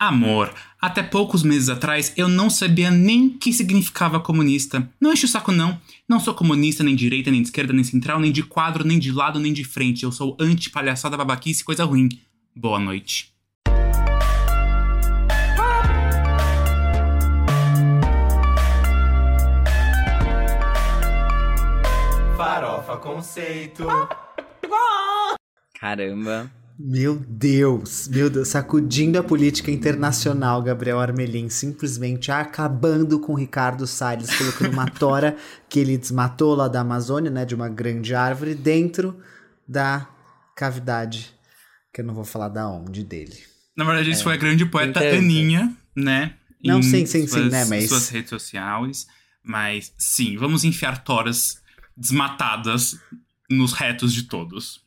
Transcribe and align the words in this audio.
Amor, 0.00 0.54
até 0.80 1.02
poucos 1.02 1.42
meses 1.42 1.68
atrás 1.68 2.12
eu 2.16 2.28
não 2.28 2.48
sabia 2.48 2.88
nem 2.88 3.28
que 3.28 3.52
significava 3.52 4.20
comunista. 4.20 4.88
Não 5.00 5.12
enche 5.12 5.24
o 5.24 5.28
saco 5.28 5.50
não. 5.50 5.76
Não 6.08 6.20
sou 6.20 6.32
comunista 6.34 6.84
nem 6.84 6.94
de 6.94 7.00
direita, 7.00 7.32
nem 7.32 7.42
de 7.42 7.48
esquerda, 7.48 7.72
nem 7.72 7.82
central, 7.82 8.20
nem 8.20 8.30
de 8.30 8.44
quadro, 8.44 8.86
nem 8.86 8.96
de 8.96 9.10
lado, 9.10 9.40
nem 9.40 9.52
de 9.52 9.64
frente. 9.64 10.04
Eu 10.04 10.12
sou 10.12 10.36
anti-palhaçada, 10.38 11.16
babaquice, 11.16 11.64
coisa 11.64 11.84
ruim. 11.84 12.08
Boa 12.54 12.78
noite. 12.78 13.34
Farofa 22.36 22.96
Conceito. 22.98 23.84
Caramba. 25.74 26.48
Meu 26.80 27.16
Deus, 27.28 28.06
meu 28.06 28.30
Deus, 28.30 28.48
sacudindo 28.48 29.18
a 29.18 29.22
política 29.22 29.68
internacional, 29.68 30.62
Gabriel 30.62 31.00
Armelin, 31.00 31.48
simplesmente 31.48 32.30
acabando 32.30 33.18
com 33.18 33.34
Ricardo 33.34 33.84
Salles, 33.84 34.32
colocando 34.36 34.72
uma 34.74 34.86
tora 34.88 35.36
que 35.68 35.80
ele 35.80 35.98
desmatou 35.98 36.54
lá 36.54 36.68
da 36.68 36.80
Amazônia, 36.80 37.32
né, 37.32 37.44
de 37.44 37.52
uma 37.54 37.68
grande 37.68 38.14
árvore, 38.14 38.54
dentro 38.54 39.18
da 39.66 40.08
cavidade, 40.54 41.34
que 41.92 42.00
eu 42.00 42.04
não 42.04 42.14
vou 42.14 42.24
falar 42.24 42.48
da 42.48 42.68
onde 42.68 43.02
dele. 43.02 43.36
Na 43.76 43.84
verdade, 43.84 44.10
isso 44.12 44.22
foi 44.22 44.34
a 44.34 44.36
grande 44.38 44.64
poeta 44.64 45.00
Entendo. 45.00 45.18
Aninha, 45.18 45.76
né? 45.96 46.34
Não, 46.64 46.80
sim, 46.80 47.04
sim, 47.06 47.22
sim, 47.22 47.26
suas- 47.26 47.50
né, 47.50 47.64
mas- 47.64 47.88
suas 47.88 48.08
redes 48.08 48.30
sociais. 48.30 49.06
Mas 49.42 49.92
sim, 49.98 50.36
vamos 50.36 50.62
enfiar 50.62 51.02
toras 51.02 51.60
desmatadas 51.96 52.96
nos 53.50 53.72
retos 53.72 54.12
de 54.12 54.24
todos. 54.24 54.80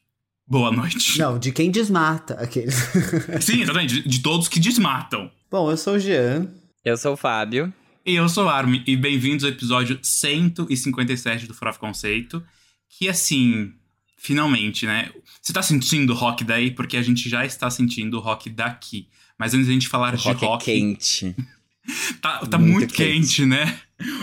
Boa 0.52 0.70
noite. 0.70 1.18
Não, 1.18 1.40
de 1.40 1.50
quem 1.50 1.72
desmata 1.72 2.34
aqueles. 2.34 2.76
Sim, 3.40 3.62
exatamente, 3.62 4.02
de, 4.02 4.10
de 4.10 4.20
todos 4.20 4.50
que 4.50 4.60
desmatam. 4.60 5.32
Bom, 5.50 5.72
eu 5.72 5.78
sou 5.78 5.94
o 5.94 6.00
Jean. 6.00 6.46
Eu 6.84 6.98
sou 6.98 7.14
o 7.14 7.16
Fábio. 7.16 7.74
E 8.06 8.16
eu 8.16 8.28
sou 8.28 8.44
o 8.44 8.50
Armin, 8.50 8.84
e 8.86 8.98
bem-vindos 8.98 9.46
ao 9.46 9.50
episódio 9.50 9.98
157 10.04 11.48
do 11.48 11.54
Frof 11.54 11.80
Conceito. 11.80 12.44
Que 12.90 13.08
assim, 13.08 13.72
finalmente, 14.18 14.86
né? 14.86 15.10
Você 15.42 15.54
tá 15.54 15.62
sentindo 15.62 16.12
o 16.12 16.16
rock 16.18 16.44
daí? 16.44 16.70
Porque 16.70 16.98
a 16.98 17.02
gente 17.02 17.30
já 17.30 17.46
está 17.46 17.70
sentindo 17.70 18.18
o 18.18 18.20
rock 18.20 18.50
daqui. 18.50 19.08
Mas 19.40 19.54
antes 19.54 19.68
da 19.68 19.72
gente 19.74 19.88
falar 19.88 20.16
O 20.16 20.18
de 20.18 20.28
rock, 20.28 20.44
rock, 20.44 20.70
é 20.70 20.74
quente. 20.74 21.34
tá, 22.22 22.40
tá 22.40 22.58
Muito 22.58 22.74
muito, 22.74 22.94
quente, 22.94 23.46
né? 23.46 23.80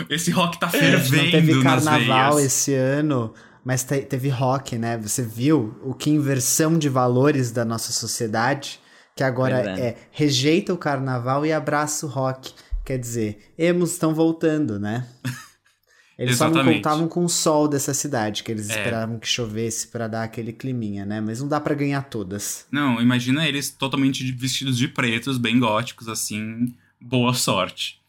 Esse 0.07 0.29
rock 0.29 0.59
tá 0.59 0.67
A 0.67 0.69
gente 0.69 0.79
fervendo 0.79 1.23
não 1.23 1.31
teve 1.31 1.53
nas 1.55 1.63
carnaval 1.63 2.35
veias. 2.35 2.53
esse 2.53 2.75
ano, 2.75 3.33
mas 3.63 3.83
te- 3.83 4.01
teve 4.01 4.29
rock, 4.29 4.77
né? 4.77 4.97
Você 4.97 5.21
viu 5.23 5.77
o 5.83 5.93
que 5.93 6.09
inversão 6.09 6.77
de 6.77 6.89
valores 6.89 7.51
da 7.51 7.63
nossa 7.65 7.91
sociedade, 7.91 8.79
que 9.15 9.23
agora 9.23 9.55
Verdade. 9.57 9.81
é 9.81 9.97
rejeita 10.11 10.73
o 10.73 10.77
carnaval 10.77 11.45
e 11.45 11.51
abraça 11.53 12.05
o 12.05 12.09
rock. 12.09 12.53
Quer 12.85 12.97
dizer, 12.97 13.51
emos 13.57 13.91
estão 13.91 14.13
voltando, 14.15 14.79
né? 14.79 15.07
Eles 16.17 16.35
só 16.37 16.45
não 16.45 16.51
Exatamente. 16.55 16.77
contavam 16.79 17.07
com 17.07 17.23
o 17.23 17.29
sol 17.29 17.65
dessa 17.65 17.93
cidade, 17.93 18.43
que 18.43 18.51
eles 18.51 18.69
É. 18.69 18.73
esperavam 18.77 19.17
que 19.17 19.25
chovesse 19.27 19.87
pra 19.87 20.05
dar 20.05 20.23
aquele 20.23 20.51
climinha, 20.51 21.05
né? 21.05 21.21
Mas 21.21 21.39
não 21.39 21.47
dá 21.47 21.61
pra 21.61 21.73
ganhar 21.73 22.01
todas. 22.09 22.65
Não, 22.69 23.01
imagina 23.01 23.47
eles 23.47 23.69
totalmente 23.69 24.29
vestidos 24.33 24.77
de 24.77 24.89
pretos, 24.89 25.37
bem 25.37 25.57
góticos, 25.57 26.09
assim. 26.09 26.75
Boa 26.99 27.33
sorte. 27.33 28.01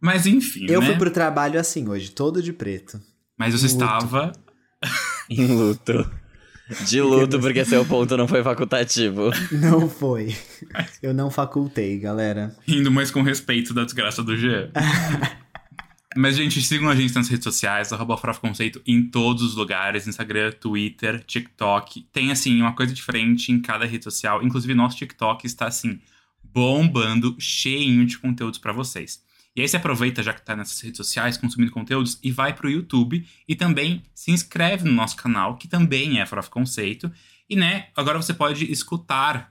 Mas 0.00 0.26
enfim, 0.26 0.66
Eu 0.68 0.80
né? 0.80 0.86
fui 0.86 0.96
pro 0.96 1.10
trabalho 1.10 1.58
assim 1.58 1.88
hoje, 1.88 2.10
todo 2.12 2.40
de 2.40 2.52
preto. 2.52 3.00
Mas 3.36 3.52
você 3.52 3.66
luto. 3.66 3.82
estava 3.84 4.32
Em 5.30 5.46
luto. 5.46 6.08
De 6.88 7.00
luto, 7.00 7.38
porque 7.38 7.64
seu 7.64 7.84
ponto 7.84 8.16
não 8.16 8.26
foi 8.26 8.42
facultativo. 8.42 9.30
Não 9.52 9.88
foi. 9.88 10.34
Eu 11.00 11.14
não 11.14 11.30
facultei, 11.30 11.96
galera. 11.98 12.56
rindo 12.66 12.90
mais 12.90 13.08
com 13.08 13.22
respeito 13.22 13.72
da 13.72 13.84
desgraça 13.84 14.20
do 14.22 14.36
Jean. 14.36 14.70
Mas, 16.16 16.34
gente, 16.34 16.60
sigam 16.62 16.88
a 16.88 16.94
gente 16.96 17.14
nas 17.14 17.28
redes 17.28 17.44
sociais, 17.44 17.92
arroba 17.92 18.16
Conceito 18.40 18.80
em 18.86 19.02
todos 19.02 19.42
os 19.42 19.54
lugares, 19.54 20.08
Instagram, 20.08 20.50
Twitter, 20.52 21.22
TikTok. 21.22 22.08
Tem, 22.12 22.32
assim, 22.32 22.60
uma 22.60 22.74
coisa 22.74 22.92
diferente 22.92 23.52
em 23.52 23.60
cada 23.60 23.84
rede 23.84 24.02
social. 24.02 24.42
Inclusive, 24.42 24.74
nosso 24.74 24.96
TikTok 24.96 25.46
está, 25.46 25.66
assim, 25.66 26.00
bombando, 26.42 27.36
cheinho 27.38 28.06
de 28.06 28.18
conteúdos 28.18 28.58
pra 28.58 28.72
vocês. 28.72 29.22
E 29.56 29.62
aí 29.62 29.68
você 29.68 29.78
aproveita, 29.78 30.22
já 30.22 30.34
que 30.34 30.44
tá 30.44 30.54
nessas 30.54 30.78
redes 30.82 30.98
sociais, 30.98 31.38
consumindo 31.38 31.72
conteúdos, 31.72 32.18
e 32.22 32.30
vai 32.30 32.52
pro 32.52 32.68
YouTube 32.68 33.26
e 33.48 33.56
também 33.56 34.02
se 34.14 34.30
inscreve 34.30 34.84
no 34.84 34.92
nosso 34.92 35.16
canal, 35.16 35.56
que 35.56 35.66
também 35.66 36.20
é 36.20 36.26
Frof 36.26 36.50
Conceito. 36.50 37.10
E, 37.48 37.56
né, 37.56 37.88
agora 37.96 38.20
você 38.20 38.34
pode 38.34 38.70
escutar 38.70 39.50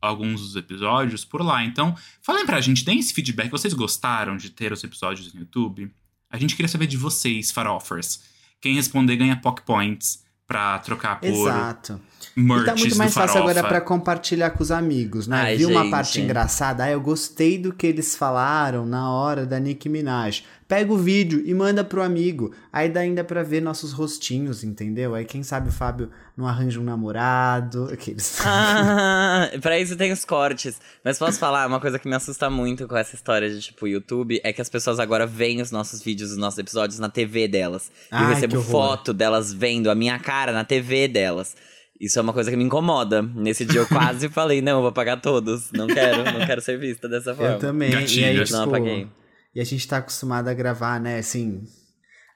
alguns 0.00 0.40
dos 0.40 0.56
episódios 0.56 1.26
por 1.26 1.42
lá. 1.42 1.62
Então, 1.62 1.94
falem 2.22 2.46
pra 2.46 2.60
gente, 2.62 2.84
deem 2.84 3.00
esse 3.00 3.12
feedback. 3.12 3.50
Vocês 3.50 3.74
gostaram 3.74 4.34
de 4.34 4.48
ter 4.48 4.72
os 4.72 4.82
episódios 4.82 5.34
no 5.34 5.40
YouTube? 5.40 5.92
A 6.30 6.38
gente 6.38 6.56
queria 6.56 6.68
saber 6.68 6.86
de 6.86 6.96
vocês, 6.96 7.50
farofers. 7.50 8.22
Quem 8.62 8.74
responder 8.74 9.16
ganha 9.16 9.36
POC 9.36 9.62
Points 9.62 10.24
pra 10.48 10.78
trocar 10.78 11.20
por 11.20 11.28
Exato. 11.28 12.00
E 12.34 12.40
merch 12.40 12.64
tá 12.64 12.74
muito 12.74 12.96
mais 12.96 13.12
fácil 13.12 13.40
agora 13.40 13.62
pra 13.62 13.80
compartilhar 13.82 14.50
com 14.50 14.62
os 14.62 14.70
amigos, 14.70 15.26
né? 15.26 15.42
Ai, 15.42 15.56
Viu 15.56 15.68
uma 15.68 15.82
gente. 15.82 15.90
parte 15.90 16.20
engraçada? 16.20 16.84
Ah, 16.84 16.90
eu 16.90 17.00
gostei 17.00 17.58
do 17.58 17.72
que 17.72 17.86
eles 17.86 18.16
falaram 18.16 18.86
na 18.86 19.10
hora 19.10 19.44
da 19.44 19.60
Nicki 19.60 19.88
Minaj. 19.88 20.44
Pega 20.68 20.92
o 20.92 20.98
vídeo 20.98 21.42
e 21.46 21.54
manda 21.54 21.82
pro 21.82 22.02
amigo. 22.02 22.54
Aí 22.70 22.90
dá 22.90 23.00
ainda 23.00 23.24
pra 23.24 23.42
ver 23.42 23.62
nossos 23.62 23.90
rostinhos, 23.90 24.62
entendeu? 24.62 25.14
Aí 25.14 25.24
quem 25.24 25.42
sabe 25.42 25.70
o 25.70 25.72
Fábio 25.72 26.10
não 26.36 26.46
arranja 26.46 26.78
um 26.78 26.84
namorado. 26.84 27.88
Aqueles. 27.90 28.38
Ah, 29.30 29.50
pra 29.62 29.78
isso 29.78 29.96
tem 29.96 30.10
os 30.12 30.24
cortes. 30.24 30.80
Mas 31.04 31.18
posso 31.18 31.38
falar, 31.38 31.66
uma 31.66 31.80
coisa 31.80 31.98
que 31.98 32.08
me 32.08 32.14
assusta 32.14 32.50
muito 32.50 32.86
com 32.88 32.96
essa 32.96 33.14
história 33.14 33.48
de, 33.48 33.60
tipo, 33.60 33.86
YouTube 33.86 34.40
é 34.42 34.52
que 34.52 34.60
as 34.60 34.68
pessoas 34.68 34.98
agora 34.98 35.26
veem 35.26 35.62
os 35.62 35.70
nossos 35.70 36.02
vídeos, 36.02 36.32
os 36.32 36.36
nossos 36.36 36.58
episódios 36.58 36.98
na 36.98 37.08
TV 37.08 37.46
delas. 37.46 37.90
E 38.10 38.14
eu 38.14 38.18
Ai, 38.18 38.26
que 38.26 38.34
recebo 38.34 38.60
foto 38.62 39.14
delas 39.14 39.52
vendo 39.54 39.90
a 39.90 39.94
minha 39.94 40.18
cara 40.18 40.52
na 40.52 40.64
TV 40.64 41.08
delas. 41.08 41.56
Isso 42.00 42.18
é 42.18 42.22
uma 42.22 42.32
coisa 42.32 42.50
que 42.50 42.56
me 42.56 42.64
incomoda. 42.64 43.22
Nesse 43.22 43.64
dia 43.64 43.80
eu 43.80 43.86
quase 43.88 44.28
falei, 44.28 44.60
não, 44.60 44.72
eu 44.76 44.80
vou 44.80 44.88
apagar 44.88 45.20
todos. 45.20 45.70
Não 45.72 45.86
quero, 45.86 46.24
não 46.24 46.46
quero 46.46 46.60
ser 46.60 46.78
vista 46.78 47.08
dessa 47.08 47.34
forma. 47.34 47.54
Eu 47.54 47.58
também. 47.58 47.90
E 47.90 48.24
aí, 48.24 48.44
tipo, 48.44 48.52
Não 48.52 48.64
apaguei. 48.64 49.08
E 49.54 49.60
a 49.60 49.64
gente 49.64 49.86
tá 49.88 49.98
acostumado 49.98 50.48
a 50.48 50.54
gravar, 50.54 51.00
né, 51.00 51.18
assim. 51.18 51.62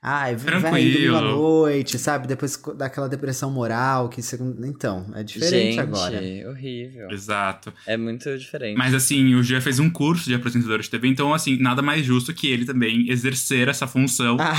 Ai, 0.04 0.34
vai 0.34 0.60
Tranquilo. 0.60 0.92
domingo 0.94 1.16
à 1.16 1.20
noite, 1.36 1.96
sabe? 1.96 2.26
Depois 2.26 2.60
daquela 2.76 3.08
depressão 3.08 3.52
moral 3.52 4.08
que 4.08 4.20
segundo. 4.20 4.66
Então, 4.66 5.06
é 5.14 5.22
diferente 5.22 5.76
Gente, 5.76 5.78
agora. 5.80 6.20
horrível. 6.50 7.08
Exato. 7.08 7.72
É 7.86 7.96
muito 7.96 8.36
diferente. 8.36 8.76
Mas 8.76 8.94
assim, 8.94 9.32
o 9.36 9.42
Jean 9.44 9.60
fez 9.60 9.78
um 9.78 9.88
curso 9.88 10.24
de 10.24 10.34
apresentador 10.34 10.80
de 10.80 10.90
TV, 10.90 11.06
então 11.06 11.32
assim, 11.32 11.56
nada 11.56 11.82
mais 11.82 12.04
justo 12.04 12.34
que 12.34 12.48
ele 12.48 12.64
também 12.64 13.08
exercer 13.08 13.68
essa 13.68 13.86
função 13.86 14.36
Ah, 14.40 14.54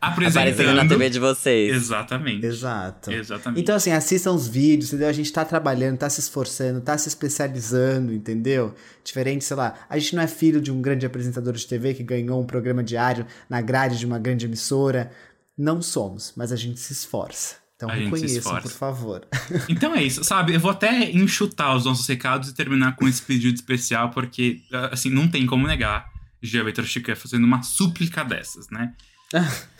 apresentando. 0.00 0.48
Aparecendo 0.48 0.74
na 0.74 0.86
TV 0.86 1.10
de 1.10 1.18
vocês. 1.18 1.74
Exatamente. 1.74 2.46
exato. 2.46 3.10
Exatamente. 3.10 3.60
Então, 3.60 3.76
assim, 3.76 3.92
assistam 3.92 4.32
os 4.32 4.48
vídeos, 4.48 4.88
entendeu? 4.88 5.08
A 5.08 5.12
gente 5.12 5.32
tá 5.32 5.44
trabalhando, 5.44 5.98
tá 5.98 6.08
se 6.08 6.20
esforçando, 6.20 6.80
tá 6.80 6.96
se 6.96 7.08
especializando, 7.08 8.12
entendeu? 8.12 8.74
Diferente, 9.04 9.44
sei 9.44 9.56
lá, 9.56 9.74
a 9.88 9.98
gente 9.98 10.14
não 10.14 10.22
é 10.22 10.26
filho 10.26 10.60
de 10.60 10.70
um 10.70 10.80
grande 10.80 11.06
apresentador 11.06 11.54
de 11.54 11.66
TV 11.66 11.94
que 11.94 12.02
ganhou 12.02 12.40
um 12.40 12.46
programa 12.46 12.82
diário 12.82 13.26
na 13.48 13.60
grade 13.60 13.98
de 13.98 14.06
uma 14.06 14.18
grande 14.18 14.46
emissora. 14.46 15.10
Não 15.56 15.82
somos, 15.82 16.32
mas 16.36 16.52
a 16.52 16.56
gente 16.56 16.78
se 16.78 16.92
esforça. 16.92 17.56
Então 17.78 17.88
A 17.88 17.94
reconheçam, 17.94 18.60
por 18.60 18.70
favor. 18.70 19.26
Então 19.68 19.94
é 19.94 20.02
isso, 20.02 20.24
sabe? 20.24 20.52
Eu 20.52 20.60
vou 20.60 20.72
até 20.72 21.10
enxutar 21.12 21.76
os 21.76 21.84
nossos 21.84 22.06
recados 22.08 22.48
e 22.48 22.54
terminar 22.54 22.96
com 22.96 23.06
esse 23.06 23.22
pedido 23.22 23.54
especial, 23.54 24.10
porque, 24.10 24.62
assim, 24.90 25.10
não 25.10 25.28
tem 25.28 25.46
como 25.46 25.66
negar 25.66 26.06
Jean 26.42 26.64
Vitor 26.64 26.84
Chica 26.84 27.14
fazendo 27.14 27.44
uma 27.44 27.62
súplica 27.62 28.24
dessas, 28.24 28.68
né? 28.70 28.92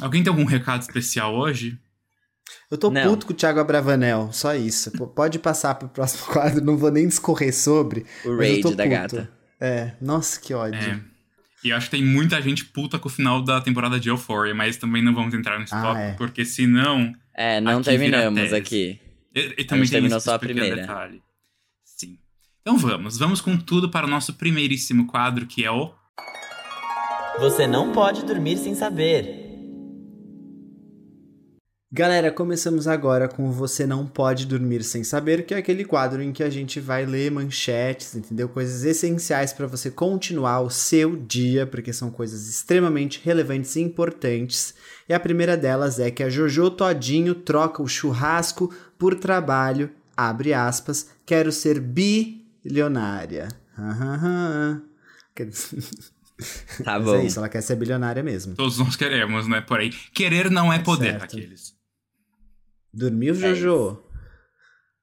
Alguém 0.00 0.22
tem 0.22 0.30
algum 0.30 0.44
recado 0.44 0.82
especial 0.82 1.34
hoje? 1.34 1.78
Eu 2.70 2.76
tô 2.78 2.90
Não. 2.90 3.02
puto 3.10 3.26
com 3.26 3.32
o 3.32 3.36
Thiago 3.36 3.60
Abravanel, 3.60 4.30
só 4.32 4.54
isso. 4.54 4.90
P- 4.90 5.06
Pode 5.14 5.38
passar 5.38 5.74
pro 5.76 5.88
próximo 5.88 6.26
quadro, 6.32 6.64
não 6.64 6.76
vou 6.76 6.90
nem 6.90 7.06
discorrer 7.06 7.54
sobre. 7.54 8.04
O 8.24 8.36
rage 8.36 8.62
da 8.62 8.68
puto. 8.70 8.88
gata. 8.88 9.30
É, 9.60 9.92
nossa, 10.00 10.40
que 10.40 10.52
ódio. 10.52 10.78
É. 10.80 11.00
E 11.62 11.70
eu 11.70 11.76
acho 11.76 11.86
que 11.88 11.96
tem 11.96 12.04
muita 12.04 12.40
gente 12.42 12.64
puta 12.66 12.98
com 12.98 13.08
o 13.08 13.12
final 13.12 13.42
da 13.42 13.60
temporada 13.60 13.98
de 13.98 14.08
Euphoria, 14.10 14.54
mas 14.54 14.76
também 14.76 15.02
não 15.02 15.14
vamos 15.14 15.32
entrar 15.32 15.58
nesse 15.58 15.74
Ah, 15.74 15.80
tópico, 15.82 16.00
é. 16.02 16.12
porque 16.14 16.44
senão. 16.44 17.12
É, 17.34 17.60
não 17.60 17.76
Aqui 17.78 17.84
terminamos 17.84 18.52
aqui. 18.52 19.00
E, 19.34 19.54
e 19.58 19.64
também 19.64 19.84
tem 19.84 19.92
terminou 19.92 20.20
só 20.20 20.34
a 20.34 20.38
primeira. 20.38 20.76
detalhe. 20.76 21.22
Sim. 21.84 22.18
Então 22.60 22.76
vamos, 22.76 23.16
vamos 23.18 23.40
com 23.40 23.56
tudo 23.56 23.88
para 23.88 24.06
o 24.06 24.10
nosso 24.10 24.34
primeiríssimo 24.34 25.06
quadro, 25.06 25.46
que 25.46 25.64
é 25.64 25.70
o. 25.70 25.92
Você 27.38 27.66
não 27.66 27.92
pode 27.92 28.24
dormir 28.24 28.56
sem 28.58 28.74
saber. 28.74 29.43
Galera, 31.96 32.32
começamos 32.32 32.88
agora 32.88 33.28
com 33.28 33.52
Você 33.52 33.86
Não 33.86 34.04
Pode 34.04 34.46
Dormir 34.46 34.82
Sem 34.82 35.04
Saber, 35.04 35.46
que 35.46 35.54
é 35.54 35.58
aquele 35.58 35.84
quadro 35.84 36.20
em 36.20 36.32
que 36.32 36.42
a 36.42 36.50
gente 36.50 36.80
vai 36.80 37.06
ler 37.06 37.30
manchetes, 37.30 38.16
entendeu? 38.16 38.48
Coisas 38.48 38.82
essenciais 38.82 39.52
para 39.52 39.68
você 39.68 39.92
continuar 39.92 40.58
o 40.62 40.70
seu 40.70 41.14
dia, 41.14 41.64
porque 41.68 41.92
são 41.92 42.10
coisas 42.10 42.48
extremamente 42.48 43.20
relevantes 43.24 43.76
e 43.76 43.80
importantes. 43.80 44.74
E 45.08 45.14
a 45.14 45.20
primeira 45.20 45.56
delas 45.56 46.00
é 46.00 46.10
que 46.10 46.24
a 46.24 46.28
Jojo 46.28 46.68
Todinho 46.68 47.32
troca 47.32 47.80
o 47.80 47.86
churrasco 47.86 48.74
por 48.98 49.14
trabalho, 49.14 49.88
abre 50.16 50.52
aspas, 50.52 51.08
quero 51.24 51.52
ser 51.52 51.78
bilionária. 51.78 53.46
Aham. 53.78 54.82
Quer- 55.32 55.48
Tá 56.82 56.98
Mas 56.98 57.04
bom. 57.04 57.14
é 57.14 57.24
isso, 57.26 57.38
ela 57.38 57.48
quer 57.48 57.60
ser 57.62 57.76
bilionária 57.76 58.20
mesmo. 58.20 58.56
Todos 58.56 58.76
nós 58.78 58.96
queremos, 58.96 59.46
né? 59.46 59.60
Porém, 59.60 59.90
querer 60.12 60.50
não 60.50 60.72
é 60.72 60.80
poder, 60.80 61.12
Certo. 61.20 61.22
aqueles. 61.36 61.73
Dormiu, 62.96 63.32
É 63.34 63.36
Jojo? 63.36 64.00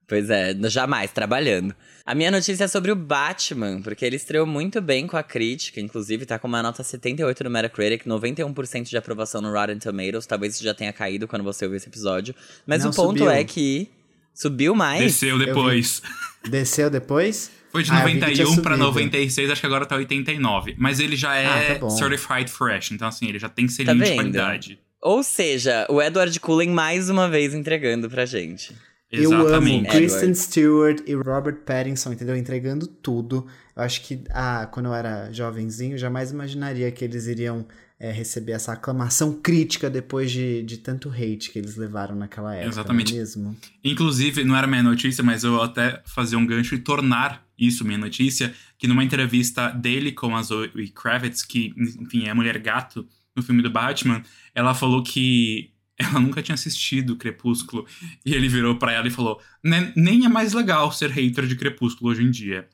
Pois 0.07 0.29
é, 0.29 0.53
jamais, 0.69 1.11
trabalhando. 1.11 1.73
A 2.05 2.13
minha 2.13 2.29
notícia 2.29 2.65
é 2.65 2.67
sobre 2.67 2.91
o 2.91 2.95
Batman, 2.95 3.81
porque 3.81 4.03
ele 4.03 4.17
estreou 4.17 4.45
muito 4.45 4.81
bem 4.81 5.07
com 5.07 5.15
a 5.15 5.23
crítica, 5.23 5.79
inclusive 5.79 6.25
tá 6.25 6.37
com 6.37 6.47
uma 6.49 6.61
nota 6.61 6.83
78 6.83 7.43
no 7.45 7.49
Metacritic, 7.49 8.05
91% 8.05 8.89
de 8.89 8.97
aprovação 8.97 9.41
no 9.41 9.51
Rotten 9.53 9.77
Tomatoes, 9.79 10.25
talvez 10.25 10.55
isso 10.55 10.63
já 10.63 10.73
tenha 10.73 10.91
caído 10.91 11.27
quando 11.29 11.43
você 11.43 11.63
ouvir 11.63 11.77
esse 11.77 11.87
episódio. 11.87 12.35
Mas 12.67 12.83
Não, 12.83 12.91
o 12.91 12.93
ponto 12.93 13.19
subiu. 13.19 13.29
é 13.31 13.43
que 13.45 13.89
subiu 14.33 14.75
mais. 14.75 14.99
Desceu 15.01 15.39
depois. 15.39 16.01
Desceu 16.49 16.89
depois? 16.89 17.49
Foi 17.71 17.83
de 17.83 17.91
Ah, 17.91 18.01
eu 18.01 18.07
vi 18.07 18.13
que 18.19 18.19
tinha 18.31 18.45
91 18.45 18.61
pra 18.61 18.73
subido. 18.75 18.87
96, 18.87 19.49
acho 19.51 19.61
que 19.61 19.67
agora 19.67 19.85
tá 19.85 19.95
89. 19.95 20.75
Mas 20.77 20.99
ele 20.99 21.15
já 21.15 21.31
Ah, 21.31 21.37
é 21.39 21.73
tá 21.75 21.79
bom. 21.79 21.89
certified 21.89 22.51
fresh, 22.51 22.91
então 22.91 23.07
assim, 23.07 23.27
ele 23.29 23.39
já 23.39 23.47
tem 23.47 23.65
Tá 23.67 23.71
selinho 23.71 23.95
de 23.99 24.03
vendo? 24.03 24.15
qualidade. 24.15 24.79
Ou 25.01 25.23
seja, 25.23 25.87
o 25.89 26.01
Edward 26.01 26.39
Cullen 26.39 26.69
mais 26.69 27.09
uma 27.09 27.27
vez 27.27 27.53
entregando 27.53 28.09
pra 28.09 28.25
gente. 28.25 28.75
Eu 29.11 29.33
amo 29.33 29.43
Exatamente. 29.43 29.89
Kristen 29.89 30.33
Stewart 30.33 31.01
e 31.05 31.13
Robert 31.13 31.57
Pattinson, 31.65 32.13
entendeu? 32.13 32.35
Entregando 32.37 32.87
tudo. 32.87 33.45
Eu 33.75 33.83
acho 33.83 34.01
que 34.03 34.23
ah, 34.29 34.69
quando 34.71 34.85
eu 34.85 34.93
era 34.93 35.31
jovenzinho, 35.33 35.97
jamais 35.97 36.31
imaginaria 36.31 36.89
que 36.91 37.03
eles 37.03 37.27
iriam 37.27 37.65
é, 37.99 38.09
receber 38.11 38.53
essa 38.53 38.73
aclamação 38.73 39.33
crítica 39.33 39.89
depois 39.89 40.31
de, 40.31 40.63
de 40.63 40.77
tanto 40.77 41.09
hate 41.09 41.51
que 41.51 41.59
eles 41.59 41.75
levaram 41.75 42.15
naquela 42.15 42.55
época. 42.55 42.69
Exatamente. 42.69 43.11
Não 43.11 43.17
é 43.17 43.19
mesmo? 43.19 43.57
Inclusive, 43.83 44.43
não 44.45 44.55
era 44.55 44.65
minha 44.65 44.81
notícia, 44.81 45.23
mas 45.23 45.43
eu 45.43 45.61
até 45.61 46.01
fazer 46.05 46.37
um 46.37 46.45
gancho 46.45 46.73
e 46.75 46.79
tornar 46.79 47.45
isso 47.59 47.83
minha 47.85 47.97
notícia, 47.97 48.53
que 48.77 48.87
numa 48.87 49.03
entrevista 49.03 49.69
dele 49.69 50.11
com 50.13 50.35
a 50.35 50.41
Zoe 50.41 50.89
Kravitz, 50.89 51.43
que, 51.43 51.73
enfim, 51.99 52.25
é 52.25 52.31
a 52.31 52.35
mulher 52.35 52.57
gato 52.59 53.05
no 53.35 53.41
filme 53.43 53.61
do 53.61 53.69
Batman, 53.69 54.23
ela 54.53 54.73
falou 54.73 55.03
que 55.03 55.71
ela 55.97 56.19
nunca 56.19 56.41
tinha 56.41 56.55
assistido 56.55 57.15
Crepúsculo. 57.15 57.85
E 58.25 58.33
ele 58.33 58.47
virou 58.47 58.75
pra 58.77 58.91
ela 58.93 59.07
e 59.07 59.11
falou: 59.11 59.39
"Ne- 59.63 59.93
nem 59.95 60.25
é 60.25 60.29
mais 60.29 60.53
legal 60.53 60.91
ser 60.91 61.09
hater 61.11 61.45
de 61.45 61.55
Crepúsculo 61.55 62.11
hoje 62.11 62.23
em 62.23 62.31
dia. 62.31 62.67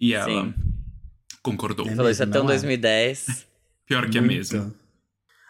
E 0.00 0.12
ela 0.14 0.26
Sim. 0.44 0.54
concordou. 1.42 1.86
É 1.86 1.88
Ele 1.88 1.96
falou 1.96 2.10
isso 2.10 2.22
até 2.22 2.38
um 2.40 2.44
não 2.44 2.50
é? 2.50 2.54
2010. 2.54 3.46
Pior 3.86 4.08
que 4.10 4.18
é 4.18 4.20
Muito. 4.20 4.34
mesmo. 4.34 4.74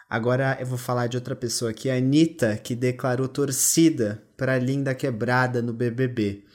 Agora 0.09 0.57
eu 0.59 0.65
vou 0.65 0.77
falar 0.77 1.07
de 1.07 1.17
outra 1.17 1.35
pessoa 1.35 1.71
aqui, 1.71 1.89
a 1.89 1.95
Anitta, 1.97 2.55
que 2.57 2.75
declarou 2.75 3.27
torcida 3.27 4.23
pra 4.37 4.57
Linda 4.57 4.95
Quebrada 4.95 5.61
no 5.61 5.73
BBB. 5.73 6.45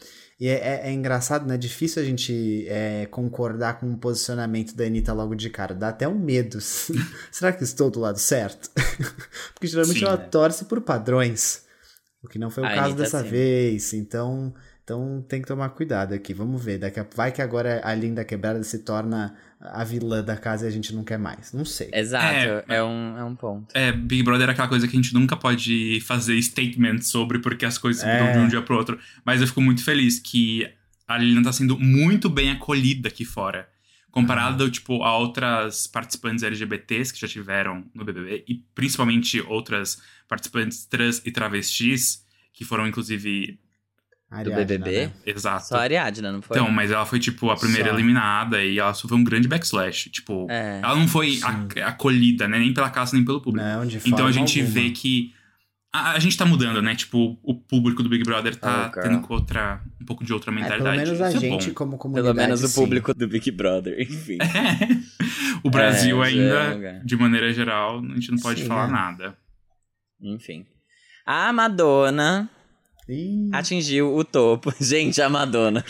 E 0.40 0.48
é, 0.48 0.52
é- 0.54 0.80
é 0.88 0.92
engraçado, 0.92 1.46
né? 1.46 1.56
Difícil 1.56 2.02
a 2.02 2.04
gente 2.04 2.66
é, 2.68 3.06
concordar 3.10 3.78
com 3.78 3.90
o 3.92 3.96
posicionamento 3.98 4.74
da 4.74 4.84
Anitta 4.84 5.12
logo 5.12 5.34
de 5.34 5.48
cara. 5.50 5.74
Dá 5.74 5.88
até 5.90 6.08
um 6.08 6.18
medo. 6.18 6.58
Será 7.30 7.52
que 7.52 7.62
estou 7.62 7.90
do 7.90 8.00
lado 8.00 8.18
certo? 8.18 8.70
Porque 9.54 9.66
geralmente 9.68 9.98
Sim. 10.00 10.04
ela 10.06 10.16
torce 10.16 10.64
por 10.64 10.80
padrões. 10.80 11.62
O 12.22 12.28
que 12.28 12.38
não 12.38 12.50
foi 12.50 12.62
o 12.62 12.66
A 12.66 12.70
caso 12.70 12.80
Anitta, 12.86 13.02
dessa 13.02 13.22
sim. 13.22 13.28
vez. 13.28 13.92
Então, 13.94 14.54
então 14.84 15.24
tem 15.28 15.40
que 15.42 15.48
tomar 15.48 15.68
cuidado 15.70 16.14
aqui. 16.14 16.32
Vamos 16.34 16.62
ver. 16.64 16.78
Daqui 16.78 16.98
a- 17.00 17.06
vai 17.14 17.30
que 17.32 17.42
agora 17.42 17.80
a 17.84 17.94
Linda 17.94 18.24
Quebrada 18.24 18.62
se 18.62 18.78
torna 18.80 19.36
a 19.64 19.84
vilã 19.84 20.22
da 20.24 20.36
casa 20.36 20.64
e 20.64 20.68
a 20.68 20.70
gente 20.70 20.94
não 20.94 21.04
quer 21.04 21.18
mais. 21.18 21.52
Não 21.52 21.64
sei. 21.64 21.90
Exato, 21.92 22.24
É, 22.26 22.64
é, 22.68 22.82
um, 22.82 23.16
é 23.18 23.24
um 23.24 23.34
ponto. 23.36 23.66
É, 23.74 23.92
Big 23.92 24.22
Brother 24.22 24.48
é 24.48 24.52
aquela 24.52 24.68
coisa 24.68 24.88
que 24.88 24.96
a 24.96 25.00
gente 25.00 25.14
nunca 25.14 25.36
pode 25.36 26.00
fazer 26.02 26.40
statement 26.42 27.00
sobre 27.02 27.38
porque 27.38 27.64
as 27.64 27.78
coisas 27.78 28.02
É. 28.02 28.20
mudam 28.20 28.32
de 28.32 28.38
um 28.40 28.48
dia 28.48 28.62
pro 28.62 28.76
outro. 28.76 28.98
Mas 29.24 29.40
eu 29.40 29.46
fico 29.46 29.60
muito 29.60 29.84
feliz 29.84 30.18
que 30.18 30.68
a 31.06 31.16
Lilian 31.18 31.42
tá 31.42 31.52
sendo 31.52 31.78
muito 31.78 32.28
bem 32.28 32.50
acolhida 32.50 33.08
aqui 33.08 33.24
fora. 33.24 33.68
Comparado, 34.10 34.70
tipo, 34.70 35.02
a 35.02 35.16
outras 35.16 35.86
participantes 35.86 36.42
LGBTs 36.44 37.14
que 37.14 37.20
já 37.20 37.26
tiveram 37.28 37.84
no 37.94 38.04
BBB, 38.04 38.44
e 38.46 38.56
principalmente 38.74 39.40
outras 39.40 40.02
participantes 40.28 40.84
trans 40.84 41.22
e 41.24 41.30
travestis, 41.30 42.22
que 42.52 42.62
foram, 42.64 42.86
inclusive, 42.86 43.58
Ariadna, 44.38 44.64
BBB? 44.64 45.06
né? 45.06 45.12
exato. 45.26 45.66
Só 45.66 45.76
a 45.76 45.80
Ariadna, 45.82 46.32
não 46.32 46.40
foi? 46.42 46.56
Então, 46.56 46.70
mas 46.70 46.90
ela 46.90 47.04
foi, 47.06 47.18
tipo, 47.18 47.50
a 47.50 47.56
primeira 47.56 47.90
Só. 47.90 47.94
eliminada 47.94 48.62
e 48.64 48.78
ela 48.78 48.94
sofreu 48.94 49.18
um 49.18 49.24
grande 49.24 49.46
backslash. 49.48 50.10
Tipo, 50.10 50.46
É. 50.50 50.80
ela 50.82 50.96
não 50.96 51.06
foi 51.08 51.38
acolhida, 51.84 52.46
né? 52.48 52.58
Nem 52.58 52.72
pela 52.72 52.90
casa, 52.90 53.14
nem 53.16 53.24
pelo 53.24 53.40
público. 53.40 53.66
Não, 53.66 53.86
de 53.86 54.00
Então 54.06 54.26
a 54.26 54.32
gente 54.32 54.60
alguma. 54.60 54.74
vê 54.80 54.90
que 54.90 55.32
a, 55.94 56.12
a 56.12 56.18
gente 56.18 56.36
tá 56.38 56.46
mudando, 56.46 56.80
né? 56.80 56.94
Tipo, 56.94 57.38
o 57.42 57.54
público 57.54 58.02
do 58.02 58.08
Big 58.08 58.24
Brother 58.24 58.56
tá 58.56 58.90
Oh, 58.96 59.00
tendo 59.00 59.22
outra, 59.28 59.82
um 60.00 60.04
pouco 60.06 60.24
de 60.24 60.32
outra 60.32 60.50
É, 60.50 60.54
mentalidade. 60.54 60.96
pelo 60.96 61.04
menos 61.06 61.20
a 61.20 61.28
Isso 61.28 61.36
é 61.36 61.40
gente, 61.40 61.66
bom. 61.68 61.74
como 61.74 61.98
comunidade. 61.98 62.34
Pelo 62.34 62.46
menos 62.46 62.62
o 62.64 62.68
sim. 62.68 62.80
público 62.80 63.12
do 63.12 63.28
Big 63.28 63.50
Brother, 63.50 64.00
enfim. 64.00 64.38
o 65.62 65.68
Brasil 65.70 66.24
É, 66.24 66.26
é 66.26 66.30
ainda, 66.32 66.74
lugar. 66.74 67.00
de 67.04 67.16
maneira 67.16 67.52
geral, 67.52 67.98
a 67.98 68.14
gente 68.14 68.30
não 68.30 68.38
pode 68.38 68.62
Sim, 68.62 68.66
falar 68.68 68.88
é. 68.88 68.90
nada. 68.92 69.36
Enfim. 70.20 70.64
A 71.26 71.52
Madonna 71.52 72.48
Ih, 73.08 73.50
atingiu 73.52 74.14
o 74.16 74.24
topo. 74.24 74.72
Gente, 74.80 75.20
a 75.20 75.28
Madonna. 75.28 75.84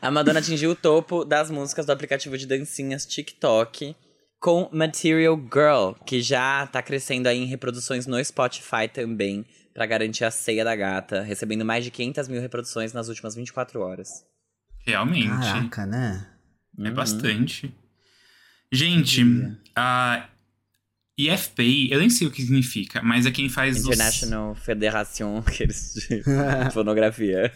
A 0.00 0.10
Madonna 0.10 0.38
atingiu 0.40 0.70
o 0.72 0.74
topo 0.76 1.24
das 1.24 1.50
músicas 1.50 1.86
do 1.86 1.92
aplicativo 1.92 2.36
de 2.36 2.46
dancinhas 2.46 3.06
TikTok 3.06 3.96
com 4.38 4.68
Material 4.72 5.36
Girl, 5.36 5.92
que 6.04 6.20
já 6.20 6.66
tá 6.66 6.82
crescendo 6.82 7.28
aí 7.28 7.38
em 7.38 7.46
reproduções 7.46 8.06
no 8.06 8.22
Spotify 8.24 8.88
também, 8.92 9.46
pra 9.72 9.86
garantir 9.86 10.24
a 10.24 10.30
ceia 10.30 10.64
da 10.64 10.74
gata, 10.76 11.22
recebendo 11.22 11.64
mais 11.64 11.84
de 11.84 11.90
500 11.90 12.28
mil 12.28 12.40
reproduções 12.40 12.92
nas 12.92 13.08
últimas 13.08 13.34
24 13.34 13.80
horas. 13.80 14.08
Realmente. 14.84 15.28
Caraca, 15.28 15.86
né? 15.86 16.26
É 16.78 16.88
Uhum. 16.88 16.94
bastante. 16.94 17.72
Gente, 18.72 19.22
diria. 19.24 19.58
A 21.28 21.34
IFPI, 21.34 21.90
eu 21.90 22.00
nem 22.00 22.10
sei 22.10 22.26
o 22.26 22.30
que 22.30 22.42
significa, 22.42 23.02
mas 23.02 23.26
é 23.26 23.30
quem 23.30 23.48
faz 23.48 23.78
os... 23.78 23.86
International 23.86 24.54
Federation 24.54 25.42
que 25.46 25.62
eles 25.62 25.94
de 25.94 26.22
fonografia. 26.72 27.50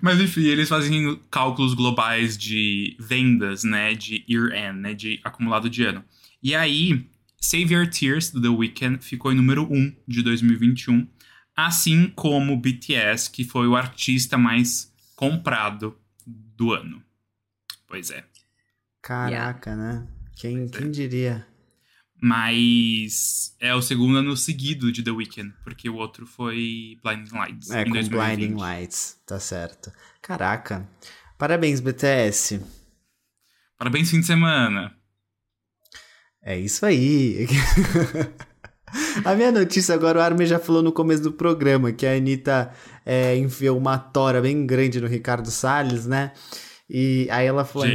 Mas 0.00 0.20
enfim, 0.20 0.44
eles 0.44 0.68
fazem 0.68 1.20
cálculos 1.30 1.74
globais 1.74 2.36
de 2.36 2.96
vendas, 2.98 3.64
né? 3.64 3.94
De 3.94 4.24
year-end, 4.28 4.80
né? 4.80 4.94
De 4.94 5.20
acumulado 5.24 5.70
de 5.70 5.84
ano. 5.84 6.04
E 6.42 6.54
aí, 6.54 7.08
Save 7.40 7.74
Your 7.74 7.88
Tears, 7.88 8.30
do 8.30 8.40
The 8.40 8.48
Weeknd, 8.48 9.04
ficou 9.04 9.32
em 9.32 9.36
número 9.36 9.64
1 9.70 9.94
de 10.06 10.22
2021. 10.22 11.06
Assim 11.56 12.12
como 12.14 12.56
BTS, 12.56 13.30
que 13.30 13.44
foi 13.44 13.66
o 13.66 13.76
artista 13.76 14.36
mais 14.36 14.92
comprado 15.14 15.96
do 16.26 16.72
ano. 16.72 17.02
Pois 17.86 18.10
é. 18.10 18.24
Caraca, 19.00 19.74
né? 19.74 20.06
Quem, 20.36 20.64
é. 20.64 20.68
quem 20.68 20.90
diria? 20.90 21.46
Mas 22.20 23.54
é 23.60 23.74
o 23.74 23.82
segundo 23.82 24.16
ano 24.16 24.36
seguido 24.36 24.90
de 24.90 25.02
The 25.02 25.10
Weeknd, 25.10 25.52
porque 25.62 25.88
o 25.88 25.96
outro 25.96 26.26
foi 26.26 26.98
Blinding 27.02 27.34
Lights. 27.34 27.70
É, 27.70 27.84
com 27.84 27.90
2020. 27.90 28.10
Blinding 28.10 28.60
Lights, 28.60 29.20
tá 29.26 29.38
certo. 29.38 29.92
Caraca. 30.22 30.88
Parabéns, 31.38 31.80
BTS. 31.80 32.60
Parabéns, 33.78 34.10
fim 34.10 34.20
de 34.20 34.26
semana. 34.26 34.94
É 36.42 36.58
isso 36.58 36.86
aí. 36.86 37.46
a 39.24 39.34
minha 39.34 39.52
notícia 39.52 39.94
agora, 39.94 40.18
o 40.18 40.22
Armin 40.22 40.46
já 40.46 40.58
falou 40.58 40.82
no 40.82 40.92
começo 40.92 41.22
do 41.22 41.32
programa 41.32 41.92
que 41.92 42.06
a 42.06 42.14
Anitta 42.14 42.72
é, 43.04 43.36
enfiou 43.36 43.76
uma 43.76 43.98
tora 43.98 44.40
bem 44.40 44.66
grande 44.66 45.00
no 45.00 45.06
Ricardo 45.06 45.50
Salles, 45.50 46.06
né? 46.06 46.32
E 46.88 47.26
aí 47.30 47.46
ela 47.46 47.64
falou 47.64 47.86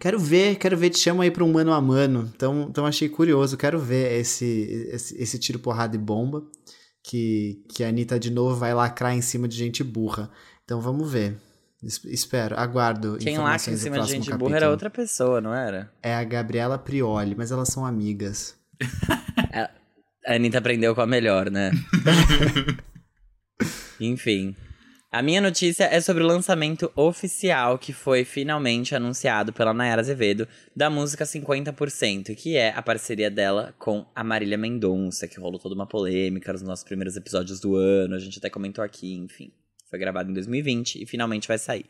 quero 0.00 0.18
ver, 0.18 0.56
quero 0.56 0.76
ver, 0.76 0.88
te 0.90 0.98
chamo 0.98 1.20
aí 1.20 1.30
pra 1.30 1.44
um 1.44 1.52
mano 1.52 1.72
a 1.72 1.80
mano. 1.80 2.30
Então, 2.34 2.66
então 2.70 2.86
achei 2.86 3.08
curioso, 3.08 3.56
quero 3.58 3.78
ver 3.78 4.18
esse, 4.18 4.88
esse, 4.90 5.22
esse 5.22 5.38
tiro, 5.38 5.58
porrada 5.58 5.94
e 5.96 5.98
bomba. 5.98 6.42
Que, 7.02 7.62
que 7.68 7.84
a 7.84 7.88
Anitta 7.88 8.18
de 8.18 8.30
novo 8.30 8.56
vai 8.56 8.74
lacrar 8.74 9.14
em 9.14 9.20
cima 9.22 9.46
de 9.48 9.56
gente 9.56 9.82
burra. 9.84 10.30
Então 10.64 10.80
vamos 10.80 11.10
ver. 11.10 11.36
Es- 11.82 12.04
Espero, 12.06 12.58
aguardo. 12.58 13.16
Quem 13.18 13.38
lacra 13.38 13.72
em 13.72 13.76
cima 13.76 14.00
de 14.00 14.08
gente 14.10 14.30
burra 14.30 14.36
era 14.56 14.66
capítulo. 14.66 14.70
outra 14.72 14.90
pessoa, 14.90 15.40
não 15.40 15.54
era? 15.54 15.90
É 16.02 16.14
a 16.14 16.24
Gabriela 16.24 16.76
Prioli, 16.78 17.34
mas 17.36 17.50
elas 17.50 17.68
são 17.68 17.84
amigas. 17.86 18.56
A 20.26 20.34
Anitta 20.34 20.58
aprendeu 20.58 20.94
com 20.94 21.00
a 21.00 21.06
melhor, 21.06 21.50
né? 21.50 21.70
Enfim. 24.00 24.54
A 25.10 25.22
minha 25.22 25.40
notícia 25.40 25.84
é 25.84 26.02
sobre 26.02 26.22
o 26.22 26.26
lançamento 26.26 26.92
oficial 26.94 27.78
que 27.78 27.94
foi 27.94 28.26
finalmente 28.26 28.94
anunciado 28.94 29.54
pela 29.54 29.72
Nayara 29.72 30.02
Azevedo 30.02 30.46
da 30.76 30.90
música 30.90 31.24
50%, 31.24 32.34
que 32.36 32.56
é 32.58 32.74
a 32.76 32.82
parceria 32.82 33.30
dela 33.30 33.74
com 33.78 34.06
a 34.14 34.22
Marília 34.22 34.58
Mendonça, 34.58 35.26
que 35.26 35.40
rolou 35.40 35.58
toda 35.58 35.74
uma 35.74 35.86
polêmica 35.86 36.52
nos 36.52 36.60
nossos 36.60 36.84
primeiros 36.84 37.16
episódios 37.16 37.58
do 37.58 37.74
ano, 37.74 38.14
a 38.14 38.18
gente 38.18 38.38
até 38.38 38.50
comentou 38.50 38.84
aqui, 38.84 39.14
enfim. 39.14 39.50
Foi 39.88 39.98
gravado 39.98 40.30
em 40.30 40.34
2020 40.34 41.02
e 41.02 41.06
finalmente 41.06 41.48
vai 41.48 41.56
sair. 41.56 41.86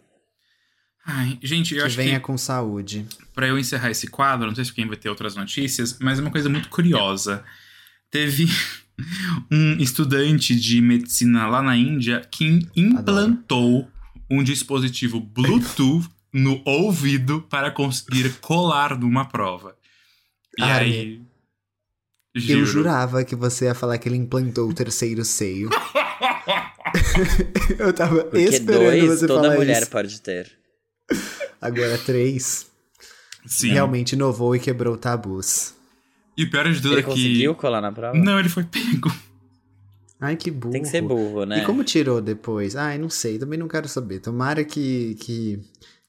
Ai, 1.04 1.40
gente, 1.42 1.74
eu 1.74 1.80
que 1.80 1.86
acho 1.86 1.96
venha 1.96 2.20
que 2.20 2.26
com 2.26 2.38
saúde. 2.38 3.04
Pra 3.34 3.48
eu 3.48 3.58
encerrar 3.58 3.90
esse 3.90 4.06
quadro, 4.06 4.46
não 4.46 4.54
sei 4.54 4.64
se 4.64 4.72
quem 4.72 4.86
vai 4.86 4.96
ter 4.96 5.08
outras 5.08 5.34
notícias, 5.34 5.98
mas 5.98 6.20
é 6.20 6.22
uma 6.22 6.30
coisa 6.30 6.48
muito 6.48 6.68
curiosa. 6.68 7.44
Teve 8.12 8.46
um 9.50 9.76
estudante 9.78 10.54
de 10.58 10.80
medicina 10.80 11.46
lá 11.46 11.62
na 11.62 11.76
Índia 11.76 12.20
que 12.30 12.66
implantou 12.76 13.88
um 14.30 14.42
dispositivo 14.42 15.20
Bluetooth 15.20 16.08
no 16.32 16.60
ouvido 16.64 17.40
para 17.42 17.70
conseguir 17.70 18.34
colar 18.40 18.98
numa 18.98 19.24
prova. 19.24 19.76
E 20.58 20.62
Armin, 20.62 20.90
aí. 20.92 21.22
Eu 22.34 22.40
Juro. 22.40 22.66
jurava 22.66 23.24
que 23.24 23.34
você 23.34 23.64
ia 23.64 23.74
falar 23.74 23.98
que 23.98 24.08
ele 24.08 24.16
implantou 24.16 24.68
o 24.68 24.74
terceiro 24.74 25.24
seio. 25.24 25.70
eu 27.78 27.92
tava 27.92 28.24
Porque 28.24 28.38
esperando 28.38 28.80
dois, 29.00 29.20
você 29.20 29.26
toda 29.26 29.42
falar 29.44 29.56
mulher 29.56 29.82
isso. 29.82 29.90
pode 29.90 30.20
ter. 30.20 30.52
Agora 31.60 31.98
três. 31.98 32.66
Sim. 33.46 33.70
Realmente 33.70 34.12
inovou 34.12 34.54
e 34.54 34.60
quebrou 34.60 34.96
tabus. 34.96 35.74
E 36.38 36.44
o 36.44 36.50
pior 36.50 36.70
de 36.72 36.80
tudo 36.80 36.92
Ele 36.94 37.00
é 37.00 37.02
que. 37.02 37.10
conseguiu 37.10 37.54
colar 37.56 37.80
na 37.80 37.90
prova? 37.90 38.16
Não, 38.16 38.38
ele 38.38 38.48
foi 38.48 38.62
pego. 38.62 39.10
Ai, 40.20 40.36
que 40.36 40.50
burro. 40.52 40.72
Tem 40.72 40.82
que 40.82 40.88
ser 40.88 41.02
burro, 41.02 41.44
né? 41.44 41.62
E 41.62 41.64
como 41.66 41.82
tirou 41.84 42.20
depois? 42.20 42.76
Ai, 42.76 42.96
não 42.96 43.10
sei, 43.10 43.38
também 43.38 43.58
não 43.58 43.66
quero 43.68 43.88
saber. 43.88 44.20
Tomara 44.20 44.64
que. 44.64 45.16
que 45.20 45.58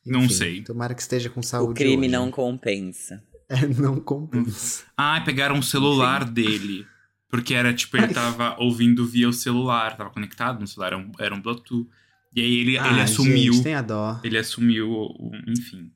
Não 0.06 0.24
enfim, 0.26 0.34
sei. 0.34 0.62
Tomara 0.62 0.94
que 0.94 1.02
esteja 1.02 1.30
com 1.30 1.42
saúde. 1.42 1.72
O 1.72 1.74
crime 1.74 2.04
hoje. 2.04 2.08
não 2.10 2.30
compensa. 2.32 3.24
É, 3.52 3.66
não 3.66 4.00
compensa. 4.00 4.84
Ah, 4.96 5.20
pegaram 5.26 5.58
o 5.58 5.64
celular 5.64 6.24
dele. 6.24 6.86
Porque 7.32 7.56
era 7.56 7.74
tipo, 7.74 7.98
ele 7.98 8.14
tava 8.14 8.56
ouvindo 8.60 9.04
via 9.08 9.28
o 9.28 9.34
celular, 9.34 9.98
tava 9.98 10.12
conectado 10.12 10.60
no 10.60 10.68
celular, 10.68 10.90
era 10.94 10.98
um, 11.00 11.12
era 11.20 11.34
um 11.34 11.42
Bluetooth. 11.42 11.88
E 12.36 12.42
aí 12.42 12.54
ele, 12.60 12.70
ele 12.78 12.78
Ah, 12.78 13.02
assumiu. 13.06 13.54
Gente, 13.54 13.64
tem 13.64 13.74
a 13.74 13.82
dó. 13.82 14.20
Ele 14.24 14.38
assumiu, 14.38 15.10
enfim. 15.48 15.92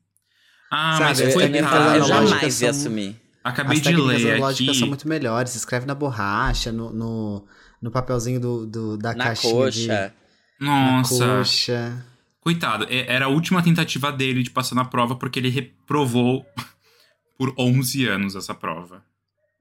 Ah, 0.68 0.94
Sabe, 0.94 1.04
mas 1.04 1.20
eu- 1.20 1.30
foi 1.30 1.44
eu- 1.44 1.48
eu- 1.48 1.54
eu 1.98 2.04
jamais 2.04 2.60
ia 2.60 2.70
assumir. 2.70 3.16
Acabei 3.44 3.76
As 3.76 3.82
de 3.82 3.94
ler 3.94 4.40
lógicas 4.40 4.68
aqui. 4.70 4.78
são 4.78 4.88
muito 4.88 5.06
melhores. 5.06 5.54
Escreve 5.54 5.84
na 5.86 5.94
borracha, 5.94 6.72
no, 6.72 6.90
no, 6.92 7.46
no 7.82 7.90
papelzinho 7.90 8.40
do, 8.40 8.66
do- 8.66 8.96
da 8.96 9.14
Na 9.14 9.24
caixinha 9.24 9.52
coxa. 9.52 10.12
de... 10.58 10.64
Na 10.64 10.96
Nossa, 10.96 11.26
coxa. 11.26 12.04
coitado. 12.40 12.86
é- 12.88 13.06
Era 13.12 13.26
a 13.26 13.28
última 13.28 13.62
tentativa 13.62 14.10
dele 14.10 14.42
de 14.42 14.50
passar 14.50 14.74
na 14.74 14.84
prova 14.86 15.14
porque 15.14 15.38
ele 15.38 15.50
reprovou 15.50 16.46
por 17.38 17.52
11 17.58 18.06
anos 18.08 18.34
essa 18.34 18.54
prova. 18.54 19.04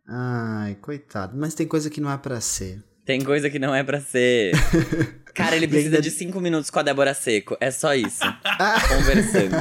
Ai, 0.07 0.75
coitado. 0.75 1.35
Mas 1.37 1.53
tem 1.53 1.67
coisa 1.67 1.89
que 1.89 1.99
não 1.99 2.09
é 2.11 2.17
pra 2.17 2.39
ser. 2.39 2.81
Tem 3.05 3.21
coisa 3.21 3.49
que 3.49 3.59
não 3.59 3.73
é 3.75 3.83
pra 3.83 3.99
ser. 3.99 4.53
Cara, 5.33 5.55
ele 5.55 5.67
precisa 5.67 5.99
de 5.99 6.11
cinco 6.11 6.39
minutos 6.39 6.69
com 6.69 6.77
a 6.79 6.83
Débora 6.83 7.13
Seco. 7.13 7.57
É 7.59 7.71
só 7.71 7.95
isso. 7.95 8.19
Conversando. 8.87 9.55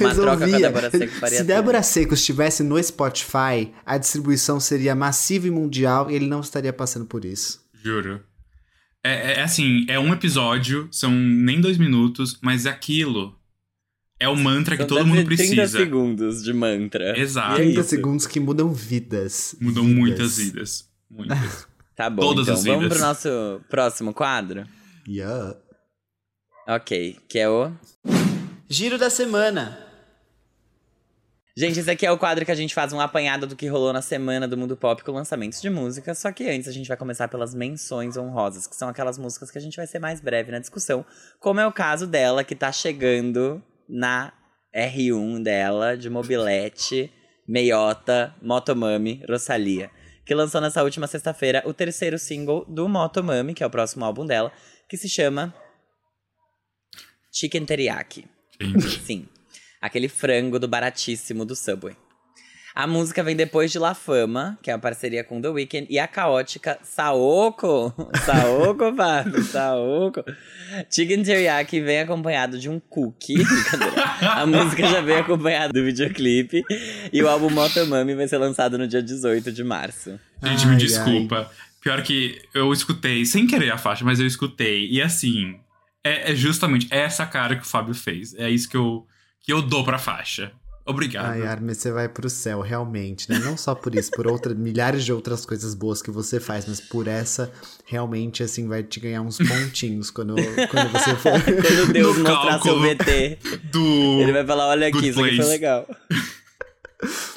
Uma 0.00 0.14
troca 0.14 0.36
com 0.38 0.42
a 0.42 0.46
Resolvia. 0.46 0.58
Débora 0.60 0.90
Seco 0.90 1.12
faria 1.14 1.36
Se 1.38 1.44
tudo. 1.44 1.46
Débora 1.46 1.82
Seco 1.82 2.14
estivesse 2.14 2.62
no 2.64 2.82
Spotify, 2.82 3.72
a 3.86 3.96
distribuição 3.96 4.58
seria 4.58 4.94
massiva 4.94 5.46
e 5.46 5.50
mundial 5.50 6.10
e 6.10 6.14
ele 6.14 6.26
não 6.26 6.40
estaria 6.40 6.72
passando 6.72 7.06
por 7.06 7.24
isso. 7.24 7.64
Juro. 7.72 8.20
É, 9.04 9.34
é 9.34 9.42
assim, 9.42 9.86
é 9.88 9.98
um 10.00 10.12
episódio, 10.12 10.88
são 10.90 11.12
nem 11.12 11.60
dois 11.60 11.78
minutos, 11.78 12.36
mas 12.42 12.66
aquilo 12.66 13.38
é 14.18 14.28
o 14.28 14.36
mantra 14.36 14.76
que 14.76 14.82
São 14.82 14.88
todo 14.88 15.06
mundo 15.06 15.24
30 15.24 15.26
precisa. 15.26 15.78
segundos 15.78 16.42
de 16.42 16.52
mantra. 16.52 17.16
Exato. 17.16 17.52
E 17.52 17.54
é 17.54 17.64
30 17.66 17.80
isso. 17.80 17.88
segundos 17.88 18.26
que 18.26 18.40
mudam 18.40 18.72
vidas. 18.72 19.54
Mudam 19.60 19.84
Vidas. 19.84 19.96
muitas 19.98 20.36
vidas. 20.38 20.88
Muitas. 21.08 21.68
Tá 21.98 22.08
bom, 22.08 22.22
Todas 22.22 22.44
então. 22.46 22.54
as 22.54 22.64
Vamos 22.64 22.82
vidas. 22.84 22.96
pro 22.96 23.06
nosso 23.08 23.60
próximo 23.68 24.14
quadro? 24.14 24.64
Yeah. 25.08 25.56
Ok, 26.68 27.18
que 27.28 27.40
é 27.40 27.48
o... 27.48 27.72
Giro 28.68 28.96
da 28.96 29.10
semana. 29.10 29.84
Gente, 31.56 31.80
esse 31.80 31.90
aqui 31.90 32.06
é 32.06 32.12
o 32.12 32.16
quadro 32.16 32.44
que 32.44 32.52
a 32.52 32.54
gente 32.54 32.72
faz 32.72 32.92
um 32.92 33.00
apanhado 33.00 33.48
do 33.48 33.56
que 33.56 33.66
rolou 33.66 33.92
na 33.92 34.00
semana 34.00 34.46
do 34.46 34.56
mundo 34.56 34.76
pop 34.76 35.02
com 35.02 35.10
lançamentos 35.10 35.60
de 35.60 35.68
música. 35.68 36.14
Só 36.14 36.30
que 36.30 36.48
antes 36.48 36.68
a 36.68 36.72
gente 36.72 36.86
vai 36.86 36.96
começar 36.96 37.26
pelas 37.26 37.52
menções 37.52 38.16
honrosas, 38.16 38.68
que 38.68 38.76
são 38.76 38.88
aquelas 38.88 39.18
músicas 39.18 39.50
que 39.50 39.58
a 39.58 39.60
gente 39.60 39.76
vai 39.76 39.86
ser 39.88 39.98
mais 39.98 40.20
breve 40.20 40.52
na 40.52 40.60
discussão. 40.60 41.04
Como 41.40 41.58
é 41.58 41.66
o 41.66 41.72
caso 41.72 42.06
dela, 42.06 42.44
que 42.44 42.54
tá 42.54 42.70
chegando 42.70 43.60
na 43.88 44.32
R1 44.72 45.42
dela, 45.42 45.96
de 45.96 46.08
mobilete, 46.08 47.12
meiota, 47.48 48.32
motomami, 48.40 49.24
Rosalia. 49.28 49.90
Que 50.28 50.34
lançou 50.34 50.60
nessa 50.60 50.84
última 50.84 51.06
sexta-feira 51.06 51.62
o 51.64 51.72
terceiro 51.72 52.18
single 52.18 52.62
do 52.68 52.86
Motomami, 52.86 53.54
que 53.54 53.64
é 53.64 53.66
o 53.66 53.70
próximo 53.70 54.04
álbum 54.04 54.26
dela, 54.26 54.52
que 54.86 54.94
se 54.94 55.08
chama 55.08 55.54
Chicken 57.32 57.64
Teriyaki. 57.64 58.26
Sim. 59.06 59.26
Aquele 59.80 60.06
frango 60.06 60.58
do 60.58 60.68
baratíssimo 60.68 61.46
do 61.46 61.56
Subway. 61.56 61.96
A 62.74 62.86
música 62.86 63.22
vem 63.22 63.34
depois 63.34 63.72
de 63.72 63.78
La 63.78 63.94
Fama, 63.94 64.58
que 64.62 64.70
é 64.70 64.74
uma 64.74 64.80
parceria 64.80 65.24
com 65.24 65.40
The 65.40 65.48
Weeknd, 65.48 65.86
e 65.90 65.98
a 65.98 66.06
caótica 66.06 66.78
Saoko. 66.82 67.92
Saoko, 68.24 68.94
Fábio, 68.94 69.42
Saoko. 69.42 70.24
Chicken 70.90 71.22
Teriyaki 71.22 71.80
vem 71.80 72.00
acompanhado 72.00 72.58
de 72.58 72.68
um 72.68 72.78
cookie. 72.78 73.36
A 74.20 74.46
música 74.46 74.86
já 74.86 75.00
vem 75.00 75.16
acompanhada 75.16 75.72
do 75.72 75.84
videoclipe. 75.84 76.62
E 77.12 77.22
o 77.22 77.28
álbum 77.28 77.50
Motomami 77.50 78.14
vai 78.14 78.28
ser 78.28 78.38
lançado 78.38 78.76
no 78.76 78.86
dia 78.86 79.02
18 79.02 79.50
de 79.50 79.64
março. 79.64 80.18
Gente, 80.42 80.66
me 80.66 80.72
Ai, 80.72 80.78
desculpa. 80.78 81.50
Pior 81.80 82.02
que 82.02 82.40
eu 82.54 82.72
escutei, 82.72 83.24
sem 83.24 83.46
querer 83.46 83.70
a 83.70 83.78
faixa, 83.78 84.04
mas 84.04 84.20
eu 84.20 84.26
escutei. 84.26 84.88
E 84.90 85.00
assim, 85.00 85.58
é, 86.04 86.32
é 86.32 86.34
justamente 86.34 86.86
essa 86.90 87.24
cara 87.24 87.56
que 87.56 87.62
o 87.62 87.68
Fábio 87.68 87.94
fez. 87.94 88.34
É 88.34 88.50
isso 88.50 88.68
que 88.68 88.76
eu, 88.76 89.06
que 89.40 89.52
eu 89.52 89.62
dou 89.62 89.84
pra 89.84 89.98
faixa. 89.98 90.52
Obrigado. 90.88 91.26
Ai, 91.32 91.46
Armin, 91.46 91.74
você 91.74 91.92
vai 91.92 92.08
pro 92.08 92.30
céu, 92.30 92.62
realmente, 92.62 93.28
né? 93.30 93.38
Não 93.40 93.58
só 93.58 93.74
por 93.74 93.94
isso, 93.94 94.10
por 94.10 94.26
outras 94.26 94.56
milhares 94.58 95.04
de 95.04 95.12
outras 95.12 95.44
coisas 95.44 95.74
boas 95.74 96.00
que 96.00 96.10
você 96.10 96.40
faz, 96.40 96.64
mas 96.66 96.80
por 96.80 97.06
essa, 97.06 97.52
realmente, 97.84 98.42
assim, 98.42 98.66
vai 98.66 98.82
te 98.82 98.98
ganhar 98.98 99.20
uns 99.20 99.36
pontinhos 99.36 100.10
quando, 100.10 100.34
quando 100.34 100.90
você 100.92 101.14
for. 101.16 101.32
Quando 101.44 101.92
Deus 101.92 102.16
No 102.16 102.24
mostrar 102.24 102.62
seu. 102.62 102.80
VT, 102.80 103.38
Do. 103.70 104.20
ele 104.22 104.32
vai 104.32 104.46
falar: 104.46 104.68
olha 104.68 104.86
aqui, 104.86 104.96
Good 104.96 105.08
isso 105.10 105.20
aqui 105.20 105.28
foi 105.28 105.36
place. 105.36 105.50
legal. 105.50 105.86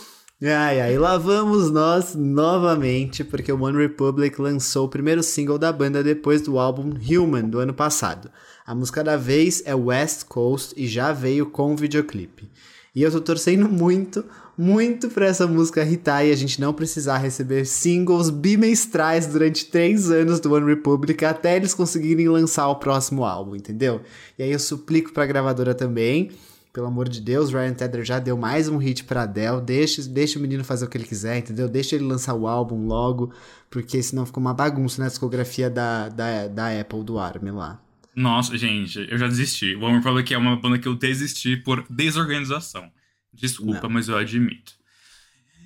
Ai, 0.44 0.82
ai, 0.82 0.98
lá 0.98 1.20
vamos 1.20 1.70
nós 1.70 2.16
novamente, 2.16 3.24
porque 3.24 3.52
o 3.52 3.62
One 3.62 3.78
Republic 3.78 4.42
lançou 4.42 4.88
o 4.88 4.90
primeiro 4.90 5.22
single 5.22 5.60
da 5.60 5.72
banda 5.72 6.02
depois 6.04 6.42
do 6.42 6.58
álbum 6.58 6.92
Human, 7.08 7.48
do 7.48 7.60
ano 7.60 7.76
passado. 7.76 8.32
A 8.66 8.74
música 8.74 9.04
da 9.04 9.16
vez 9.16 9.62
é 9.68 9.76
West 9.76 10.24
Coast 10.26 10.74
e 10.76 10.88
já 10.88 11.12
veio 11.14 11.46
com 11.46 11.76
videoclipe. 11.76 12.50
E 12.94 13.02
eu 13.04 13.12
tô 13.12 13.22
torcendo 13.22 13.70
muito, 13.70 14.24
muito 14.58 15.10
pra 15.10 15.28
essa 15.28 15.48
música 15.48 15.84
hitar 15.84 16.26
e 16.26 16.32
a 16.32 16.36
gente 16.36 16.60
não 16.60 16.74
precisar 16.74 17.18
receber 17.18 17.66
singles 17.66 18.30
bimestrais 18.30 19.28
durante 19.28 19.66
três 19.66 20.12
anos 20.12 20.40
do 20.40 20.54
One 20.54 20.66
Republic 20.66 21.24
até 21.24 21.56
eles 21.56 21.74
conseguirem 21.74 22.28
lançar 22.28 22.68
o 22.68 22.76
próximo 22.76 23.24
álbum, 23.24 23.56
entendeu? 23.56 24.02
E 24.38 24.44
aí 24.44 24.52
eu 24.52 24.60
suplico 24.60 25.14
pra 25.14 25.26
gravadora 25.26 25.74
também 25.74 26.32
pelo 26.74 26.88
amor 26.88 27.10
de 27.10 27.20
Deus, 27.20 27.52
Ryan 27.52 27.74
Tedder 27.74 28.04
já 28.04 28.18
deu 28.18 28.38
mais 28.38 28.70
um 28.70 28.78
hit 28.78 29.04
pra 29.04 29.24
Adele. 29.24 29.60
Deixa, 29.60 30.02
deixa 30.04 30.40
o 30.40 30.42
menino 30.42 30.64
fazer 30.64 30.86
o 30.86 30.88
que 30.88 30.98
ele 30.98 31.04
quiser, 31.04 31.38
entendeu? 31.38 31.68
Deixa 31.68 31.96
ele 31.96 32.06
lançar 32.06 32.34
o 32.34 32.48
álbum 32.48 32.88
logo, 32.88 33.34
porque 33.70 34.02
senão 34.02 34.26
fica 34.26 34.40
uma 34.40 34.54
bagunça 34.54 35.02
na 35.02 35.10
discografia 35.10 35.70
da, 35.70 36.08
da, 36.08 36.48
da 36.48 36.80
Apple 36.80 37.04
do 37.04 37.20
Armin 37.20 37.52
lá. 37.52 37.82
Nossa, 38.16 38.58
gente, 38.58 39.08
eu 39.10 39.18
já 39.18 39.28
desisti. 39.28 39.76
O 39.76 39.82
One 39.82 39.98
Republic 39.98 40.34
é 40.34 40.38
uma 40.38 40.56
banda 40.56 40.78
que 40.78 40.88
eu 40.88 40.96
desisti 40.96 41.56
por 41.56 41.86
desorganização. 41.90 42.92
Desculpa, 43.34 43.84
Não. 43.84 43.90
mas 43.90 44.10
eu 44.10 44.18
admito. 44.18 44.74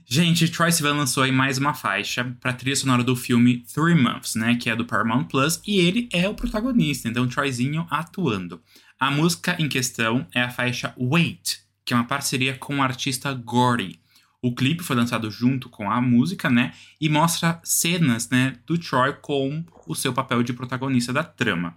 Gente, 0.07 0.47
Troye 0.49 0.71
Sivan 0.71 0.93
lançou 0.93 1.23
aí 1.23 1.31
mais 1.31 1.57
uma 1.57 1.73
faixa 1.73 2.23
pra 2.39 2.53
trilha 2.53 2.75
sonora 2.75 3.03
do 3.03 3.15
filme 3.15 3.65
Three 3.73 3.95
Months, 3.95 4.35
né? 4.35 4.55
Que 4.55 4.69
é 4.69 4.75
do 4.75 4.85
Paramount 4.85 5.23
Plus, 5.23 5.59
e 5.65 5.79
ele 5.79 6.07
é 6.13 6.29
o 6.29 6.35
protagonista, 6.35 7.09
então 7.09 7.27
Troyzinho 7.27 7.87
atuando. 7.89 8.61
A 8.99 9.09
música 9.09 9.55
em 9.59 9.67
questão 9.67 10.27
é 10.31 10.43
a 10.43 10.49
faixa 10.51 10.93
Wait, 10.95 11.57
que 11.83 11.91
é 11.91 11.97
uma 11.97 12.05
parceria 12.05 12.55
com 12.55 12.77
o 12.77 12.81
artista 12.83 13.33
Gordy. 13.33 13.99
O 14.43 14.53
clipe 14.53 14.83
foi 14.83 14.95
lançado 14.95 15.31
junto 15.31 15.69
com 15.69 15.89
a 15.89 15.99
música, 15.99 16.51
né? 16.51 16.71
E 17.01 17.09
mostra 17.09 17.59
cenas, 17.63 18.29
né, 18.29 18.59
do 18.67 18.77
Troy 18.77 19.13
com 19.13 19.65
o 19.87 19.95
seu 19.95 20.13
papel 20.13 20.43
de 20.43 20.53
protagonista 20.53 21.11
da 21.11 21.23
trama. 21.23 21.75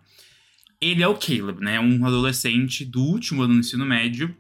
Ele 0.81 1.03
é 1.03 1.09
o 1.09 1.17
Caleb, 1.17 1.61
né? 1.61 1.81
Um 1.81 2.05
adolescente 2.07 2.85
do 2.85 3.03
último 3.03 3.43
ano 3.43 3.55
do 3.55 3.61
ensino 3.61 3.85
médio 3.85 4.35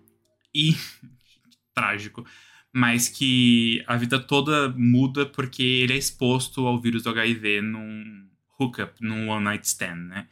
e. 0.54 0.76
trágico. 1.74 2.24
Mas 2.72 3.08
que 3.08 3.82
a 3.86 3.96
vida 3.96 4.18
toda 4.18 4.68
muda 4.76 5.24
porque 5.24 5.62
ele 5.62 5.94
é 5.94 5.96
exposto 5.96 6.66
ao 6.66 6.80
vírus 6.80 7.02
do 7.02 7.10
HIV 7.10 7.62
num 7.62 8.26
hookup, 8.58 8.92
num 9.00 9.28
one 9.28 9.44
night 9.44 9.66
stand, 9.66 9.96
né? 9.96 10.26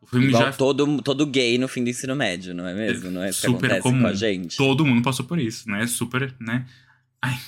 O 0.00 0.06
filme 0.06 0.28
Igual 0.28 0.42
já 0.44 0.52
todo, 0.52 1.00
todo 1.02 1.26
gay 1.26 1.58
no 1.58 1.68
fim 1.68 1.84
do 1.84 1.90
ensino 1.90 2.16
médio, 2.16 2.54
não 2.54 2.66
é 2.66 2.74
mesmo? 2.74 3.10
Não 3.10 3.22
é 3.22 3.30
isso 3.30 3.42
super 3.42 3.80
comum. 3.80 4.02
com 4.02 4.06
a 4.08 4.14
gente? 4.14 4.56
Todo 4.56 4.84
mundo 4.84 5.02
passou 5.02 5.24
por 5.24 5.38
isso, 5.38 5.70
né? 5.70 5.86
Super, 5.86 6.34
né? 6.40 6.66
Ai, 7.20 7.38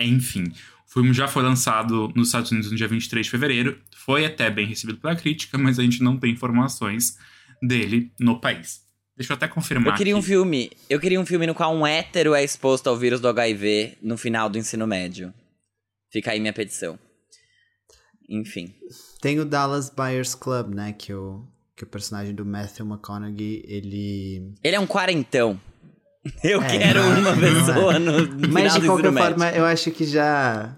enfim. 0.00 0.44
O 0.86 0.92
filme 0.92 1.14
já 1.14 1.26
foi 1.26 1.42
lançado 1.42 2.12
nos 2.14 2.28
Estados 2.28 2.50
Unidos 2.50 2.70
no 2.70 2.76
dia 2.76 2.88
23 2.88 3.24
de 3.24 3.30
fevereiro. 3.30 3.78
Foi 3.94 4.26
até 4.26 4.50
bem 4.50 4.66
recebido 4.66 4.98
pela 4.98 5.16
crítica, 5.16 5.56
mas 5.56 5.78
a 5.78 5.82
gente 5.82 6.02
não 6.02 6.18
tem 6.18 6.32
informações 6.32 7.18
dele 7.62 8.10
no 8.20 8.40
país. 8.40 8.80
Deixa 9.16 9.32
eu 9.32 9.36
até 9.36 9.48
confirmar. 9.48 9.94
Eu 9.94 9.96
queria 9.96 10.14
um 10.14 10.18
aqui. 10.18 10.28
filme. 10.28 10.70
Eu 10.90 11.00
queria 11.00 11.20
um 11.20 11.24
filme 11.24 11.46
no 11.46 11.54
qual 11.54 11.74
um 11.74 11.86
hétero 11.86 12.34
é 12.34 12.44
exposto 12.44 12.88
ao 12.88 12.96
vírus 12.96 13.18
do 13.20 13.28
HIV 13.28 13.96
no 14.02 14.18
final 14.18 14.48
do 14.50 14.58
ensino 14.58 14.86
médio. 14.86 15.32
Fica 16.12 16.32
aí 16.32 16.40
minha 16.40 16.52
petição. 16.52 16.98
Enfim. 18.28 18.74
Tem 19.20 19.38
o 19.40 19.44
Dallas 19.44 19.88
Buyers 19.88 20.34
Club, 20.34 20.74
né? 20.74 20.92
Que 20.92 21.14
o, 21.14 21.46
que 21.76 21.84
o 21.84 21.86
personagem 21.86 22.34
do 22.34 22.44
Matthew 22.44 22.86
McConaughey, 22.86 23.64
ele. 23.66 24.52
Ele 24.62 24.76
é 24.76 24.80
um 24.80 24.86
quarentão. 24.86 25.58
Eu 26.42 26.60
É, 26.60 26.78
quero 26.78 27.00
não 27.00 27.12
é, 27.16 27.18
uma 27.20 27.36
pessoa 27.36 27.98
no 27.98 28.26
no 28.26 28.48
Mas 28.52 28.74
de 28.74 28.80
do 28.80 28.86
qualquer 28.86 29.12
forma, 29.12 29.44
médio. 29.44 29.58
eu 29.60 29.64
acho 29.64 29.90
que 29.92 30.04
já. 30.04 30.76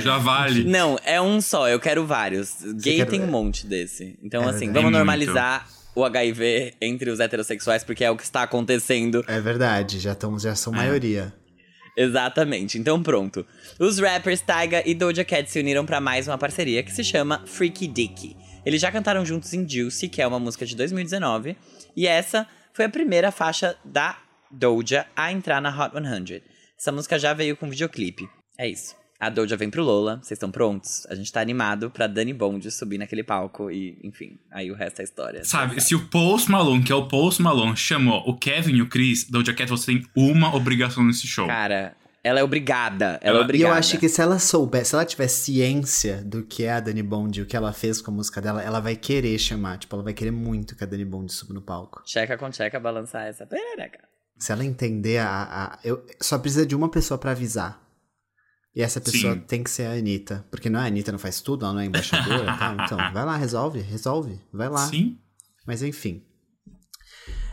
Já 0.00 0.18
vale. 0.18 0.64
Não, 0.64 0.98
é 1.04 1.20
um 1.20 1.40
só, 1.40 1.68
eu 1.68 1.78
quero 1.80 2.06
vários. 2.06 2.54
Gay 2.82 2.96
quer- 2.98 3.06
tem 3.06 3.20
um 3.22 3.26
monte 3.26 3.66
desse. 3.66 4.18
Então, 4.22 4.42
É 4.44 4.48
assim, 4.50 4.66
verdade. 4.66 4.74
vamos 4.84 4.92
normalizar 4.92 5.68
o 5.94 6.04
HIV 6.04 6.74
entre 6.80 7.10
os 7.10 7.20
heterossexuais, 7.20 7.82
porque 7.84 8.04
é 8.04 8.10
o 8.10 8.16
que 8.16 8.22
está 8.22 8.42
acontecendo 8.42 9.24
É 9.26 9.40
verdade, 9.40 9.98
já, 9.98 10.14
tão, 10.14 10.38
já 10.38 10.54
são 10.54 10.72
maioria. 10.72 11.32
Exatamente. 11.96 12.78
Então 12.78 13.02
pronto. 13.02 13.46
Os 13.78 13.98
rappers 13.98 14.40
Tyga 14.42 14.82
e 14.84 14.94
Doja 14.94 15.24
Cat 15.24 15.50
se 15.50 15.58
uniram 15.58 15.86
pra 15.86 16.00
mais 16.00 16.28
uma 16.28 16.36
parceria 16.36 16.82
que 16.82 16.92
se 16.92 17.02
chama 17.02 17.42
Freaky 17.46 17.86
Dicky. 17.86 18.36
Eles 18.66 18.80
já 18.82 18.90
cantaram 18.92 19.24
juntos 19.24 19.52
em 19.54 19.66
Juicy, 19.66 20.08
que 20.08 20.20
é 20.20 20.26
uma 20.26 20.38
música 20.38 20.66
de 20.66 20.76
2019, 20.76 21.56
e 21.96 22.06
essa 22.06 22.46
foi 22.74 22.84
a 22.84 22.88
primeira 22.88 23.30
faixa 23.30 23.76
da 23.84 24.18
Doja 24.50 25.06
a 25.16 25.32
entrar 25.32 25.60
na 25.62 25.70
Hot 25.70 25.92
100. 25.94 26.42
Essa 26.78 26.92
música 26.92 27.18
já 27.18 27.32
veio 27.32 27.56
com 27.56 27.70
videoclipe. 27.70 28.28
É 28.58 28.68
isso. 28.68 28.94
A 29.18 29.30
Doja 29.30 29.56
vem 29.56 29.70
pro 29.70 29.82
Lola, 29.82 30.16
vocês 30.16 30.32
estão 30.32 30.50
prontos? 30.50 31.06
A 31.08 31.14
gente 31.14 31.32
tá 31.32 31.40
animado 31.40 31.90
pra 31.90 32.06
Dani 32.06 32.34
Bond 32.34 32.70
subir 32.70 32.98
naquele 32.98 33.22
palco 33.24 33.70
e, 33.70 33.98
enfim, 34.04 34.38
aí 34.52 34.70
o 34.70 34.74
resto 34.74 35.00
é 35.00 35.04
história. 35.04 35.42
Sabe, 35.44 35.80
se 35.80 35.94
o 35.94 36.06
Post 36.08 36.50
Malone, 36.50 36.82
que 36.84 36.92
é 36.92 36.94
o 36.94 37.08
Post 37.08 37.40
Malone, 37.40 37.76
chamou 37.76 38.22
o 38.26 38.36
Kevin 38.36 38.76
e 38.76 38.82
o 38.82 38.88
Chris, 38.88 39.24
Doja 39.24 39.54
Cat, 39.54 39.70
você 39.70 39.86
tem 39.86 40.02
uma 40.14 40.54
obrigação 40.54 41.02
nesse 41.02 41.26
show. 41.26 41.46
Cara, 41.46 41.96
ela 42.22 42.40
é 42.40 42.44
obrigada. 42.44 43.18
Ela 43.22 43.22
é 43.22 43.28
Ela- 43.28 43.38
E 43.40 43.44
obrigada. 43.44 43.72
eu 43.74 43.78
acho 43.78 43.98
que 43.98 44.06
se 44.08 44.20
ela 44.20 44.38
souber, 44.38 44.84
se 44.84 44.94
ela 44.94 45.04
tiver 45.06 45.28
ciência 45.28 46.22
do 46.22 46.42
que 46.44 46.64
é 46.64 46.72
a 46.72 46.80
Dani 46.80 47.02
Bond 47.02 47.38
e 47.40 47.42
o 47.42 47.46
que 47.46 47.56
ela 47.56 47.72
fez 47.72 48.02
com 48.02 48.10
a 48.10 48.14
música 48.14 48.42
dela, 48.42 48.62
ela 48.62 48.80
vai 48.80 48.96
querer 48.96 49.38
chamar. 49.38 49.78
Tipo, 49.78 49.96
ela 49.96 50.02
vai 50.04 50.12
querer 50.12 50.30
muito 50.32 50.76
que 50.76 50.84
a 50.84 50.86
Dani 50.86 51.04
Bond 51.06 51.32
suba 51.32 51.54
no 51.54 51.62
palco. 51.62 52.02
Checa 52.04 52.36
com 52.36 52.52
checa 52.52 52.78
balançar 52.78 53.26
essa 53.26 53.46
perereca. 53.46 54.00
Se 54.38 54.52
ela 54.52 54.62
entender 54.64 55.18
a. 55.18 55.28
a- 55.74 55.78
eu, 55.82 56.04
só 56.20 56.36
precisa 56.38 56.66
de 56.66 56.74
uma 56.76 56.90
pessoa 56.90 57.16
pra 57.16 57.30
avisar. 57.30 57.80
E 58.76 58.82
essa 58.82 59.00
pessoa 59.00 59.32
Sim. 59.32 59.40
tem 59.40 59.64
que 59.64 59.70
ser 59.70 59.84
a 59.86 59.92
Anitta. 59.92 60.44
Porque 60.50 60.68
não 60.68 60.78
é 60.78 60.82
a 60.82 60.86
Anitta, 60.86 61.10
não 61.10 61.18
faz 61.18 61.40
tudo, 61.40 61.64
ela 61.64 61.72
não 61.72 61.80
é 61.80 61.86
embaixadora 61.86 62.42
e 62.42 62.44
tal. 62.58 62.74
Então, 62.74 62.98
vai 63.14 63.24
lá, 63.24 63.34
resolve, 63.34 63.80
resolve. 63.80 64.38
Vai 64.52 64.68
lá. 64.68 64.86
Sim. 64.86 65.16
Mas 65.66 65.82
enfim. 65.82 66.22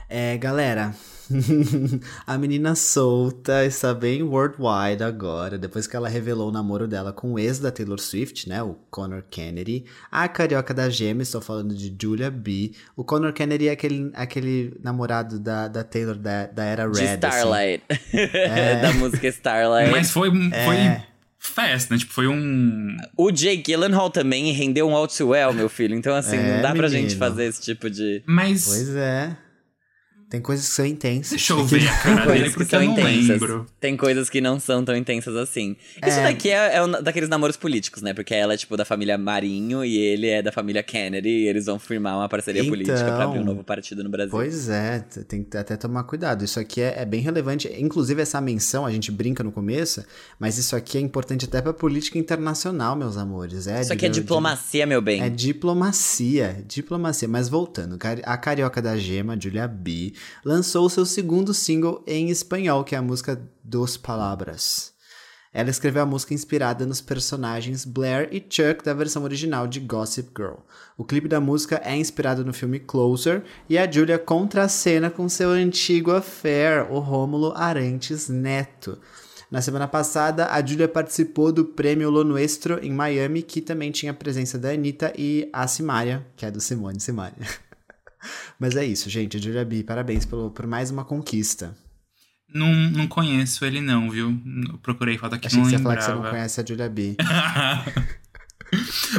É, 0.09 0.37
galera. 0.37 0.93
a 2.27 2.37
menina 2.37 2.75
solta 2.75 3.65
está 3.65 3.93
bem 3.93 4.21
worldwide 4.21 5.01
agora, 5.01 5.57
depois 5.57 5.87
que 5.87 5.95
ela 5.95 6.09
revelou 6.09 6.49
o 6.49 6.51
namoro 6.51 6.85
dela 6.89 7.13
com 7.13 7.31
o 7.31 7.39
ex 7.39 7.57
da 7.57 7.71
Taylor 7.71 7.97
Swift, 7.99 8.47
né, 8.49 8.61
o 8.61 8.75
Conor 8.91 9.23
Kennedy. 9.31 9.85
A 10.11 10.27
carioca 10.27 10.73
da 10.73 10.89
Gêmea, 10.89 11.23
estou 11.23 11.39
falando 11.39 11.73
de 11.73 11.95
Julia 11.99 12.29
B. 12.29 12.73
O 12.97 13.05
Conor 13.05 13.31
Kennedy 13.31 13.69
é 13.69 13.71
aquele, 13.71 14.11
aquele 14.13 14.77
namorado 14.83 15.39
da, 15.39 15.69
da 15.69 15.83
Taylor 15.85 16.17
da, 16.17 16.47
da 16.47 16.65
era 16.65 16.85
De 16.91 16.99
Red. 16.99 17.05
assim. 17.07 17.15
Starlight. 17.15 17.83
da 18.81 18.93
música 18.95 19.27
Starlight. 19.29 19.91
Mas 19.91 20.11
foi, 20.11 20.29
É. 20.51 21.12
fast, 21.49 21.91
né? 21.91 21.97
Tipo, 21.97 22.13
foi 22.13 22.27
um. 22.27 22.95
O 23.17 23.31
Jake 23.31 23.63
Gyllenhaal 23.63 24.09
também 24.09 24.51
rendeu 24.51 24.87
um 24.87 24.95
All 24.95 25.07
Too 25.07 25.29
Well, 25.29 25.53
meu 25.53 25.69
filho. 25.69 25.95
Então, 25.95 26.15
assim, 26.15 26.37
É, 26.37 26.55
não 26.55 26.61
dá 26.61 26.73
pra 26.73 26.87
gente 26.87 27.15
fazer 27.15 27.45
esse 27.45 27.61
tipo 27.61 27.89
de. 27.89 28.23
Mas. 28.25 28.65
Pois 28.65 28.89
é. 28.95 29.35
Tem 30.33 30.41
coisas 30.41 30.67
que 30.67 30.73
são 30.73 30.83
intensas. 30.87 31.29
Deixa 31.29 31.53
eu 31.53 31.63
ver 31.63 31.87
a 31.87 31.95
cara 31.99 32.25
dele, 32.25 32.49
porque 32.49 32.65
são 32.71 32.81
eu 32.81 32.87
não 32.87 32.93
intensas. 32.97 33.27
lembro. 33.29 33.67
Tem 33.79 33.95
coisas 33.95 34.31
que 34.31 34.41
não 34.41 34.59
são 34.59 34.83
tão 34.83 34.97
intensas 34.97 35.35
assim. 35.35 35.75
Isso 36.03 36.17
É. 36.19 36.23
daqui 36.23 36.49
é, 36.49 36.77
é 36.77 36.83
um 36.83 36.89
daqueles 36.89 37.29
namoros 37.29 37.55
políticos, 37.55 38.01
né? 38.01 38.15
Porque 38.15 38.33
ela 38.33 38.55
é, 38.55 38.57
tipo, 38.57 38.75
da 38.75 38.83
família 38.83 39.15
Marinho 39.15 39.85
e 39.85 39.95
ele 39.95 40.27
é 40.27 40.41
da 40.41 40.51
família 40.51 40.81
Kennedy. 40.81 41.29
E 41.29 41.47
eles 41.47 41.67
vão 41.67 41.77
firmar 41.77 42.17
uma 42.17 42.27
parceria 42.27 42.61
Então. 42.63 42.71
política 42.71 42.97
pra 42.97 43.25
abrir 43.25 43.41
um 43.41 43.43
novo 43.43 43.63
partido 43.63 44.03
no 44.03 44.09
Brasil. 44.09 44.31
Pois 44.31 44.69
é, 44.69 45.01
tem 45.27 45.43
que 45.43 45.55
até 45.55 45.77
tomar 45.77 46.03
cuidado. 46.05 46.43
Isso 46.43 46.59
aqui 46.59 46.81
é, 46.81 46.95
é 46.97 47.05
bem 47.05 47.21
relevante. 47.21 47.69
Inclusive, 47.77 48.19
essa 48.23 48.41
menção, 48.41 48.87
a 48.87 48.91
gente 48.91 49.11
brinca 49.11 49.43
no 49.43 49.51
começo, 49.51 50.03
mas 50.39 50.57
isso 50.57 50.75
aqui 50.75 50.97
é 50.97 51.01
importante 51.01 51.45
até 51.45 51.61
pra 51.61 51.73
política 51.73 52.17
internacional, 52.17 52.95
meus 52.95 53.17
amores. 53.17 53.67
É, 53.67 53.81
Isso 53.81 53.93
aqui 53.93 54.07
é 54.07 54.09
de- 54.09 54.21
diplomacia, 54.21 54.87
meu 54.87 54.99
bem. 54.99 55.21
É 55.21 55.29
diplomacia, 55.29 56.63
diplomacia. 56.67 57.27
Mas 57.27 57.47
voltando, 57.49 57.99
a 58.23 58.35
carioca 58.37 58.81
da 58.81 58.97
Gema, 58.97 59.37
Julia 59.39 59.67
B, 59.67 60.11
lançou 60.43 60.89
seu 60.89 61.05
segundo 61.05 61.53
single 61.53 62.03
em 62.07 62.29
espanhol, 62.29 62.83
que 62.83 62.95
é 62.95 62.97
a 62.97 63.01
música 63.01 63.41
Dos 63.63 63.97
Palavras. 63.97 64.93
Ela 65.53 65.69
escreveu 65.69 66.01
a 66.01 66.05
música 66.05 66.33
inspirada 66.33 66.83
nos 66.83 66.99
personagens 66.99 67.85
Blair 67.85 68.27
e 68.31 68.39
Chuck 68.39 68.83
da 68.83 68.93
versão 68.93 69.23
original 69.23 69.67
de 69.67 69.79
Gossip 69.79 70.31
Girl. 70.35 70.55
O 70.97 71.03
clipe 71.03 71.27
da 71.27 71.39
música 71.39 71.79
é 71.85 71.95
inspirado 71.95 72.43
no 72.43 72.51
filme 72.51 72.79
Closer 72.79 73.43
e 73.69 73.77
a 73.77 73.89
Julia 73.89 74.17
contracena 74.17 75.11
com 75.11 75.29
seu 75.29 75.51
antigo 75.51 76.11
affair, 76.11 76.91
o 76.91 76.97
Rômulo 76.97 77.53
Arantes 77.55 78.29
Neto. 78.29 78.97
Na 79.51 79.61
semana 79.61 79.87
passada, 79.87 80.47
a 80.47 80.65
Julia 80.65 80.87
participou 80.87 81.51
do 81.51 81.63
prêmio 81.63 82.09
Lo 82.09 82.23
Nuestro 82.23 82.83
em 82.83 82.91
Miami, 82.91 83.43
que 83.43 83.61
também 83.61 83.91
tinha 83.91 84.11
a 84.11 84.15
presença 84.15 84.57
da 84.57 84.71
Anitta 84.71 85.13
e 85.15 85.47
a 85.53 85.67
Simária, 85.67 86.25
que 86.35 86.43
é 86.43 86.49
do 86.49 86.59
Simone 86.59 86.99
Simária. 86.99 87.37
Mas 88.59 88.75
é 88.75 88.85
isso, 88.85 89.09
gente. 89.09 89.39
Julia 89.39 89.65
B, 89.65 89.83
parabéns 89.83 90.25
pelo, 90.25 90.51
por 90.51 90.67
mais 90.67 90.91
uma 90.91 91.03
conquista. 91.03 91.75
Não, 92.53 92.71
não 92.71 93.07
conheço 93.07 93.65
ele, 93.65 93.81
não, 93.81 94.09
viu? 94.09 94.39
Procurei 94.81 95.17
foto 95.17 95.35
aqui, 95.35 95.47
Achei 95.47 95.59
não 95.59 95.65
que 95.65 95.71
você 95.71 95.77
ia 95.77 95.81
falar 95.81 95.97
que 95.97 96.03
você 96.03 96.13
não 96.13 96.21
conhece 96.21 96.61
a 96.61 96.65
Julia 96.65 96.89
B. 96.89 97.15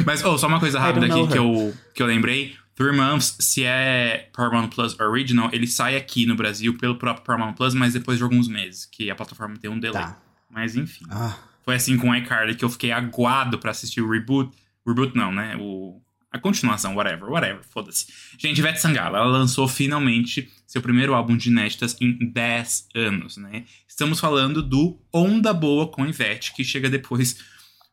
Mas, 0.05 0.23
oh, 0.23 0.37
só 0.37 0.47
uma 0.47 0.59
coisa 0.59 0.79
rápida 0.79 1.05
aqui 1.05 1.27
que 1.27 1.37
eu, 1.37 1.73
que 1.93 2.01
eu 2.01 2.07
lembrei. 2.07 2.55
Three 2.75 2.95
Months, 2.95 3.37
se 3.39 3.63
é 3.63 4.29
Paramount 4.35 4.67
Plus 4.67 4.99
Original, 4.99 5.49
ele 5.53 5.65
sai 5.65 5.95
aqui 5.95 6.25
no 6.25 6.35
Brasil 6.35 6.77
pelo 6.77 6.97
próprio 6.97 7.25
Paramount 7.25 7.53
Plus, 7.53 7.73
mas 7.73 7.93
depois 7.93 8.17
de 8.17 8.23
alguns 8.23 8.49
meses, 8.49 8.85
que 8.85 9.09
a 9.09 9.15
plataforma 9.15 9.55
tem 9.57 9.69
um 9.69 9.79
delay. 9.79 10.01
Tá. 10.01 10.17
Mas 10.49 10.75
enfim. 10.75 11.05
Ah, 11.09 11.37
Foi 11.63 11.75
assim 11.75 11.97
com 11.97 12.13
iCarly 12.13 12.55
que 12.55 12.65
eu 12.65 12.69
fiquei 12.69 12.91
aguado 12.91 13.59
pra 13.59 13.71
assistir 13.71 14.01
o 14.01 14.09
reboot. 14.09 14.51
Reboot 14.85 15.15
não, 15.15 15.31
né? 15.31 15.55
O, 15.57 16.01
a 16.35 16.39
continuação, 16.39 16.95
whatever, 16.95 17.29
whatever, 17.29 17.63
foda-se. 17.63 18.07
Gente, 18.37 18.59
Ivete 18.59 18.81
Sangalo, 18.81 19.15
ela 19.15 19.25
lançou 19.25 19.67
finalmente 19.69 20.51
seu 20.67 20.81
primeiro 20.81 21.13
álbum 21.13 21.37
de 21.37 21.49
inéditas 21.49 21.95
em 22.01 22.29
10 22.29 22.89
anos, 22.93 23.37
né? 23.37 23.63
Estamos 23.87 24.19
falando 24.19 24.61
do 24.61 24.99
Onda 25.13 25.53
Boa 25.53 25.87
com 25.87 26.05
Ivete, 26.05 26.53
que 26.53 26.63
chega 26.63 26.89
depois 26.89 27.37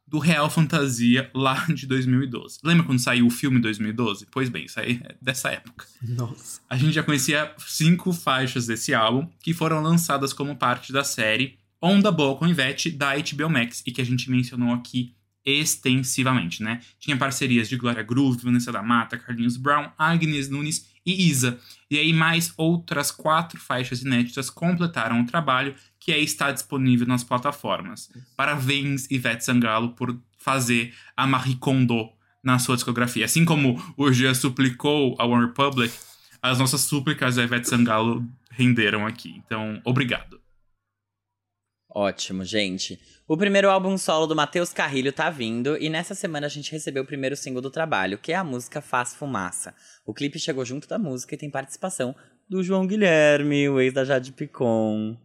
do 0.09 0.19
Real 0.19 0.51
Fantasia 0.51 1.31
lá 1.33 1.65
de 1.73 1.87
2012. 1.87 2.59
Lembra 2.65 2.85
quando 2.85 2.99
saiu 2.99 3.27
o 3.29 3.31
filme 3.31 3.61
2012? 3.61 4.27
Pois 4.31 4.49
bem, 4.49 4.65
isso 4.65 4.81
aí 4.81 5.01
é 5.05 5.15
dessa 5.23 5.49
época. 5.51 5.87
nossa. 6.03 6.61
A 6.69 6.77
gente 6.77 6.93
já 6.93 7.03
conhecia 7.05 7.55
cinco 7.59 8.13
faixas 8.13 8.67
desse 8.67 8.93
álbum 8.93 9.31
que 9.41 9.55
foram 9.55 9.81
lançadas 9.81 10.33
como 10.33 10.57
parte 10.57 10.93
da 10.93 11.05
série 11.05 11.59
Onda 11.81 12.11
Boa 12.11 12.37
com 12.37 12.47
Ivete 12.49 12.91
da 12.91 13.15
HBO 13.15 13.49
Max 13.49 13.85
e 13.87 13.93
que 13.93 14.01
a 14.01 14.05
gente 14.05 14.29
mencionou 14.29 14.75
aqui 14.75 15.15
extensivamente, 15.45 16.63
né? 16.63 16.81
Tinha 16.99 17.17
parcerias 17.17 17.69
de 17.69 17.77
Glória 17.77 18.03
Groove, 18.03 18.45
Vanessa 18.45 18.71
da 18.71 18.83
Mata, 18.83 19.19
Carlinhos 19.19 19.57
Brown, 19.57 19.91
Agnes 19.99 20.49
Nunes 20.49 20.87
e 21.05 21.29
Isa. 21.29 21.59
E 21.91 21.99
aí 21.99 22.13
mais 22.13 22.53
outras 22.57 23.11
quatro 23.11 23.59
faixas 23.61 24.03
inéditas 24.03 24.49
completaram 24.49 25.21
o 25.21 25.27
trabalho 25.27 25.75
que 25.99 26.13
aí 26.13 26.25
está 26.25 26.51
disponível 26.51 27.07
nas 27.07 27.25
plataformas. 27.25 28.11
Parabéns, 28.37 29.11
Ivete 29.11 29.45
Sangalo, 29.45 29.91
por 29.91 30.17
fazer 30.39 30.95
a 31.17 31.27
Marie 31.27 31.57
Kondo 31.57 32.09
na 32.43 32.59
sua 32.59 32.75
discografia. 32.75 33.25
Assim 33.25 33.45
como 33.45 33.81
o 33.97 34.13
Jean 34.13 34.35
suplicou 34.35 35.15
a 35.19 35.25
One 35.25 35.47
Republic, 35.47 35.93
as 36.41 36.59
nossas 36.59 36.81
súplicas 36.83 37.39
a 37.39 37.45
Ivete 37.45 37.69
Sangalo 37.69 38.27
renderam 38.51 39.07
aqui. 39.07 39.41
Então, 39.45 39.81
obrigado. 39.85 40.42
Ótimo, 41.95 42.43
gente. 42.43 42.99
O 43.29 43.37
primeiro 43.37 43.69
álbum 43.71 43.99
solo 43.99 44.27
do 44.27 44.35
Matheus 44.35 44.73
Carrilho 44.73 45.13
tá 45.13 45.29
vindo 45.29 45.77
e 45.77 45.91
nessa 45.91 46.15
semana 46.15 46.47
a 46.47 46.51
gente 46.51 46.73
recebeu 46.73 47.03
o 47.03 47.07
primeiro 47.07 47.37
single 47.37 47.61
do 47.61 47.71
trabalho, 47.71 48.17
que 48.17 48.33
é 48.33 48.35
a 48.35 48.43
música 48.43 48.81
Faz 48.81 49.15
Fumaça. 49.15 49.75
O 50.07 50.15
clipe 50.15 50.39
chegou 50.39 50.65
junto 50.65 50.89
da 50.89 50.99
música 50.99 51.35
e 51.35 51.39
tem 51.39 51.51
participação 51.51 52.15
do 52.49 52.63
João 52.63 52.87
Guilherme, 52.87 53.69
o 53.69 53.79
ex 53.79 53.93
da 53.93 54.05
Jade 54.05 54.33
Picon. 54.33 55.19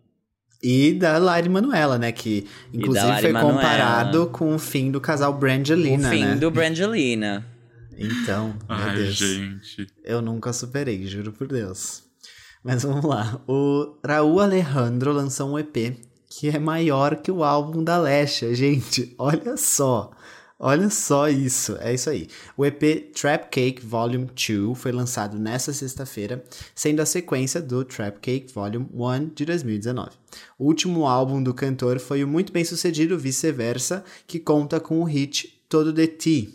E 0.62 0.94
da 0.94 1.18
Lari 1.18 1.48
Manuela, 1.48 1.98
né? 1.98 2.12
Que 2.12 2.46
inclusive 2.74 3.22
foi 3.22 3.32
Manoela. 3.32 3.56
comparado 3.56 4.28
com 4.28 4.54
o 4.54 4.60
fim 4.60 4.92
do 4.92 5.00
casal 5.00 5.34
Brangelina, 5.34 6.10
o 6.10 6.12
fim 6.12 6.26
né? 6.26 6.36
do 6.36 6.52
Brangelina. 6.52 7.46
Então, 7.98 8.50
meu 8.68 8.78
Ai, 8.78 8.96
Deus. 8.96 9.16
gente. 9.16 9.88
Eu 10.04 10.22
nunca 10.22 10.52
superei, 10.52 11.06
juro 11.08 11.32
por 11.32 11.48
Deus. 11.48 12.04
Mas 12.64 12.84
vamos 12.84 13.06
lá. 13.06 13.42
O 13.48 13.98
Raul 14.06 14.42
Alejandro 14.42 15.14
lançou 15.14 15.52
um 15.52 15.60
EP 15.60 16.07
que 16.30 16.50
é 16.50 16.60
maior 16.60 17.18
que 17.18 17.32
o 17.32 17.44
álbum 17.44 17.84
da 17.84 17.98
Lesha. 17.98 18.54
Gente, 18.54 19.13
olha 19.18 19.58
só. 19.58 20.12
Olha 20.60 20.90
só 20.90 21.30
isso. 21.30 21.78
É 21.80 21.94
isso 21.94 22.10
aí. 22.10 22.28
O 22.56 22.66
EP 22.66 23.13
Trap 23.13 23.50
Cake 23.52 23.86
Volume 23.86 24.26
2 24.26 24.78
foi 24.78 24.92
lançado 24.92 25.38
nesta 25.38 25.72
sexta-feira, 25.72 26.44
sendo 26.74 27.00
a 27.00 27.06
sequência 27.06 27.62
do 27.62 27.86
Trap 27.86 28.20
Cake 28.20 28.52
Volume 28.52 28.88
1 28.92 29.30
de 29.36 29.46
2019. 29.46 30.12
O 30.58 30.66
último 30.66 31.06
álbum 31.06 31.42
do 31.42 31.54
cantor 31.54 32.00
foi 32.00 32.24
o 32.24 32.28
muito 32.28 32.52
bem 32.52 32.66
sucedido 32.66 33.20
Vice-Versa, 33.20 34.04
que 34.26 34.40
conta 34.40 34.80
com 34.80 35.00
o 35.00 35.04
hit 35.04 35.62
Todo 35.70 35.94
de 35.94 36.08
Ti. 36.08 36.54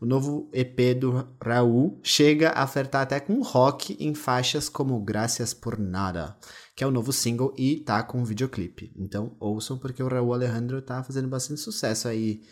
O 0.00 0.06
novo 0.06 0.48
EP 0.52 0.94
do 0.98 1.26
Raul 1.42 1.98
chega 2.02 2.50
a 2.50 2.66
flertar 2.66 3.02
até 3.02 3.18
com 3.18 3.42
rock 3.42 3.96
em 3.98 4.14
faixas 4.14 4.68
como 4.68 5.00
Gracias 5.00 5.54
por 5.54 5.78
Nada, 5.78 6.36
que 6.74 6.82
é 6.82 6.86
o 6.86 6.90
novo 6.90 7.12
single 7.12 7.54
e 7.56 7.80
tá 7.80 8.02
com 8.02 8.20
um 8.20 8.24
videoclipe. 8.24 8.92
Então 8.96 9.36
ouçam 9.38 9.78
porque 9.78 10.02
o 10.02 10.08
Raul 10.08 10.34
Alejandro 10.34 10.82
tá 10.82 11.02
fazendo 11.02 11.28
bastante 11.28 11.60
sucesso 11.60 12.08
aí 12.08 12.42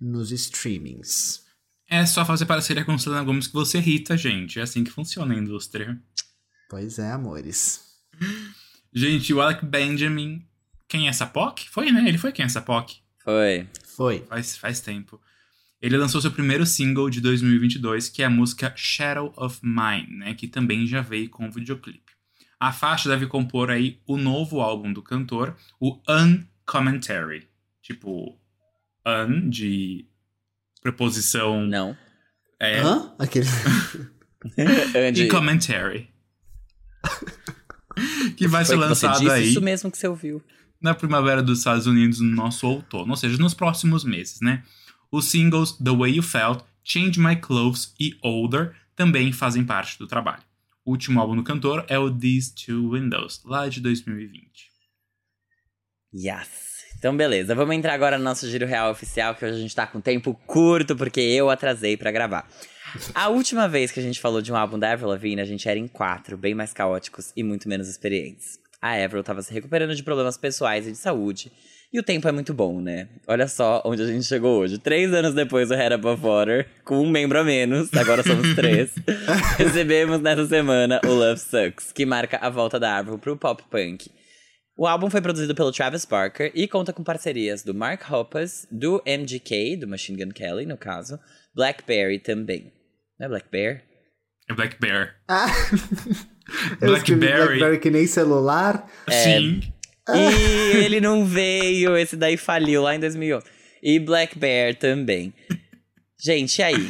nos 0.00 0.30
streamings. 0.30 1.42
É 1.88 2.06
só 2.06 2.24
fazer 2.24 2.46
parceria 2.46 2.84
com 2.84 2.98
Selena 2.98 3.24
Gomes 3.24 3.46
que 3.46 3.52
você 3.52 3.78
irrita, 3.78 4.16
gente. 4.16 4.58
É 4.58 4.62
assim 4.62 4.84
que 4.84 4.90
funciona 4.90 5.34
a 5.34 5.38
indústria. 5.38 6.00
Pois 6.68 6.98
é, 6.98 7.10
amores. 7.10 7.82
Gente, 8.92 9.34
o 9.34 9.40
Alec 9.40 9.64
Benjamin. 9.64 10.46
Quem 10.88 11.06
é 11.06 11.10
essa 11.10 11.26
POC? 11.26 11.68
Foi, 11.68 11.90
né? 11.90 12.08
Ele 12.08 12.18
foi 12.18 12.30
quem 12.30 12.44
é 12.44 12.46
essa 12.46 12.62
POC? 12.62 13.00
Foi. 13.22 13.68
Foi. 13.84 14.24
Faz, 14.28 14.56
faz 14.56 14.80
tempo. 14.80 15.20
Ele 15.80 15.96
lançou 15.96 16.20
seu 16.20 16.30
primeiro 16.30 16.64
single 16.64 17.10
de 17.10 17.20
2022, 17.20 18.08
que 18.08 18.22
é 18.22 18.26
a 18.26 18.30
música 18.30 18.72
Shadow 18.76 19.32
of 19.36 19.60
Mine, 19.62 20.18
né? 20.18 20.34
Que 20.34 20.46
também 20.46 20.86
já 20.86 21.00
veio 21.02 21.28
com 21.28 21.48
o 21.48 21.52
videoclipe. 21.52 22.03
A 22.58 22.72
faixa 22.72 23.08
deve 23.08 23.26
compor 23.26 23.70
aí 23.70 24.00
o 24.06 24.16
novo 24.16 24.60
álbum 24.60 24.92
do 24.92 25.02
cantor, 25.02 25.56
o 25.80 26.00
Uncommentary. 26.08 27.48
Tipo, 27.82 28.38
un 29.06 29.48
de 29.50 30.06
preposição. 30.80 31.66
Não. 31.66 31.96
É, 32.60 32.80
Hã? 32.80 33.14
Aquele... 33.18 33.46
Andy, 35.08 35.22
e 35.22 35.28
commentary. 35.28 36.10
que 38.36 38.46
vai 38.46 38.64
ser 38.64 38.76
lançado 38.76 39.18
disse 39.18 39.30
aí 39.30 39.50
isso 39.50 39.60
mesmo 39.60 39.90
que 39.90 39.98
você 39.98 40.08
ouviu. 40.08 40.42
na 40.80 40.94
primavera 40.94 41.42
dos 41.42 41.58
Estados 41.58 41.86
Unidos 41.86 42.20
no 42.20 42.34
nosso 42.34 42.66
outono, 42.66 43.10
ou 43.10 43.16
seja, 43.16 43.38
nos 43.38 43.54
próximos 43.54 44.04
meses, 44.04 44.40
né? 44.40 44.62
Os 45.10 45.26
singles 45.30 45.72
The 45.72 45.90
Way 45.90 46.16
You 46.16 46.22
Felt, 46.22 46.62
Change 46.82 47.18
My 47.20 47.36
Clothes 47.36 47.94
e 47.98 48.16
Older 48.22 48.74
também 48.94 49.32
fazem 49.32 49.64
parte 49.64 49.98
do 49.98 50.06
trabalho. 50.06 50.42
O 50.84 50.90
último 50.90 51.18
álbum 51.18 51.34
do 51.34 51.42
cantor 51.42 51.84
é 51.88 51.98
o 51.98 52.10
These 52.10 52.54
Two 52.54 52.92
Windows, 52.92 53.42
lá 53.44 53.68
de 53.68 53.80
2020. 53.80 54.70
Yes. 56.14 56.84
Então, 56.98 57.16
beleza. 57.16 57.54
Vamos 57.54 57.74
entrar 57.74 57.94
agora 57.94 58.18
no 58.18 58.24
nosso 58.24 58.48
giro 58.48 58.66
real 58.66 58.90
oficial, 58.90 59.34
que 59.34 59.44
hoje 59.44 59.54
a 59.54 59.60
gente 59.60 59.74
tá 59.74 59.86
com 59.86 60.00
tempo 60.00 60.34
curto, 60.46 60.94
porque 60.94 61.20
eu 61.20 61.48
atrasei 61.48 61.96
pra 61.96 62.12
gravar. 62.12 62.48
A 63.14 63.28
última 63.28 63.66
vez 63.66 63.90
que 63.90 63.98
a 63.98 64.02
gente 64.02 64.20
falou 64.20 64.40
de 64.40 64.52
um 64.52 64.56
álbum 64.56 64.78
da 64.78 64.92
Avril 64.92 65.08
Lavigne, 65.08 65.40
a 65.40 65.44
gente 65.44 65.68
era 65.68 65.78
em 65.78 65.88
quatro, 65.88 66.36
bem 66.36 66.54
mais 66.54 66.72
caóticos 66.72 67.32
e 67.34 67.42
muito 67.42 67.68
menos 67.68 67.88
experientes. 67.88 68.58
A 68.80 68.92
Avril 68.92 69.24
tava 69.24 69.42
se 69.42 69.52
recuperando 69.52 69.94
de 69.94 70.02
problemas 70.02 70.36
pessoais 70.36 70.86
e 70.86 70.92
de 70.92 70.98
saúde. 70.98 71.50
E 71.94 71.98
o 72.00 72.02
tempo 72.02 72.26
é 72.26 72.32
muito 72.32 72.52
bom, 72.52 72.80
né? 72.80 73.06
Olha 73.24 73.46
só 73.46 73.80
onde 73.84 74.02
a 74.02 74.06
gente 74.08 74.24
chegou 74.24 74.58
hoje. 74.58 74.78
Três 74.78 75.14
anos 75.14 75.32
depois 75.32 75.68
do 75.68 75.76
Head 75.76 75.94
Above 75.94 76.20
Water, 76.20 76.66
com 76.84 77.00
um 77.00 77.08
membro 77.08 77.38
a 77.38 77.44
menos, 77.44 77.88
agora 77.94 78.20
somos 78.24 78.52
três. 78.56 78.90
recebemos 79.56 80.20
nessa 80.20 80.44
semana 80.44 81.00
o 81.04 81.10
Love 81.10 81.38
Sucks, 81.38 81.92
que 81.92 82.04
marca 82.04 82.36
a 82.38 82.50
volta 82.50 82.80
da 82.80 82.98
Avril 82.98 83.16
pro 83.16 83.36
pop 83.36 83.62
punk. 83.70 84.10
O 84.76 84.88
álbum 84.88 85.08
foi 85.08 85.20
produzido 85.20 85.54
pelo 85.54 85.70
Travis 85.70 86.04
Barker 86.04 86.50
e 86.52 86.66
conta 86.66 86.92
com 86.92 87.04
parcerias 87.04 87.62
do 87.62 87.72
Mark 87.72 88.10
Hoppus, 88.10 88.66
do 88.72 89.00
MGK, 89.06 89.76
do 89.76 89.86
Machine 89.86 90.24
Gun 90.24 90.32
Kelly, 90.32 90.66
no 90.66 90.76
caso, 90.76 91.16
Blackberry 91.54 92.18
também. 92.18 92.72
Não 93.20 93.26
é 93.26 93.28
Black 93.28 93.46
Bear? 93.52 93.84
É 94.50 94.52
Black 94.52 94.80
Bear. 94.80 95.14
Ah! 95.28 95.46
Blackberry. 96.80 97.36
Blackberry 97.36 97.78
que 97.78 97.88
nem 97.88 98.04
celular. 98.04 98.84
Sim. 99.08 99.60
E 100.12 100.76
ele 100.84 101.00
não 101.00 101.24
veio, 101.24 101.96
esse 101.96 102.16
daí 102.16 102.36
faliu 102.36 102.82
lá 102.82 102.94
em 102.94 103.00
2011. 103.00 103.46
E 103.82 103.98
Black 103.98 104.38
Bear 104.38 104.74
também. 104.74 105.32
Gente, 106.20 106.58
e 106.58 106.62
aí? 106.62 106.88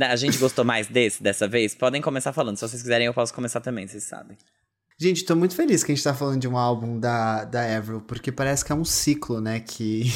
A 0.00 0.16
gente 0.16 0.38
gostou 0.38 0.64
mais 0.64 0.88
desse 0.88 1.22
dessa 1.22 1.46
vez? 1.46 1.74
Podem 1.74 2.00
começar 2.02 2.32
falando. 2.32 2.56
Se 2.56 2.68
vocês 2.68 2.82
quiserem, 2.82 3.06
eu 3.06 3.14
posso 3.14 3.32
começar 3.32 3.60
também, 3.60 3.86
vocês 3.86 4.04
sabem. 4.04 4.36
Gente, 4.98 5.24
tô 5.24 5.34
muito 5.34 5.54
feliz 5.54 5.82
que 5.82 5.92
a 5.92 5.94
gente 5.94 6.04
tá 6.04 6.14
falando 6.14 6.40
de 6.40 6.48
um 6.48 6.56
álbum 6.56 6.98
da, 6.98 7.44
da 7.44 7.76
Avril, 7.76 8.00
porque 8.00 8.30
parece 8.30 8.64
que 8.64 8.72
é 8.72 8.74
um 8.74 8.84
ciclo, 8.84 9.40
né? 9.40 9.60
Que. 9.60 10.12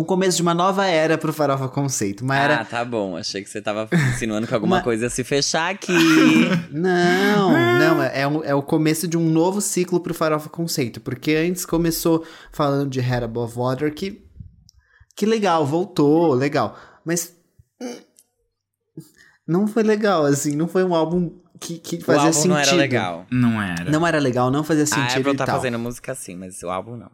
Um 0.00 0.04
começo 0.04 0.36
de 0.36 0.42
uma 0.42 0.54
nova 0.54 0.86
era 0.86 1.16
pro 1.18 1.32
Farofa 1.32 1.68
Conceito. 1.68 2.22
Uma 2.24 2.36
era. 2.36 2.60
Ah, 2.60 2.64
tá 2.64 2.84
bom. 2.84 3.16
Achei 3.16 3.42
que 3.42 3.50
você 3.50 3.60
tava 3.60 3.88
insinuando 4.14 4.46
que 4.46 4.54
alguma 4.54 4.76
Uma- 4.76 4.82
coisa 4.82 5.04
ia 5.04 5.10
se 5.10 5.22
fechar 5.24 5.70
aqui. 5.70 5.92
Não, 6.72 7.50
não, 7.78 8.02
é, 8.02 8.20
é, 8.22 8.28
um- 8.28 8.44
é 8.44 8.54
o 8.54 8.62
começo 8.62 9.06
de 9.08 9.16
um 9.18 9.28
novo 9.28 9.60
ciclo 9.60 10.00
pro 10.00 10.14
Farofa 10.14 10.48
Conceito, 10.48 11.00
porque 11.00 11.32
antes 11.34 11.64
começou 11.66 12.24
falando 12.52 12.88
de 12.90 13.00
Head 13.00 13.24
Above 13.24 13.54
Water, 13.56 13.92
que, 13.94 14.24
que 15.16 15.26
legal, 15.26 15.66
voltou, 15.66 16.32
legal, 16.34 16.76
mas 17.04 17.34
hum, 17.80 17.96
não 19.46 19.66
foi 19.66 19.82
legal, 19.82 20.24
assim, 20.24 20.54
não 20.54 20.68
foi 20.68 20.84
um 20.84 20.94
álbum 20.94 21.32
que, 21.58 21.78
que 21.78 21.96
o 21.96 22.00
fazia 22.04 22.20
álbum 22.22 22.32
sentido. 22.32 22.50
não 22.52 22.58
era 22.58 22.72
legal. 22.72 23.26
Não 23.30 23.62
era. 23.62 23.90
Não 23.90 24.06
era 24.06 24.18
legal, 24.18 24.50
não 24.50 24.62
fazia 24.64 24.84
A 24.84 24.86
sentido 24.86 25.18
Avril 25.18 25.34
e 25.34 25.36
tá 25.36 25.46
tal. 25.46 25.56
fazendo 25.56 25.78
música 25.78 26.12
assim, 26.12 26.36
mas 26.36 26.62
o 26.62 26.70
álbum 26.70 26.96
não. 26.96 27.10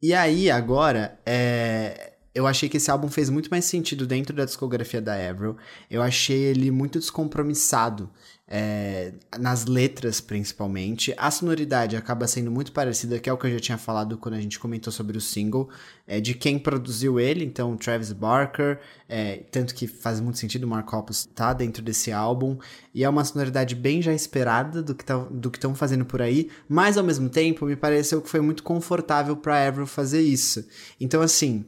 E 0.00 0.14
aí, 0.14 0.50
agora, 0.50 1.18
é, 1.26 2.12
eu 2.34 2.46
achei 2.46 2.68
que 2.68 2.76
esse 2.76 2.90
álbum 2.90 3.08
fez 3.08 3.28
muito 3.28 3.50
mais 3.50 3.64
sentido 3.64 4.06
dentro 4.06 4.34
da 4.34 4.44
discografia 4.44 5.00
da 5.00 5.14
Avril. 5.14 5.56
Eu 5.90 6.00
achei 6.02 6.38
ele 6.38 6.70
muito 6.70 7.00
descompromissado, 7.00 8.08
é, 8.48 9.12
nas 9.38 9.66
letras 9.66 10.20
principalmente. 10.20 11.14
A 11.16 11.30
sonoridade 11.30 11.96
acaba 11.96 12.26
sendo 12.26 12.50
muito 12.50 12.72
parecida, 12.72 13.18
que 13.18 13.28
é 13.28 13.32
o 13.32 13.36
que 13.36 13.46
eu 13.46 13.52
já 13.52 13.60
tinha 13.60 13.78
falado 13.78 14.16
quando 14.16 14.34
a 14.34 14.40
gente 14.40 14.58
comentou 14.58 14.92
sobre 14.92 15.18
o 15.18 15.20
single, 15.20 15.68
é, 16.06 16.20
de 16.20 16.34
quem 16.34 16.58
produziu 16.58 17.20
ele, 17.20 17.44
então 17.44 17.76
Travis 17.76 18.12
Barker, 18.12 18.80
é, 19.08 19.42
tanto 19.50 19.74
que 19.74 19.86
faz 19.86 20.20
muito 20.20 20.38
sentido 20.38 20.64
o 20.64 20.68
Mark 20.68 20.90
Hoppus 20.90 21.26
tá 21.26 21.52
dentro 21.52 21.82
desse 21.82 22.10
álbum, 22.10 22.56
e 22.94 23.04
é 23.04 23.08
uma 23.08 23.24
sonoridade 23.24 23.74
bem 23.74 24.00
já 24.00 24.14
esperada 24.14 24.82
do 24.82 24.94
que 24.94 25.04
tá, 25.04 25.26
estão 25.52 25.74
fazendo 25.74 26.06
por 26.06 26.22
aí, 26.22 26.48
mas 26.68 26.96
ao 26.96 27.04
mesmo 27.04 27.28
tempo 27.28 27.66
me 27.66 27.76
pareceu 27.76 28.22
que 28.22 28.30
foi 28.30 28.40
muito 28.40 28.62
confortável 28.62 29.36
pra 29.36 29.66
Avril 29.66 29.86
fazer 29.86 30.22
isso. 30.22 30.66
Então 30.98 31.20
assim, 31.20 31.66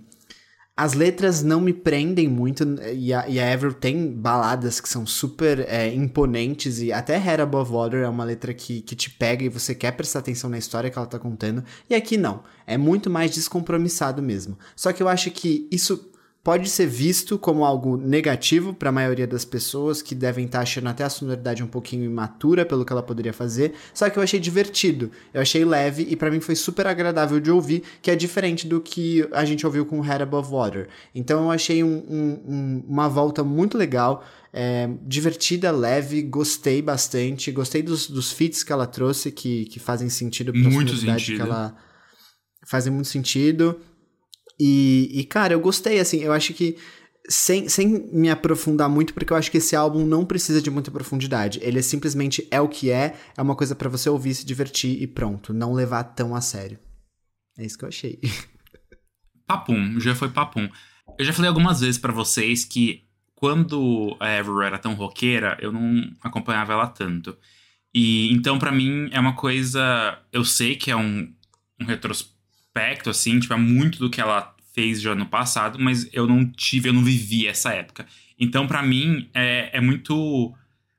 as 0.81 0.95
letras 0.95 1.43
não 1.43 1.61
me 1.61 1.75
prendem 1.75 2.27
muito, 2.27 2.65
e 2.95 3.13
a, 3.13 3.29
e 3.29 3.39
a 3.39 3.53
Avril 3.53 3.75
tem 3.75 4.11
baladas 4.11 4.81
que 4.81 4.89
são 4.89 5.05
super 5.05 5.61
é, 5.69 5.93
imponentes, 5.93 6.81
e 6.81 6.91
até 6.91 7.19
Head 7.19 7.43
Above 7.43 7.71
Water 7.71 8.01
é 8.03 8.09
uma 8.09 8.25
letra 8.25 8.55
que, 8.55 8.81
que 8.81 8.97
te 8.97 9.11
pega 9.11 9.45
e 9.45 9.51
você 9.51 9.75
quer 9.75 9.91
prestar 9.91 10.21
atenção 10.21 10.49
na 10.49 10.57
história 10.57 10.89
que 10.89 10.97
ela 10.97 11.07
tá 11.07 11.19
contando, 11.19 11.63
e 11.91 11.95
aqui 11.95 12.17
não, 12.17 12.45
é 12.67 12.79
muito 12.79 13.11
mais 13.11 13.31
descompromissado 13.31 14.23
mesmo. 14.23 14.59
Só 14.75 14.91
que 14.91 15.03
eu 15.03 15.09
acho 15.09 15.31
que 15.31 15.69
isso 15.71 16.11
pode 16.43 16.71
ser 16.71 16.87
visto 16.87 17.39
como 17.39 17.65
algo 17.67 17.99
negativo 17.99 18.73
para 18.73 18.89
a 18.89 18.93
maioria 18.93 19.27
das 19.27 19.45
pessoas 19.45 20.01
que 20.01 20.15
devem 20.15 20.47
estar 20.47 20.61
achando 20.61 20.89
até 20.89 21.05
a 21.05 21.11
sonoridade 21.11 21.63
um 21.63 21.67
pouquinho 21.67 22.03
imatura 22.05 22.65
pelo 22.65 22.83
que 22.85 22.93
ela 22.93 23.03
poderia 23.03 23.33
fazer. 23.33 23.75
Só 23.93 24.09
que 24.09 24.19
eu 24.19 24.23
achei 24.23 24.41
divertido, 24.41 25.11
eu 25.35 25.43
achei 25.43 25.65
leve 25.67 26.07
e 26.09 26.17
para 26.17 26.31
mim 26.31 26.41
foi 26.41 26.55
super 26.57 26.87
agradável 26.87 27.39
de 27.41 27.51
ouvir, 27.51 27.83
que 28.01 28.11
é 28.11 28.17
diferente 28.17 28.67
do 28.67 28.81
que 28.81 29.29
a 29.33 29.45
gente 29.45 29.67
ouviu 29.67 29.85
com 29.85 30.01
Head 30.01 30.23
Above 30.23 30.51
Water. 30.51 30.89
Então 31.15 31.45
eu 31.45 31.51
achei 31.51 31.85
um- 31.85 32.05
um- 32.09 32.43
um- 32.49 32.85
uma 32.89 33.09
volta 33.09 33.45
muito 33.45 33.77
legal. 33.77 34.25
é, 34.53 34.91
divertida, 35.07 35.71
leve, 35.71 36.23
gostei 36.23 36.83
bastante, 36.83 37.53
gostei 37.53 37.83
dos, 37.85 38.09
dos 38.11 38.33
feats 38.33 38.65
que 38.65 38.73
ela 38.73 38.85
trouxe 38.85 39.31
que, 39.31 39.67
que 39.67 39.79
fazem 39.79 40.09
sentido 40.09 40.51
pra 40.51 40.61
Muito 40.63 40.89
sonoridade 40.91 41.21
sentido. 41.21 41.37
que 41.37 41.43
ela 41.43 41.77
fazem 42.67 42.93
muito 42.93 43.07
sentido. 43.07 43.79
E, 44.63 45.09
e, 45.15 45.25
cara, 45.25 45.55
eu 45.55 45.61
gostei, 45.61 45.99
assim, 45.99 46.19
eu 46.19 46.33
acho 46.33 46.53
que. 46.53 46.77
Sem, 47.29 47.69
sem 47.69 48.11
me 48.13 48.29
aprofundar 48.29 48.89
muito, 48.89 49.15
porque 49.15 49.33
eu 49.33 49.37
acho 49.37 49.51
que 49.51 49.59
esse 49.59 49.77
álbum 49.77 50.05
não 50.05 50.25
precisa 50.25 50.61
de 50.61 50.71
muita 50.71 50.91
profundidade. 50.91 51.61
Ele 51.63 51.79
é 51.79 51.83
simplesmente 51.83 52.47
é 52.51 52.61
o 52.61 52.69
que 52.69 52.91
é, 52.91 53.15
é 53.37 53.43
uma 53.43 53.55
coisa 53.55 53.75
pra 53.75 53.89
você 53.89 54.11
ouvir, 54.11 54.35
se 54.35 54.45
divertir 54.45 55.01
e 55.01 55.07
pronto. 55.07 55.55
Não 55.55 55.73
levar 55.73 56.03
tão 56.03 56.35
a 56.35 56.41
sério. 56.41 56.79
É 57.57 57.65
isso 57.65 57.79
que 57.79 57.85
eu 57.85 57.89
achei. 57.89 58.19
Papum, 59.47 59.99
já 60.01 60.15
foi 60.15 60.29
papum. 60.29 60.69
Eu 61.19 61.25
já 61.25 61.33
falei 61.33 61.49
algumas 61.49 61.81
vezes 61.81 61.99
pra 61.99 62.13
vocês 62.13 62.65
que 62.65 63.05
quando 63.35 64.17
a 64.21 64.39
Avril 64.39 64.63
era 64.63 64.79
tão 64.79 64.95
roqueira, 64.95 65.59
eu 65.61 65.73
não 65.73 66.09
acompanhava 66.23 66.73
ela 66.73 66.87
tanto. 66.87 67.37
E 67.93 68.33
então 68.33 68.61
pra 68.61 68.71
mim 68.71 69.09
é 69.11 69.19
uma 69.19 69.35
coisa, 69.35 70.19
eu 70.33 70.45
sei 70.45 70.77
que 70.77 70.91
é 70.91 70.97
um, 70.97 71.35
um 71.81 71.85
retrospecto 71.85 72.40
assim, 73.09 73.39
tipo, 73.41 73.53
é 73.53 73.57
muito 73.57 73.99
do 73.99 74.11
que 74.11 74.21
ela 74.21 74.55
fez 74.73 75.01
já 75.01 75.15
no 75.15 75.27
passado, 75.27 75.79
mas 75.79 76.09
eu 76.13 76.27
não 76.27 76.45
tive, 76.47 76.89
eu 76.89 76.93
não 76.93 77.03
vivi 77.05 77.47
essa 77.47 77.73
época. 77.73 78.07
Então 78.39 78.67
pra 78.67 78.83
mim 78.83 79.29
é, 79.35 79.71
é 79.73 79.81
muito 79.81 80.55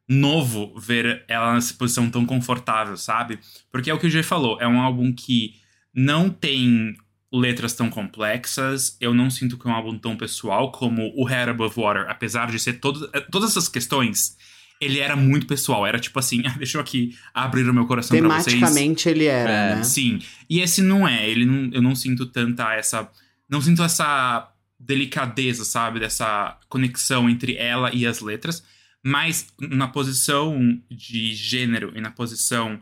novo 0.07 0.77
ver 0.77 1.23
ela 1.27 1.53
nessa 1.53 1.73
posição 1.73 2.10
tão 2.10 2.25
confortável, 2.25 2.97
sabe? 2.97 3.39
Porque 3.71 3.89
é 3.89 3.93
o 3.93 3.99
que 3.99 4.07
o 4.07 4.10
G 4.10 4.21
falou, 4.21 4.60
é 4.60 4.67
um 4.67 4.81
álbum 4.81 5.13
que 5.13 5.55
não 5.93 6.29
tem 6.29 6.95
letras 7.31 7.73
tão 7.73 7.89
complexas. 7.89 8.97
Eu 8.99 9.13
não 9.13 9.29
sinto 9.29 9.57
que 9.57 9.67
é 9.67 9.71
um 9.71 9.73
álbum 9.73 9.97
tão 9.97 10.17
pessoal 10.17 10.71
como 10.71 11.13
o 11.15 11.23
Head 11.23 11.51
Above 11.51 11.75
Water, 11.79 12.05
apesar 12.10 12.51
de 12.51 12.60
ser 12.60 12.73
todo, 12.73 13.10
eh, 13.13 13.21
todas 13.31 13.51
essas 13.51 13.69
questões. 13.69 14.38
Ele 14.81 14.99
era 14.99 15.15
muito 15.15 15.45
pessoal, 15.45 15.85
era 15.85 15.99
tipo 15.99 16.17
assim, 16.17 16.41
"Ah, 16.45 16.55
deixa 16.57 16.77
eu 16.77 16.81
aqui 16.81 17.15
abrir 17.33 17.69
o 17.69 17.73
meu 17.73 17.85
coração 17.85 18.17
pra 18.17 18.27
vocês. 18.27 18.55
Tematicamente 18.55 19.07
ele 19.07 19.25
era, 19.25 19.49
É, 19.51 19.75
né? 19.75 19.83
Sim. 19.83 20.19
E 20.49 20.59
esse 20.59 20.81
não 20.81 21.07
é, 21.07 21.29
ele 21.29 21.45
não, 21.45 21.69
eu 21.71 21.81
não 21.81 21.95
sinto 21.95 22.25
tanta 22.25 22.73
essa. 22.73 23.09
Não 23.47 23.61
sinto 23.61 23.83
essa 23.83 24.51
delicadeza, 24.79 25.63
sabe? 25.63 25.99
Dessa 25.99 26.57
conexão 26.67 27.29
entre 27.29 27.55
ela 27.55 27.93
e 27.93 28.05
as 28.07 28.19
letras. 28.19 28.63
Mas 29.03 29.47
na 29.59 29.87
posição 29.87 30.57
de 30.89 31.33
gênero 31.33 31.91
e 31.95 32.01
na 32.01 32.11
posição 32.11 32.79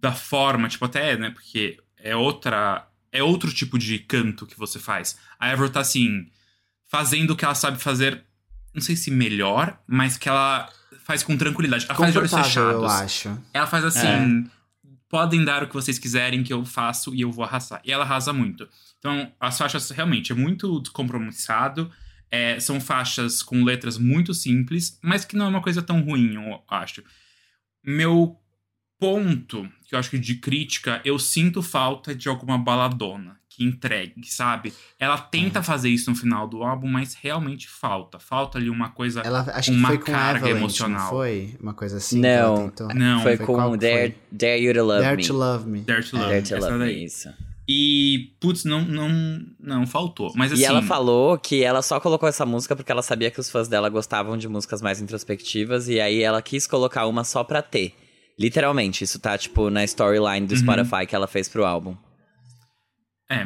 da 0.00 0.12
forma, 0.12 0.68
tipo, 0.68 0.84
até, 0.84 1.16
né? 1.16 1.30
Porque 1.30 1.78
é 1.98 2.16
outra. 2.16 2.86
É 3.10 3.22
outro 3.22 3.52
tipo 3.52 3.78
de 3.78 3.98
canto 3.98 4.46
que 4.46 4.58
você 4.58 4.78
faz. 4.78 5.18
A 5.38 5.50
Ever 5.50 5.70
tá 5.70 5.80
assim, 5.80 6.26
fazendo 6.86 7.30
o 7.32 7.36
que 7.36 7.44
ela 7.44 7.54
sabe 7.54 7.78
fazer, 7.80 8.22
não 8.74 8.82
sei 8.82 8.96
se 8.96 9.10
melhor, 9.10 9.78
mas 9.86 10.18
que 10.18 10.28
ela 10.28 10.68
faz 11.08 11.22
com 11.22 11.36
tranquilidade. 11.38 11.86
Ela 11.86 11.94
faz 11.94 12.12
de 12.12 12.18
olhos 12.18 12.30
fechados. 12.30 12.82
eu 12.82 12.86
acho. 12.86 13.42
Ela 13.54 13.66
faz 13.66 13.84
assim: 13.84 14.48
podem 15.08 15.42
dar 15.42 15.62
o 15.62 15.66
que 15.66 15.74
vocês 15.74 15.98
quiserem, 15.98 16.44
que 16.44 16.52
eu 16.52 16.64
faço 16.66 17.14
e 17.14 17.22
eu 17.22 17.32
vou 17.32 17.44
arrasar. 17.44 17.80
E 17.82 17.90
ela 17.90 18.04
arrasa 18.04 18.32
muito. 18.32 18.68
Então, 18.98 19.32
as 19.40 19.56
faixas 19.56 19.90
realmente 19.90 20.32
é 20.32 20.34
muito 20.34 20.80
descompromissado. 20.80 21.90
é, 22.30 22.60
são 22.60 22.78
faixas 22.78 23.42
com 23.42 23.64
letras 23.64 23.96
muito 23.96 24.34
simples, 24.34 24.98
mas 25.02 25.24
que 25.24 25.34
não 25.34 25.46
é 25.46 25.48
uma 25.48 25.62
coisa 25.62 25.80
tão 25.80 26.02
ruim, 26.02 26.34
eu 26.34 26.62
acho. 26.68 27.02
Meu 27.82 28.38
ponto, 29.00 29.66
que 29.86 29.94
eu 29.94 29.98
acho 29.98 30.10
que 30.10 30.18
de 30.18 30.34
crítica, 30.34 31.00
eu 31.06 31.18
sinto 31.18 31.62
falta 31.62 32.14
de 32.14 32.28
alguma 32.28 32.58
baladona 32.58 33.40
que 33.58 33.64
entregue, 33.64 34.14
sabe? 34.24 34.72
Ela 35.00 35.18
tenta 35.18 35.62
fazer 35.64 35.88
isso 35.88 36.08
no 36.10 36.16
final 36.16 36.46
do 36.46 36.62
álbum, 36.62 36.86
mas 36.86 37.14
realmente 37.20 37.68
falta. 37.68 38.20
Falta 38.20 38.56
ali 38.56 38.70
uma 38.70 38.90
coisa. 38.90 39.20
Ela 39.20 39.40
acho 39.52 39.72
que 39.72 39.76
Uma 39.76 39.88
foi 39.88 39.98
com 39.98 40.04
carga 40.12 40.38
Avalanche, 40.46 40.56
emocional. 40.58 41.00
não 41.00 41.08
foi? 41.10 41.56
Uma 41.60 41.74
coisa 41.74 41.96
assim 41.96 42.20
que 42.20 42.26
ela 42.28 42.56
Não. 42.56 42.72
Não, 42.94 43.22
foi 43.22 43.36
foi 43.36 43.46
com 43.46 43.54
qual 43.54 43.72
que 43.72 43.78
Dare, 43.78 44.14
Dare 44.30 44.60
You 44.62 44.72
to 44.74 44.82
Love 44.84 45.00
Dare 45.02 45.16
Me. 45.16 45.26
to 45.26 45.32
Love 45.32 45.68
Me. 45.68 45.80
Dare 45.80 46.02
to 46.04 46.16
Love. 46.16 46.28
Dare 46.28 46.42
to 46.42 46.54
essa 46.54 46.66
Love 46.68 46.78
daí. 46.78 46.94
Me, 46.96 47.04
isso. 47.04 47.28
E, 47.70 48.32
putz, 48.40 48.64
não, 48.64 48.80
não, 48.82 49.42
não 49.60 49.86
faltou. 49.86 50.32
Mas 50.36 50.52
assim. 50.52 50.62
E 50.62 50.64
ela 50.64 50.80
falou 50.82 51.36
que 51.36 51.62
ela 51.62 51.82
só 51.82 51.98
colocou 52.00 52.28
essa 52.28 52.46
música 52.46 52.74
porque 52.76 52.90
ela 52.92 53.02
sabia 53.02 53.30
que 53.30 53.40
os 53.40 53.50
fãs 53.50 53.66
dela 53.68 53.88
gostavam 53.88 54.38
de 54.38 54.48
músicas 54.48 54.80
mais 54.80 55.02
introspectivas 55.02 55.88
e 55.88 56.00
aí 56.00 56.22
ela 56.22 56.40
quis 56.40 56.66
colocar 56.66 57.06
uma 57.06 57.24
só 57.24 57.42
pra 57.44 57.60
ter. 57.60 57.92
Literalmente, 58.38 59.02
isso 59.02 59.18
tá, 59.18 59.36
tipo, 59.36 59.68
na 59.68 59.82
storyline 59.84 60.46
do 60.46 60.52
Uhum. 60.54 60.60
Spotify 60.60 61.06
que 61.06 61.14
ela 61.16 61.26
fez 61.26 61.48
pro 61.48 61.66
álbum. 61.66 61.96
É. 63.30 63.44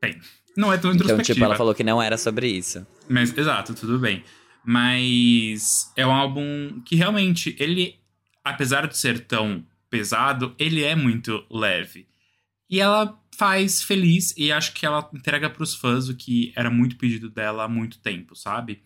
Bem, 0.00 0.20
não 0.56 0.72
é 0.72 0.76
tão 0.76 0.90
Então, 0.92 0.94
introspectiva. 1.06 1.34
tipo, 1.34 1.44
ela 1.44 1.56
falou 1.56 1.74
que 1.74 1.84
não 1.84 2.00
era 2.02 2.16
sobre 2.18 2.48
isso. 2.48 2.86
Mas, 3.08 3.36
exato, 3.36 3.74
tudo 3.74 3.98
bem. 3.98 4.24
Mas 4.64 5.92
é 5.96 6.06
um 6.06 6.12
álbum 6.12 6.80
que 6.84 6.96
realmente, 6.96 7.54
ele, 7.58 7.98
apesar 8.42 8.86
de 8.88 8.96
ser 8.96 9.26
tão 9.26 9.64
pesado, 9.90 10.54
ele 10.58 10.82
é 10.82 10.96
muito 10.96 11.44
leve. 11.50 12.08
E 12.68 12.80
ela 12.80 13.18
faz 13.36 13.82
feliz 13.82 14.34
e 14.36 14.50
acho 14.50 14.72
que 14.72 14.86
ela 14.86 15.08
entrega 15.12 15.50
pros 15.50 15.74
fãs 15.74 16.08
o 16.08 16.16
que 16.16 16.52
era 16.56 16.70
muito 16.70 16.96
pedido 16.96 17.28
dela 17.28 17.64
há 17.64 17.68
muito 17.68 17.98
tempo, 17.98 18.34
sabe? 18.34 18.82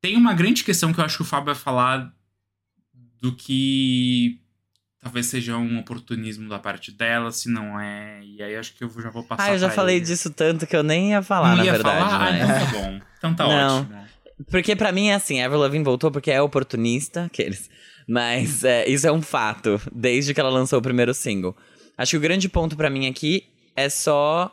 Tem 0.00 0.16
uma 0.16 0.34
grande 0.34 0.62
questão 0.62 0.92
que 0.92 1.00
eu 1.00 1.04
acho 1.04 1.16
que 1.16 1.22
o 1.22 1.26
Fábio 1.26 1.46
vai 1.46 1.54
falar 1.54 2.12
do 3.20 3.34
que 3.34 4.40
talvez 5.06 5.26
seja 5.26 5.56
um 5.56 5.78
oportunismo 5.78 6.48
da 6.48 6.58
parte 6.58 6.90
dela, 6.90 7.30
se 7.30 7.48
não 7.48 7.78
é. 7.80 8.20
E 8.24 8.42
aí 8.42 8.56
acho 8.56 8.74
que 8.74 8.82
eu 8.82 8.90
já 9.00 9.08
vou 9.10 9.22
passar 9.22 9.44
Ah, 9.44 9.52
eu 9.54 9.58
já 9.58 9.70
falei 9.70 9.96
ele. 9.96 10.04
disso 10.04 10.30
tanto 10.30 10.66
que 10.66 10.74
eu 10.76 10.82
nem 10.82 11.10
ia 11.10 11.22
falar, 11.22 11.50
Não 11.50 11.56
na 11.58 11.64
ia 11.64 11.72
verdade. 11.72 11.98
falar? 12.10 12.14
Ah, 12.16 12.32
mas- 12.32 12.42
então 12.42 12.58
tá 12.58 12.72
bom. 12.72 13.00
Então 13.18 13.34
tá 13.34 13.44
Não. 13.48 13.80
ótimo. 13.82 14.06
Porque 14.50 14.74
pra 14.76 14.90
mim 14.92 15.08
é 15.08 15.14
assim, 15.14 15.40
Avril 15.40 15.60
Lavigne 15.60 15.84
voltou 15.84 16.10
porque 16.10 16.30
é 16.30 16.42
oportunista, 16.42 17.24
aqueles. 17.24 17.70
Mas 18.08 18.64
é, 18.64 18.86
isso 18.88 19.06
é 19.06 19.12
um 19.12 19.22
fato, 19.22 19.80
desde 19.92 20.34
que 20.34 20.40
ela 20.40 20.50
lançou 20.50 20.78
o 20.78 20.82
primeiro 20.82 21.14
single. 21.14 21.56
Acho 21.96 22.10
que 22.10 22.16
o 22.16 22.20
grande 22.20 22.48
ponto 22.48 22.76
pra 22.76 22.90
mim 22.90 23.06
aqui 23.06 23.44
é 23.74 23.88
só 23.88 24.52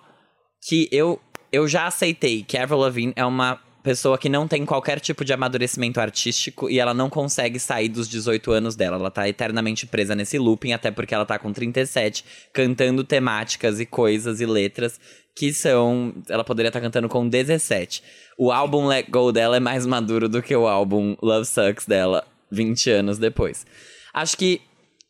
que 0.68 0.88
eu, 0.92 1.20
eu 1.52 1.68
já 1.68 1.88
aceitei 1.88 2.44
que 2.44 2.58
Avril 2.58 2.80
Lavigne 2.80 3.14
é 3.16 3.26
uma 3.26 3.60
pessoa 3.84 4.18
que 4.18 4.30
não 4.30 4.48
tem 4.48 4.66
qualquer 4.66 5.00
tipo 5.00 5.26
de 5.26 5.34
amadurecimento 5.34 6.00
artístico 6.00 6.70
e 6.70 6.80
ela 6.80 6.94
não 6.94 7.10
consegue 7.10 7.60
sair 7.60 7.90
dos 7.90 8.08
18 8.08 8.52
anos 8.52 8.76
dela. 8.76 8.96
Ela 8.96 9.12
tá 9.12 9.28
eternamente 9.28 9.86
presa 9.86 10.16
nesse 10.16 10.40
looping, 10.40 10.72
até 10.72 10.90
porque 10.90 11.14
ela 11.14 11.26
tá 11.26 11.38
com 11.38 11.52
37, 11.52 12.24
cantando 12.54 13.04
temáticas 13.04 13.80
e 13.80 13.86
coisas 13.86 14.40
e 14.40 14.46
letras 14.46 15.00
que 15.36 15.54
são. 15.54 16.16
Ela 16.30 16.44
poderia 16.44 16.70
estar 16.70 16.82
cantando 16.82 17.10
com 17.10 17.28
17. 17.28 18.02
O 18.38 18.52
álbum 18.52 18.88
Let 18.88 19.10
Go 19.10 19.32
dela 19.32 19.58
é 19.58 19.60
mais 19.60 19.86
maduro 19.86 20.30
do 20.30 20.42
que 20.42 20.56
o 20.56 20.66
álbum 20.66 21.16
Love 21.22 21.46
Sucks 21.46 21.86
dela 21.86 22.26
20 22.50 22.90
anos 22.90 23.18
depois. 23.18 23.66
Acho 24.14 24.38
que 24.38 24.62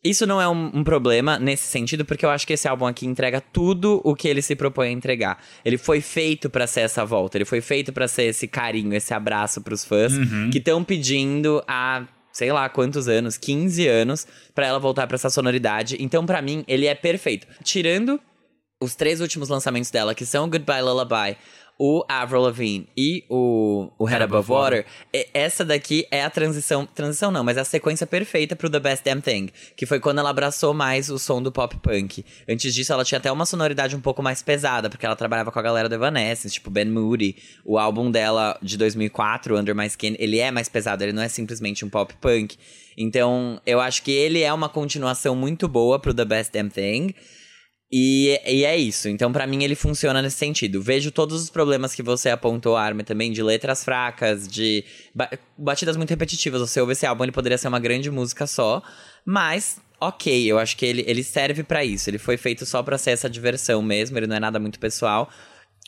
isso 0.04 0.26
não 0.26 0.40
é 0.40 0.46
um, 0.48 0.70
um 0.74 0.84
problema 0.84 1.38
nesse 1.38 1.64
sentido, 1.66 2.04
porque 2.04 2.24
eu 2.26 2.30
acho 2.30 2.46
que 2.46 2.52
esse 2.52 2.68
álbum 2.68 2.86
aqui 2.86 3.06
entrega 3.06 3.40
tudo 3.40 4.00
o 4.04 4.14
que 4.14 4.28
ele 4.28 4.42
se 4.42 4.54
propõe 4.54 4.88
a 4.88 4.92
entregar. 4.92 5.42
Ele 5.64 5.78
foi 5.78 6.00
feito 6.00 6.50
pra 6.50 6.66
ser 6.66 6.80
essa 6.80 7.04
volta, 7.04 7.38
ele 7.38 7.44
foi 7.44 7.60
feito 7.60 7.92
pra 7.92 8.06
ser 8.06 8.24
esse 8.24 8.46
carinho, 8.46 8.92
esse 8.94 9.14
abraço 9.14 9.60
pros 9.62 9.84
fãs 9.84 10.12
Uhum. 10.12 10.50
que 10.50 10.58
estão 10.58 10.84
pedindo 10.84 11.62
há 11.66 12.04
sei 12.32 12.52
lá 12.52 12.68
quantos 12.68 13.06
anos, 13.06 13.36
15 13.36 13.86
anos, 13.86 14.26
pra 14.52 14.66
ela 14.66 14.80
voltar 14.80 15.06
pra 15.06 15.14
essa 15.14 15.30
sonoridade. 15.30 15.96
Então, 16.00 16.26
pra 16.26 16.42
mim, 16.42 16.64
ele 16.66 16.84
é 16.86 16.94
perfeito. 16.94 17.46
Tirando 17.62 18.18
os 18.82 18.96
três 18.96 19.20
últimos 19.20 19.48
lançamentos 19.48 19.88
dela, 19.92 20.16
que 20.16 20.26
são 20.26 20.50
Goodbye 20.50 20.82
Lullaby, 20.82 21.36
o 21.78 22.04
Avril 22.08 22.42
Lavigne 22.42 22.86
e 22.96 23.24
o, 23.28 23.90
o 23.98 24.04
Head 24.04 24.22
Above 24.22 24.48
Water, 24.48 24.86
e- 25.12 25.28
essa 25.34 25.64
daqui 25.64 26.06
é 26.10 26.22
a 26.22 26.30
transição, 26.30 26.86
transição 26.86 27.30
não, 27.30 27.42
mas 27.42 27.56
é 27.56 27.60
a 27.60 27.64
sequência 27.64 28.06
perfeita 28.06 28.54
pro 28.54 28.70
The 28.70 28.78
Best 28.78 29.04
Damn 29.04 29.20
Thing, 29.20 29.50
que 29.76 29.84
foi 29.84 29.98
quando 29.98 30.18
ela 30.18 30.30
abraçou 30.30 30.72
mais 30.72 31.10
o 31.10 31.18
som 31.18 31.42
do 31.42 31.50
pop 31.50 31.76
punk. 31.78 32.24
Antes 32.48 32.74
disso, 32.74 32.92
ela 32.92 33.04
tinha 33.04 33.18
até 33.18 33.30
uma 33.30 33.44
sonoridade 33.44 33.96
um 33.96 34.00
pouco 34.00 34.22
mais 34.22 34.40
pesada, 34.42 34.88
porque 34.88 35.04
ela 35.04 35.16
trabalhava 35.16 35.50
com 35.50 35.58
a 35.58 35.62
galera 35.62 35.88
do 35.88 35.94
Evanescence, 35.96 36.54
tipo 36.54 36.70
Ben 36.70 36.84
Moody. 36.86 37.36
O 37.64 37.76
álbum 37.78 38.10
dela 38.10 38.56
de 38.62 38.76
2004, 38.76 39.58
Under 39.58 39.74
My 39.74 39.86
Skin, 39.86 40.16
ele 40.18 40.38
é 40.38 40.50
mais 40.50 40.68
pesado, 40.68 41.02
ele 41.02 41.12
não 41.12 41.22
é 41.22 41.28
simplesmente 41.28 41.84
um 41.84 41.88
pop 41.90 42.14
punk. 42.20 42.56
Então, 42.96 43.60
eu 43.66 43.80
acho 43.80 44.02
que 44.02 44.12
ele 44.12 44.40
é 44.42 44.52
uma 44.52 44.68
continuação 44.68 45.34
muito 45.34 45.66
boa 45.66 45.98
pro 45.98 46.14
The 46.14 46.24
Best 46.24 46.52
Damn 46.52 46.68
Thing. 46.68 47.14
E, 47.92 48.40
e 48.46 48.64
é 48.64 48.76
isso. 48.76 49.08
Então, 49.08 49.32
pra 49.32 49.46
mim, 49.46 49.62
ele 49.62 49.74
funciona 49.74 50.20
nesse 50.20 50.36
sentido. 50.36 50.82
Vejo 50.82 51.10
todos 51.12 51.40
os 51.42 51.50
problemas 51.50 51.94
que 51.94 52.02
você 52.02 52.28
apontou, 52.30 52.76
Armin, 52.76 53.04
também, 53.04 53.30
de 53.30 53.42
letras 53.42 53.84
fracas, 53.84 54.48
de 54.48 54.84
ba- 55.14 55.30
batidas 55.56 55.96
muito 55.96 56.10
repetitivas. 56.10 56.60
Você 56.60 56.80
ouve 56.80 56.92
esse 56.92 57.06
álbum, 57.06 57.24
ele 57.24 57.32
poderia 57.32 57.58
ser 57.58 57.68
uma 57.68 57.78
grande 57.78 58.10
música 58.10 58.46
só. 58.46 58.82
Mas, 59.24 59.78
ok, 60.00 60.44
eu 60.50 60.58
acho 60.58 60.76
que 60.76 60.84
ele, 60.84 61.04
ele 61.06 61.22
serve 61.22 61.62
pra 61.62 61.84
isso. 61.84 62.10
Ele 62.10 62.18
foi 62.18 62.36
feito 62.36 62.66
só 62.66 62.82
pra 62.82 62.98
ser 62.98 63.10
essa 63.12 63.30
diversão 63.30 63.80
mesmo, 63.80 64.18
ele 64.18 64.26
não 64.26 64.36
é 64.36 64.40
nada 64.40 64.58
muito 64.58 64.78
pessoal. 64.80 65.30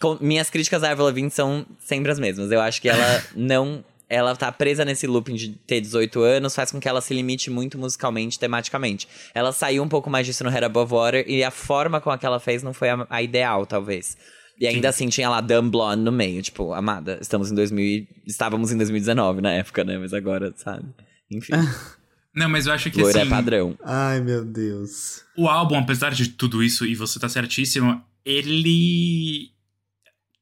Com- 0.00 0.18
minhas 0.20 0.48
críticas 0.50 0.84
à 0.84 0.90
Avril 0.90 1.06
Lavigne 1.06 1.30
são 1.30 1.66
sempre 1.80 2.12
as 2.12 2.18
mesmas. 2.20 2.52
Eu 2.52 2.60
acho 2.60 2.80
que 2.80 2.88
ela 2.88 3.24
não... 3.34 3.84
Ela 4.08 4.36
tá 4.36 4.52
presa 4.52 4.84
nesse 4.84 5.06
looping 5.06 5.34
de 5.34 5.48
ter 5.66 5.80
18 5.80 6.20
anos, 6.22 6.54
faz 6.54 6.70
com 6.70 6.78
que 6.78 6.88
ela 6.88 7.00
se 7.00 7.12
limite 7.12 7.50
muito 7.50 7.76
musicalmente, 7.76 8.38
tematicamente. 8.38 9.08
Ela 9.34 9.50
saiu 9.52 9.82
um 9.82 9.88
pouco 9.88 10.08
mais 10.08 10.26
disso 10.26 10.44
no 10.44 10.50
Head 10.50 10.64
Above 10.66 10.92
Water 10.92 11.24
e 11.28 11.42
a 11.42 11.50
forma 11.50 12.00
com 12.00 12.10
a 12.10 12.16
que 12.18 12.24
ela 12.24 12.38
fez 12.38 12.62
não 12.62 12.72
foi 12.72 12.88
a, 12.90 13.06
a 13.10 13.22
ideal, 13.22 13.66
talvez. 13.66 14.16
E 14.58 14.66
ainda 14.66 14.88
assim 14.88 15.08
tinha 15.08 15.28
lá 15.28 15.40
Dumb 15.40 15.68
Blonde 15.70 16.02
no 16.02 16.12
meio, 16.12 16.40
tipo, 16.40 16.72
amada, 16.72 17.18
estamos 17.20 17.50
em 17.50 17.54
2000 17.54 17.84
e- 17.84 18.08
estávamos 18.26 18.72
em 18.72 18.76
2019 18.78 19.40
na 19.42 19.52
época, 19.52 19.84
né? 19.84 19.98
Mas 19.98 20.14
agora, 20.14 20.52
sabe? 20.56 20.84
Enfim, 21.30 21.52
Não, 22.34 22.48
mas 22.50 22.66
eu 22.66 22.72
acho 22.74 22.90
que 22.90 23.00
loira 23.00 23.20
assim, 23.22 23.28
é 23.28 23.30
padrão. 23.30 23.78
Ai, 23.82 24.20
meu 24.20 24.44
Deus. 24.44 25.22
o 25.36 25.48
álbum, 25.48 25.78
apesar 25.78 26.12
de 26.12 26.28
tudo 26.28 26.62
isso, 26.62 26.84
e 26.86 26.94
você 26.94 27.18
tá 27.18 27.28
certíssimo, 27.30 28.02
ele 28.24 29.50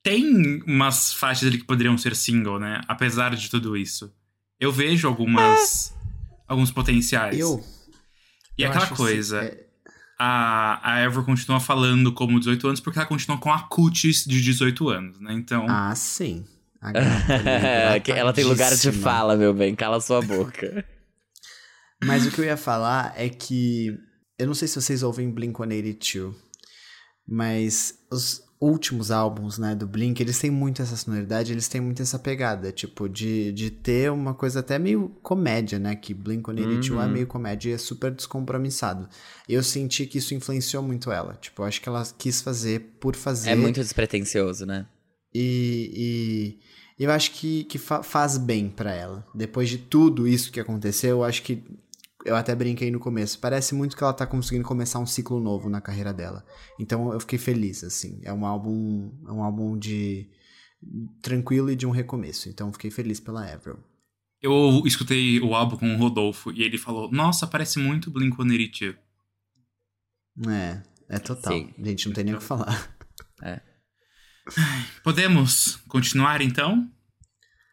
tem 0.05 0.63
umas 0.67 1.15
faixas 1.15 1.49
ali 1.49 1.59
que 1.59 1.65
poderiam 1.65 1.97
ser 1.97 2.15
single, 2.15 2.61
né? 2.61 2.83
Apesar 2.87 3.35
de 3.35 3.49
tudo 3.51 3.75
isso. 3.75 4.15
Eu 4.61 4.71
vejo 4.71 5.09
algumas. 5.09 5.93
alguns 6.47 6.71
potenciais. 6.71 7.37
Eu. 7.39 7.65
E 8.57 8.63
eu 8.63 8.69
aquela 8.71 8.87
coisa. 8.89 9.41
assim, 9.41 9.49
é- 9.49 9.65
A, 10.19 10.93
a 10.93 11.01
Ever 11.01 11.25
continua 11.25 11.59
falando 11.59 12.13
como 12.13 12.39
18 12.39 12.69
anos 12.69 12.81
porque 12.81 12.99
ela 12.99 13.09
continua 13.09 13.39
com 13.39 13.51
a 13.51 13.61
cutis 13.63 14.25
de 14.25 14.41
18 14.43 14.89
anos, 14.91 15.19
né? 15.21 15.33
Então. 15.33 15.67
Ah, 15.69 15.95
sim. 15.95 16.47
A 16.83 16.93
gata 16.93 18.11
ela 18.13 18.33
tem 18.35 18.45
lugar 18.45 18.77
de 18.77 18.93
fala, 18.93 19.37
meu 19.37 19.55
bem, 19.55 19.75
cala 19.75 20.01
sua 20.01 20.21
boca. 20.21 20.85
Mas 22.05 22.27
o 22.27 22.31
que 22.31 22.43
eu 22.43 22.45
ia 22.45 22.59
falar 22.59 23.15
é 23.17 23.31
que. 23.31 23.97
Eu 24.39 24.47
não 24.47 24.55
sei 24.55 24.69
se 24.69 24.79
vocês 24.79 25.03
ouvem 25.03 25.31
Blink 25.31 25.57
182, 25.57 26.35
mas 27.27 27.95
os 28.11 28.44
últimos 28.65 29.11
álbuns, 29.11 29.59
né, 29.59 29.75
do 29.75 29.87
Blink, 29.87 30.21
eles 30.21 30.39
têm 30.39 30.51
muito 30.51 30.81
essa 30.83 30.97
sonoridade, 30.97 31.53
eles 31.53 31.69
têm 31.69 31.81
muito 31.81 32.01
essa 32.03 32.19
pegada, 32.19 32.73
tipo, 32.73 33.09
de, 33.09 33.53
de 33.53 33.71
ter 33.71 34.11
uma 34.11 34.33
coisa 34.35 34.61
até 34.61 34.79
meio 34.79 35.09
comédia, 35.23 35.79
né? 35.79 35.95
Que 35.97 36.13
Blink 36.15 36.43
182 36.45 37.01
é 37.03 37.07
Uhum. 37.07 37.13
meio 37.13 37.27
comédia 37.27 37.71
e 37.71 37.73
é 37.75 37.79
super 37.79 38.11
descompromissado. 38.11 39.09
Eu 39.49 39.63
senti 39.63 40.07
que 40.07 40.19
isso 40.19 40.35
influenciou 40.35 40.83
muito 40.83 41.11
ela. 41.11 41.35
Tipo, 41.41 41.63
eu 41.63 41.67
acho 41.67 41.81
que 41.81 41.89
ela 41.89 42.03
quis 42.19 42.41
fazer 42.41 42.97
por 43.01 43.15
fazer. 43.17 43.51
É 43.51 43.55
muito 43.57 43.81
despretensioso, 43.81 44.65
né? 44.67 44.87
E, 45.33 46.59
e 46.99 47.05
eu 47.05 47.11
acho 47.11 47.33
que, 47.33 47.65
que 47.65 47.77
fa- 47.79 48.03
faz 48.03 48.39
bem 48.39 48.69
pra 48.69 48.93
ela. 48.95 49.27
Depois 49.35 49.69
de 49.69 49.79
tudo 49.79 50.29
isso 50.29 50.53
que 50.53 50.61
aconteceu, 50.61 51.11
eu 51.19 51.25
acho 51.25 51.43
que. 51.43 51.63
Eu 52.25 52.37
até 52.37 52.55
brinquei 52.55 52.91
no 52.91 52.99
começo. 52.99 53.39
Parece 53.39 53.75
muito 53.75 53.97
que 53.97 54.03
ela 54.03 54.13
tá 54.13 54.27
conseguindo 54.27 54.67
começar 54.67 54.99
um 54.99 55.07
ciclo 55.07 55.41
novo 55.41 55.69
na 55.69 55.81
carreira 55.81 56.13
dela. 56.13 56.45
Então 56.79 57.13
eu 57.13 57.21
fiquei 57.21 57.39
feliz, 57.39 57.85
assim. 57.85 58.21
É 58.23 58.33
um 58.33 58.47
álbum. 58.47 59.13
É 59.27 59.33
um 59.33 59.43
álbum 59.43 59.79
de. 59.79 60.31
tranquilo 61.21 61.71
e 61.71 61.77
de 61.77 61.87
um 61.87 61.91
recomeço. 61.91 62.49
Então 62.49 62.73
fiquei 62.73 62.91
feliz 62.91 63.21
pela 63.21 63.45
Avril. 63.45 63.79
Eu 64.41 64.83
escutei 64.87 65.41
o 65.41 65.55
álbum 65.55 65.77
com 65.77 65.95
o 65.95 65.99
Rodolfo 65.99 66.51
e 66.51 66.63
ele 66.63 66.79
falou: 66.79 67.11
Nossa, 67.11 67.47
parece 67.47 67.79
muito 67.79 68.11
Blink-182. 68.11 68.97
É, 70.49 70.83
é 71.09 71.19
total. 71.19 71.53
Sim. 71.53 71.75
Gente, 71.79 72.07
não 72.07 72.15
tem 72.15 72.25
nem 72.25 72.35
o 72.35 72.39
que 72.39 72.45
falar. 72.45 72.97
Podemos 75.03 75.77
continuar 75.89 76.41
então? 76.41 76.91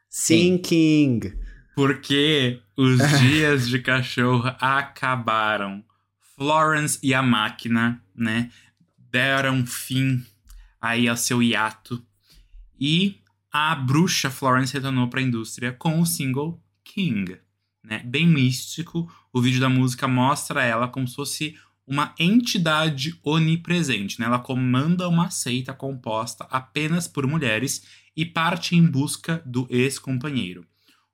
Sim, 0.09 0.57
King. 0.57 1.33
Porque 1.81 2.61
os 2.77 2.99
dias 3.19 3.67
de 3.67 3.79
cachorro 3.79 4.55
acabaram. 4.59 5.83
Florence 6.35 6.99
e 7.01 7.11
a 7.11 7.23
máquina, 7.23 7.99
né, 8.15 8.51
deram 9.09 9.65
fim 9.65 10.23
aí 10.79 11.07
ao 11.07 11.17
seu 11.17 11.41
hiato. 11.41 11.99
E 12.79 13.19
a 13.51 13.73
bruxa 13.73 14.29
Florence 14.29 14.71
retornou 14.71 15.07
para 15.07 15.21
a 15.21 15.23
indústria 15.23 15.71
com 15.71 15.99
o 15.99 16.05
single 16.05 16.63
King, 16.83 17.39
né? 17.83 18.03
Bem 18.05 18.27
místico. 18.27 19.11
O 19.33 19.41
vídeo 19.41 19.59
da 19.59 19.67
música 19.67 20.07
mostra 20.07 20.63
ela 20.63 20.87
como 20.87 21.07
se 21.07 21.15
fosse 21.15 21.57
uma 21.87 22.13
entidade 22.19 23.19
onipresente, 23.23 24.19
né? 24.19 24.27
Ela 24.27 24.37
comanda 24.37 25.09
uma 25.09 25.31
seita 25.31 25.73
composta 25.73 26.45
apenas 26.51 27.07
por 27.07 27.25
mulheres 27.25 27.87
e 28.15 28.23
parte 28.23 28.75
em 28.75 28.85
busca 28.85 29.41
do 29.43 29.65
ex-companheiro. 29.67 30.63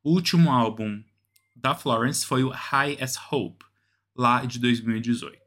O 0.07 0.11
último 0.11 0.49
álbum 0.53 1.03
da 1.53 1.75
Florence 1.75 2.25
foi 2.25 2.41
o 2.41 2.49
High 2.49 2.97
as 3.03 3.17
Hope, 3.29 3.65
lá 4.15 4.45
de 4.45 4.57
2018. 4.57 5.37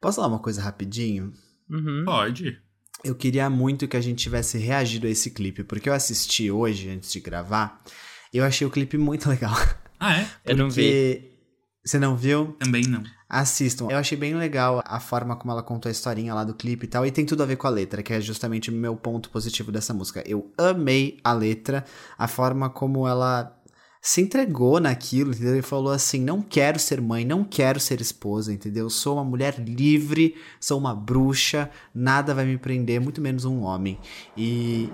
Posso 0.00 0.16
falar 0.16 0.28
uma 0.28 0.38
coisa 0.38 0.62
rapidinho? 0.62 1.34
Uhum. 1.68 2.04
Pode. 2.06 2.58
Eu 3.04 3.14
queria 3.14 3.50
muito 3.50 3.86
que 3.86 3.98
a 3.98 4.00
gente 4.00 4.22
tivesse 4.22 4.56
reagido 4.56 5.06
a 5.06 5.10
esse 5.10 5.30
clipe, 5.30 5.62
porque 5.62 5.90
eu 5.90 5.92
assisti 5.92 6.50
hoje, 6.50 6.88
antes 6.88 7.12
de 7.12 7.20
gravar, 7.20 7.84
eu 8.32 8.42
achei 8.42 8.66
o 8.66 8.70
clipe 8.70 8.96
muito 8.96 9.28
legal. 9.28 9.54
Ah, 10.00 10.18
é? 10.18 10.30
Eu 10.46 10.56
não 10.56 10.70
vi. 10.70 10.82
Porque- 10.82 11.38
Você 11.84 11.98
não 11.98 12.16
viu? 12.16 12.54
Também 12.54 12.84
não. 12.84 13.04
Assistam. 13.28 13.88
Eu 13.90 13.98
achei 13.98 14.16
bem 14.16 14.34
legal 14.34 14.82
a 14.86 14.98
forma 14.98 15.36
como 15.36 15.52
ela 15.52 15.62
contou 15.62 15.90
a 15.90 15.92
historinha 15.92 16.32
lá 16.32 16.44
do 16.44 16.54
clipe 16.54 16.86
e 16.86 16.88
tal. 16.88 17.04
E 17.04 17.10
tem 17.10 17.26
tudo 17.26 17.42
a 17.42 17.46
ver 17.46 17.56
com 17.56 17.66
a 17.66 17.70
letra, 17.70 18.02
que 18.02 18.14
é 18.14 18.20
justamente 18.20 18.70
o 18.70 18.72
meu 18.72 18.96
ponto 18.96 19.28
positivo 19.28 19.70
dessa 19.70 19.92
música. 19.92 20.24
Eu 20.26 20.50
amei 20.56 21.18
a 21.22 21.34
letra, 21.34 21.84
a 22.16 22.26
forma 22.26 22.70
como 22.70 23.06
ela 23.06 23.54
se 24.00 24.22
entregou 24.22 24.80
naquilo, 24.80 25.32
entendeu? 25.32 25.58
E 25.58 25.62
falou 25.62 25.92
assim: 25.92 26.22
não 26.22 26.40
quero 26.40 26.78
ser 26.78 27.02
mãe, 27.02 27.22
não 27.22 27.44
quero 27.44 27.78
ser 27.78 28.00
esposa, 28.00 28.50
entendeu? 28.50 28.88
Sou 28.88 29.16
uma 29.16 29.24
mulher 29.24 29.58
livre, 29.58 30.34
sou 30.58 30.78
uma 30.78 30.94
bruxa, 30.94 31.70
nada 31.94 32.34
vai 32.34 32.46
me 32.46 32.56
prender, 32.56 32.98
muito 32.98 33.20
menos 33.20 33.44
um 33.44 33.60
homem. 33.60 33.98
E. 34.36 34.88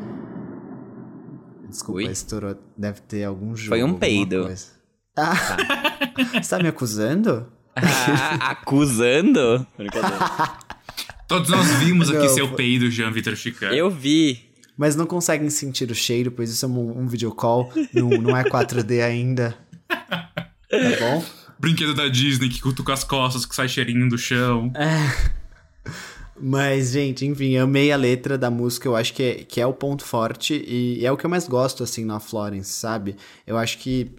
Desculpa, 1.69 2.01
Ui. 2.01 2.11
estourou. 2.11 2.57
Deve 2.77 3.01
ter 3.03 3.23
algum 3.23 3.55
jogo. 3.55 3.69
Foi 3.69 3.85
um 3.85 3.95
peido. 3.95 4.49
Ah, 5.17 5.35
você 6.43 6.51
tá 6.51 6.59
me 6.61 6.69
acusando? 6.69 7.47
Ah, 7.77 8.51
acusando? 8.51 9.67
Todos 11.27 11.49
nós 11.49 11.67
vimos 11.79 12.09
aqui 12.11 12.19
Não, 12.19 12.29
seu 12.29 12.49
foi- 12.49 12.57
peido, 12.57 12.91
Jean 12.91 13.11
Vitor 13.11 13.35
Chicano. 13.35 13.75
Eu 13.75 13.91
vi. 13.91 14.51
Mas 14.77 14.95
não 14.97 15.07
conseguem 15.07 15.49
sentir 15.51 15.91
o 15.91 15.95
cheiro, 15.95 16.31
pois 16.33 16.51
isso 16.51 16.65
é 16.65 16.69
um, 16.69 16.99
um 17.03 17.07
videocall, 17.07 17.73
não, 17.93 18.09
não 18.11 18.37
é 18.37 18.43
4D 18.45 19.03
ainda. 19.05 19.57
Tá 19.89 20.41
bom? 21.01 21.25
Brinquedo 21.59 21.95
da 21.95 22.09
Disney 22.09 22.49
que 22.49 22.61
cutuca 22.61 22.93
as 22.93 23.05
costas, 23.05 23.47
que 23.47 23.55
sai 23.55 23.69
cheirinho 23.69 24.09
do 24.09 24.19
chão. 24.19 24.73
Mas, 26.41 26.91
gente, 26.91 27.25
enfim, 27.25 27.57
amei 27.57 27.93
a 27.93 27.97
letra 27.97 28.37
da 28.37 28.51
música, 28.51 28.89
eu 28.89 28.97
acho 28.97 29.15
que 29.15 29.23
é, 29.23 29.35
que 29.45 29.61
é 29.61 29.67
o 29.67 29.73
ponto 29.73 30.05
forte 30.05 30.55
e 30.67 31.07
é 31.07 31.13
o 31.13 31.17
que 31.17 31.25
eu 31.25 31.31
mais 31.31 31.47
gosto, 31.47 31.85
assim, 31.85 32.05
na 32.05 32.19
Florence, 32.19 32.73
sabe? 32.73 33.15
Eu 33.47 33.57
acho 33.57 33.79
que 33.79 34.11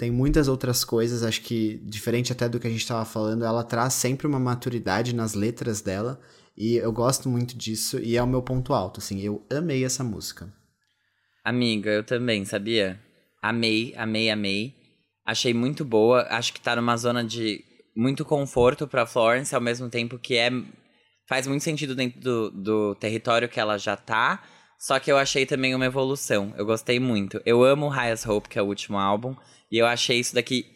tem 0.00 0.10
muitas 0.10 0.48
outras 0.48 0.82
coisas, 0.82 1.22
acho 1.22 1.42
que, 1.42 1.76
diferente 1.84 2.32
até 2.32 2.48
do 2.48 2.58
que 2.58 2.66
a 2.66 2.70
gente 2.70 2.88
tava 2.88 3.04
falando, 3.04 3.44
ela 3.44 3.62
traz 3.62 3.92
sempre 3.92 4.26
uma 4.26 4.40
maturidade 4.40 5.14
nas 5.14 5.34
letras 5.34 5.82
dela 5.82 6.18
e 6.56 6.76
eu 6.76 6.90
gosto 6.90 7.28
muito 7.28 7.54
disso 7.54 8.00
e 8.00 8.16
é 8.16 8.22
o 8.22 8.26
meu 8.26 8.40
ponto 8.40 8.72
alto, 8.72 8.98
assim, 8.98 9.20
eu 9.20 9.46
amei 9.52 9.84
essa 9.84 10.02
música. 10.02 10.50
Amiga, 11.44 11.90
eu 11.90 12.02
também, 12.02 12.46
sabia? 12.46 12.98
Amei, 13.42 13.94
amei, 13.94 14.30
amei. 14.30 14.74
Achei 15.26 15.52
muito 15.52 15.84
boa. 15.84 16.26
Acho 16.30 16.54
que 16.54 16.60
tá 16.62 16.74
numa 16.74 16.96
zona 16.96 17.22
de 17.22 17.62
muito 17.94 18.24
conforto 18.24 18.88
pra 18.88 19.06
Florence, 19.06 19.54
ao 19.54 19.60
mesmo 19.60 19.90
tempo 19.90 20.18
que 20.18 20.36
é. 20.36 20.50
Faz 21.28 21.46
muito 21.46 21.62
sentido 21.62 21.94
dentro 21.94 22.20
do, 22.20 22.50
do 22.50 22.94
território 22.94 23.48
que 23.48 23.60
ela 23.60 23.78
já 23.78 23.96
tá. 23.96 24.42
Só 24.78 24.98
que 24.98 25.12
eu 25.12 25.18
achei 25.18 25.44
também 25.44 25.74
uma 25.74 25.84
evolução. 25.84 26.54
Eu 26.56 26.64
gostei 26.64 26.98
muito. 26.98 27.40
Eu 27.44 27.62
amo 27.62 27.88
Highest 27.88 28.26
Hope, 28.26 28.48
que 28.48 28.58
é 28.58 28.62
o 28.62 28.66
último 28.66 28.98
álbum. 28.98 29.34
E 29.70 29.78
eu 29.78 29.86
achei 29.86 30.18
isso 30.20 30.34
daqui 30.34 30.66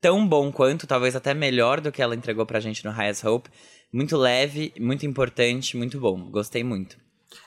tão 0.00 0.26
bom 0.26 0.52
quanto, 0.52 0.86
talvez 0.86 1.16
até 1.16 1.34
melhor 1.34 1.80
do 1.80 1.90
que 1.90 2.00
ela 2.02 2.14
entregou 2.14 2.46
pra 2.46 2.60
gente 2.60 2.84
no 2.84 2.90
Highest 2.92 3.24
Hope. 3.24 3.50
Muito 3.92 4.16
leve, 4.16 4.72
muito 4.78 5.04
importante, 5.06 5.76
muito 5.76 5.98
bom. 5.98 6.30
Gostei 6.30 6.62
muito. 6.62 6.96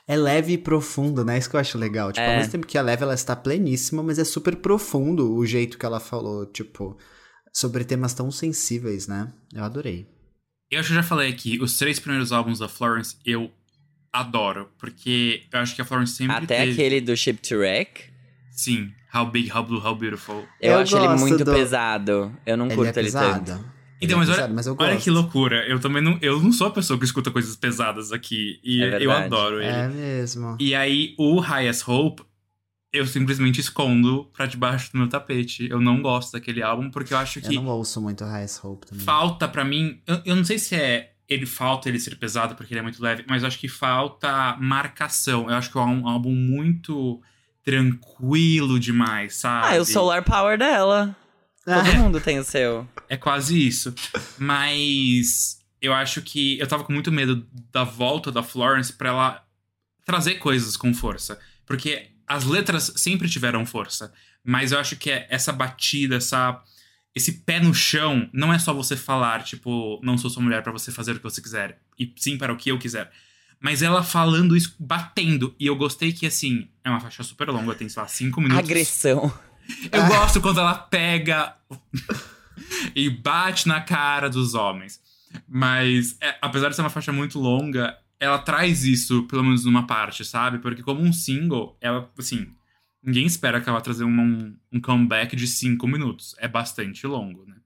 É 0.06 0.16
leve 0.16 0.52
e 0.54 0.58
profundo, 0.58 1.24
né? 1.24 1.38
Isso 1.38 1.48
que 1.48 1.56
eu 1.56 1.60
acho 1.60 1.78
legal. 1.78 2.12
Tipo, 2.12 2.24
ao 2.26 2.32
É. 2.32 2.36
mesmo 2.38 2.52
tempo 2.52 2.66
que 2.66 2.76
é 2.76 2.82
leve, 2.82 3.02
ela 3.02 3.14
está 3.14 3.34
pleníssima, 3.34 4.02
mas 4.02 4.18
é 4.18 4.24
super 4.24 4.56
profundo 4.56 5.34
o 5.34 5.44
jeito 5.46 5.78
que 5.78 5.86
ela 5.86 5.98
falou, 6.00 6.44
tipo, 6.46 6.98
sobre 7.52 7.84
temas 7.84 8.12
tão 8.14 8.30
sensíveis, 8.30 9.06
né? 9.08 9.32
Eu 9.54 9.64
adorei. 9.64 10.06
Eu 10.70 10.80
acho 10.80 10.88
que 10.88 10.92
eu 10.92 11.02
já 11.02 11.02
falei 11.02 11.30
aqui, 11.30 11.58
os 11.60 11.76
três 11.76 11.98
primeiros 11.98 12.30
álbuns 12.30 12.58
da 12.60 12.68
Florence 12.68 13.16
eu 13.24 13.50
adoro, 14.12 14.68
porque 14.78 15.42
eu 15.52 15.58
acho 15.60 15.74
que 15.74 15.82
a 15.82 15.84
Florence 15.84 16.12
sempre 16.14 16.36
Até 16.36 16.58
teve... 16.58 16.72
aquele 16.72 17.00
do 17.00 17.16
Ship 17.16 17.34
to 17.40 17.56
Wreck. 17.56 18.04
Sim, 18.52 18.92
How 19.14 19.26
Big, 19.30 19.50
How 19.52 19.64
Blue, 19.64 19.84
How 19.84 19.94
Beautiful. 19.94 20.44
Eu, 20.60 20.72
Eu 20.74 20.78
acho 20.80 20.96
ele 20.96 21.08
muito 21.16 21.44
do- 21.44 21.52
pesado. 21.52 22.32
Eu 22.46 22.56
não 22.56 22.66
ele 22.66 22.74
curto 22.76 22.96
é 22.96 23.00
ele 23.00 23.06
pesado. 23.08 23.44
tanto. 23.44 23.50
Então, 23.52 23.64
Ele 24.00 24.12
é 24.12 24.16
mas 24.16 24.28
olha, 24.28 24.36
pesado, 24.36 24.54
mas 24.54 24.66
eu 24.66 24.76
olha 24.78 24.96
que 24.96 25.10
loucura. 25.10 25.66
Eu 25.68 25.78
também 25.78 26.02
não, 26.02 26.18
eu 26.22 26.40
não 26.40 26.52
sou 26.52 26.68
a 26.68 26.70
pessoa 26.70 26.98
que 26.98 27.04
escuta 27.04 27.30
coisas 27.30 27.54
pesadas 27.56 28.12
aqui. 28.12 28.58
E 28.64 28.82
É 28.82 29.02
eu 29.04 29.10
adoro 29.10 29.56
ele. 29.60 29.66
É 29.66 29.88
mesmo. 29.88 30.56
E 30.58 30.74
aí, 30.74 31.14
o 31.18 31.38
Highest 31.38 31.86
Hope, 31.86 32.22
eu 32.92 33.06
simplesmente 33.06 33.60
escondo 33.60 34.24
pra 34.32 34.46
debaixo 34.46 34.90
do 34.92 34.98
meu 34.98 35.08
tapete. 35.08 35.68
Eu 35.70 35.80
não 35.80 36.00
gosto 36.00 36.32
daquele 36.32 36.62
álbum, 36.62 36.90
porque 36.90 37.12
eu 37.12 37.18
acho 37.18 37.40
Eu 37.40 37.42
que 37.42 37.54
não 37.56 37.66
ouço 37.66 38.00
muito 38.00 38.24
Highest 38.24 38.64
Hope 38.64 38.86
também. 38.86 39.04
falta 39.04 39.46
pra 39.46 39.64
mim. 39.64 40.00
Eu, 40.06 40.22
eu 40.24 40.36
não 40.36 40.44
sei 40.44 40.58
se 40.58 40.74
é. 40.74 41.12
Ele 41.28 41.44
falta 41.46 41.88
ele 41.88 42.00
ser 42.00 42.16
pesado 42.16 42.56
porque 42.56 42.72
ele 42.72 42.80
é 42.80 42.82
muito 42.82 43.00
leve, 43.02 43.24
mas 43.28 43.42
eu 43.42 43.46
acho 43.48 43.58
que 43.58 43.68
falta 43.68 44.56
marcação. 44.58 45.48
Eu 45.48 45.54
acho 45.56 45.70
que 45.70 45.78
é 45.78 45.80
um 45.80 46.08
álbum 46.08 46.32
muito 46.34 47.20
tranquilo 47.64 48.78
demais, 48.78 49.36
sabe? 49.36 49.66
Ah, 49.68 49.74
é 49.76 49.80
o 49.80 49.84
Solar 49.84 50.24
Power 50.24 50.58
dela. 50.58 51.16
Todo 51.64 51.96
mundo 51.96 52.20
tem 52.20 52.38
o 52.38 52.44
seu. 52.44 52.88
É 53.08 53.16
quase 53.16 53.66
isso. 53.66 53.94
Mas 54.38 55.60
eu 55.80 55.92
acho 55.92 56.22
que 56.22 56.58
eu 56.58 56.66
tava 56.66 56.84
com 56.84 56.92
muito 56.92 57.12
medo 57.12 57.46
da 57.70 57.84
volta 57.84 58.32
da 58.32 58.42
Florence 58.42 58.92
pra 58.92 59.10
ela 59.10 59.44
trazer 60.04 60.36
coisas 60.36 60.76
com 60.76 60.92
força. 60.92 61.38
Porque 61.66 62.08
as 62.26 62.44
letras 62.44 62.92
sempre 62.96 63.28
tiveram 63.28 63.64
força. 63.66 64.12
Mas 64.42 64.72
eu 64.72 64.78
acho 64.78 64.96
que 64.96 65.10
é 65.10 65.26
essa 65.30 65.52
batida, 65.52 66.16
essa. 66.16 66.62
Esse 67.14 67.40
pé 67.42 67.58
no 67.58 67.74
chão 67.74 68.30
não 68.32 68.52
é 68.52 68.58
só 68.58 68.72
você 68.72 68.96
falar, 68.96 69.42
tipo, 69.42 70.00
não 70.00 70.16
sou 70.16 70.30
sua 70.30 70.42
mulher 70.42 70.62
pra 70.62 70.70
você 70.70 70.92
fazer 70.92 71.12
o 71.12 71.16
que 71.16 71.24
você 71.24 71.42
quiser. 71.42 71.80
E 71.98 72.12
sim 72.16 72.38
para 72.38 72.52
o 72.52 72.56
que 72.56 72.70
eu 72.70 72.78
quiser. 72.78 73.10
Mas 73.60 73.82
ela 73.82 74.02
falando 74.02 74.56
isso, 74.56 74.74
batendo. 74.78 75.54
E 75.58 75.66
eu 75.66 75.76
gostei 75.76 76.12
que, 76.12 76.24
assim, 76.24 76.68
é 76.84 76.90
uma 76.90 77.00
faixa 77.00 77.22
super 77.22 77.48
longa, 77.48 77.74
tem, 77.74 77.88
sei 77.88 78.02
lá, 78.02 78.08
cinco 78.08 78.40
minutos. 78.40 78.64
Agressão. 78.64 79.32
Eu 79.92 80.06
gosto 80.06 80.40
quando 80.40 80.58
ela 80.60 80.74
pega 80.74 81.56
e 82.94 83.08
bate 83.10 83.68
na 83.68 83.80
cara 83.80 84.28
dos 84.28 84.54
homens. 84.54 85.00
Mas, 85.48 86.16
é, 86.20 86.36
apesar 86.42 86.68
de 86.70 86.76
ser 86.76 86.82
uma 86.82 86.90
faixa 86.90 87.12
muito 87.12 87.38
longa, 87.38 87.96
ela 88.18 88.38
traz 88.38 88.84
isso, 88.84 89.22
pelo 89.24 89.44
menos 89.44 89.64
numa 89.64 89.86
parte, 89.86 90.24
sabe? 90.24 90.58
Porque 90.58 90.82
como 90.82 91.00
um 91.00 91.12
single, 91.12 91.76
ela, 91.80 92.10
assim, 92.18 92.52
ninguém 93.02 93.26
espera 93.26 93.60
que 93.60 93.68
ela 93.68 93.78
vá 93.78 93.82
trazer 93.82 94.04
uma- 94.04 94.22
um, 94.22 94.56
um 94.72 94.80
comeback 94.80 95.36
de 95.36 95.46
cinco 95.46 95.86
minutos. 95.86 96.34
É 96.38 96.48
bastante 96.48 97.06
longo, 97.06 97.44
né? 97.46 97.56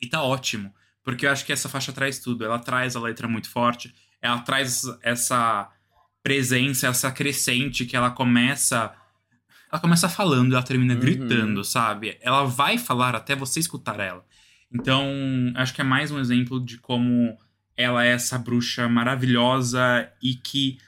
E 0.00 0.06
tá 0.06 0.22
ótimo. 0.22 0.72
Porque 1.02 1.26
eu 1.26 1.30
acho 1.30 1.44
que 1.44 1.52
essa 1.52 1.68
faixa 1.68 1.92
traz 1.92 2.18
tudo. 2.18 2.44
Ela 2.44 2.58
traz 2.58 2.94
a 2.94 3.00
letra 3.00 3.26
muito 3.26 3.48
forte. 3.48 3.92
Ela 4.20 4.38
traz 4.40 4.82
essa 5.02 5.68
presença, 6.22 6.86
essa 6.88 7.10
crescente 7.10 7.84
que 7.84 7.96
ela 7.96 8.10
começa. 8.10 8.92
Ela 9.70 9.80
começa 9.80 10.08
falando 10.08 10.52
e 10.52 10.54
ela 10.54 10.62
termina 10.62 10.94
Uhum. 10.94 11.00
gritando, 11.00 11.64
sabe? 11.64 12.18
Ela 12.20 12.44
vai 12.44 12.76
falar 12.78 13.14
até 13.14 13.34
você 13.34 13.58
escutar 13.60 13.98
ela. 14.00 14.24
Então, 14.72 15.06
acho 15.56 15.74
que 15.74 15.80
é 15.80 15.84
mais 15.84 16.10
um 16.10 16.18
exemplo 16.20 16.62
de 16.64 16.78
como 16.78 17.36
ela 17.76 18.04
é 18.04 18.10
essa 18.12 18.38
bruxa 18.38 18.88
maravilhosa 18.88 20.08
e 20.22 20.34
que. 20.34 20.78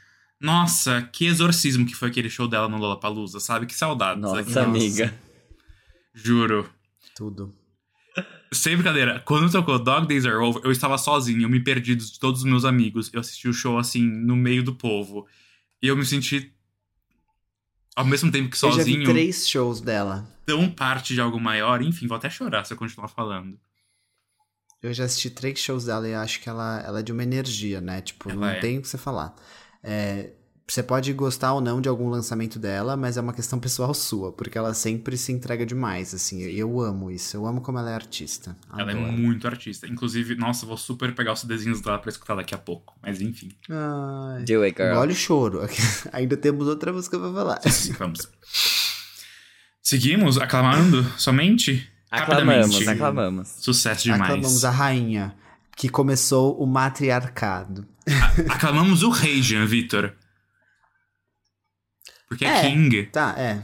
Nossa, 0.40 1.02
que 1.12 1.24
exorcismo 1.26 1.86
que 1.86 1.94
foi 1.94 2.08
aquele 2.10 2.28
show 2.28 2.46
dela 2.46 2.68
no 2.68 2.76
Lollapalooza, 2.76 3.40
sabe? 3.40 3.64
Que 3.66 3.74
saudades. 3.74 4.20
Nossa, 4.22 4.40
aqui. 4.40 4.50
Nossa. 4.50 4.62
amiga. 4.68 5.14
Juro. 6.12 6.68
Tudo. 7.16 7.54
Sem 8.54 8.74
brincadeira, 8.76 9.20
quando 9.20 9.50
tocou 9.50 9.78
Dog 9.78 10.06
Days 10.06 10.24
Are 10.24 10.36
Over, 10.36 10.62
eu 10.64 10.70
estava 10.72 10.96
sozinho, 10.96 11.42
eu 11.42 11.50
me 11.50 11.60
perdi 11.60 11.94
de 11.94 12.18
todos 12.18 12.40
os 12.40 12.46
meus 12.46 12.64
amigos. 12.64 13.10
Eu 13.12 13.20
assisti 13.20 13.48
o 13.48 13.52
show 13.52 13.78
assim, 13.78 14.02
no 14.02 14.36
meio 14.36 14.62
do 14.62 14.74
povo. 14.74 15.26
E 15.82 15.88
eu 15.88 15.96
me 15.96 16.04
senti, 16.06 16.52
ao 17.96 18.04
mesmo 18.04 18.30
tempo 18.30 18.48
que 18.48 18.56
Eu 18.56 18.70
já 18.72 18.76
vi 18.78 18.92
sozinho, 18.92 19.04
três 19.10 19.48
shows 19.48 19.80
dela. 19.80 20.26
tão 20.46 20.70
parte 20.70 21.14
de 21.14 21.20
algo 21.20 21.38
maior. 21.40 21.82
Enfim, 21.82 22.06
vou 22.06 22.16
até 22.16 22.30
chorar 22.30 22.64
se 22.64 22.72
eu 22.72 22.76
continuar 22.78 23.08
falando. 23.08 23.58
Eu 24.82 24.92
já 24.92 25.04
assisti 25.04 25.30
três 25.30 25.58
shows 25.58 25.86
dela 25.86 26.06
e 26.06 26.14
acho 26.14 26.40
que 26.40 26.48
ela, 26.48 26.80
ela 26.84 27.00
é 27.00 27.02
de 27.02 27.10
uma 27.10 27.22
energia, 27.22 27.80
né? 27.80 28.02
Tipo, 28.02 28.30
Ela 28.30 28.38
não 28.40 28.48
é. 28.48 28.60
tem 28.60 28.78
o 28.78 28.82
que 28.82 28.88
você 28.88 28.98
falar. 28.98 29.34
É, 29.82 30.30
você 30.66 30.82
pode 30.82 31.12
gostar 31.12 31.52
ou 31.52 31.60
não 31.60 31.80
de 31.80 31.88
algum 31.88 32.08
lançamento 32.08 32.58
dela, 32.58 32.96
mas 32.96 33.16
é 33.16 33.20
uma 33.20 33.34
questão 33.34 33.58
pessoal 33.58 33.92
sua, 33.92 34.32
porque 34.32 34.56
ela 34.56 34.72
sempre 34.72 35.16
se 35.18 35.30
entrega 35.30 35.66
demais, 35.66 36.14
assim. 36.14 36.40
Eu, 36.42 36.50
eu 36.50 36.80
amo 36.80 37.10
isso, 37.10 37.36
eu 37.36 37.46
amo 37.46 37.60
como 37.60 37.78
ela 37.78 37.90
é 37.90 37.94
artista. 37.94 38.56
Ela 38.72 38.92
é 38.92 38.94
Adoro. 38.94 39.12
muito 39.12 39.46
artista. 39.46 39.86
Inclusive, 39.86 40.34
nossa, 40.36 40.64
vou 40.64 40.76
super 40.78 41.14
pegar 41.14 41.34
os 41.34 41.40
CDzinhos 41.40 41.82
dela 41.82 41.98
pra 41.98 42.10
escutar 42.10 42.34
daqui 42.34 42.54
a 42.54 42.58
pouco. 42.58 42.98
Mas 43.02 43.20
enfim. 43.20 43.50
Ai, 43.70 44.42
Do 44.44 44.62
it, 44.62 44.76
girl. 44.76 44.92
engole 44.92 45.12
o 45.12 45.16
choro. 45.16 45.60
Ainda 46.12 46.36
temos 46.36 46.66
outra 46.66 46.92
música 46.92 47.18
pra 47.18 47.32
falar. 47.32 47.60
Sim, 47.70 47.92
vamos. 47.92 48.26
Seguimos 49.82 50.38
aclamando 50.38 51.04
somente? 51.18 51.86
Aclamamos, 52.10 52.88
aclamamos. 52.88 53.48
Sucesso 53.58 54.04
demais. 54.04 54.22
Aclamamos 54.22 54.64
a 54.64 54.70
rainha, 54.70 55.34
que 55.76 55.88
começou 55.90 56.56
o 56.58 56.66
matriarcado. 56.66 57.86
Aclamamos 58.48 59.02
o 59.02 59.10
rei, 59.10 59.42
Jean 59.42 59.66
Vitor. 59.66 60.12
Porque 62.28 62.44
é, 62.44 62.48
É. 62.48 62.62
King. 62.62 63.02
Tá, 63.06 63.34
é. 63.38 63.58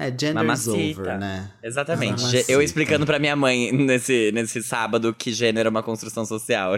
É, 0.00 0.06
gender 0.10 0.28
is 0.28 0.34
Mamacita. 0.34 1.00
over, 1.00 1.18
né? 1.18 1.50
Exatamente. 1.62 2.20
Mamacita. 2.22 2.52
Eu 2.52 2.62
explicando 2.62 3.04
pra 3.04 3.18
minha 3.18 3.34
mãe 3.34 3.72
nesse, 3.72 4.30
nesse 4.32 4.62
sábado 4.62 5.12
que 5.12 5.32
gênero 5.32 5.66
é 5.66 5.70
uma 5.70 5.82
construção 5.82 6.24
social. 6.24 6.74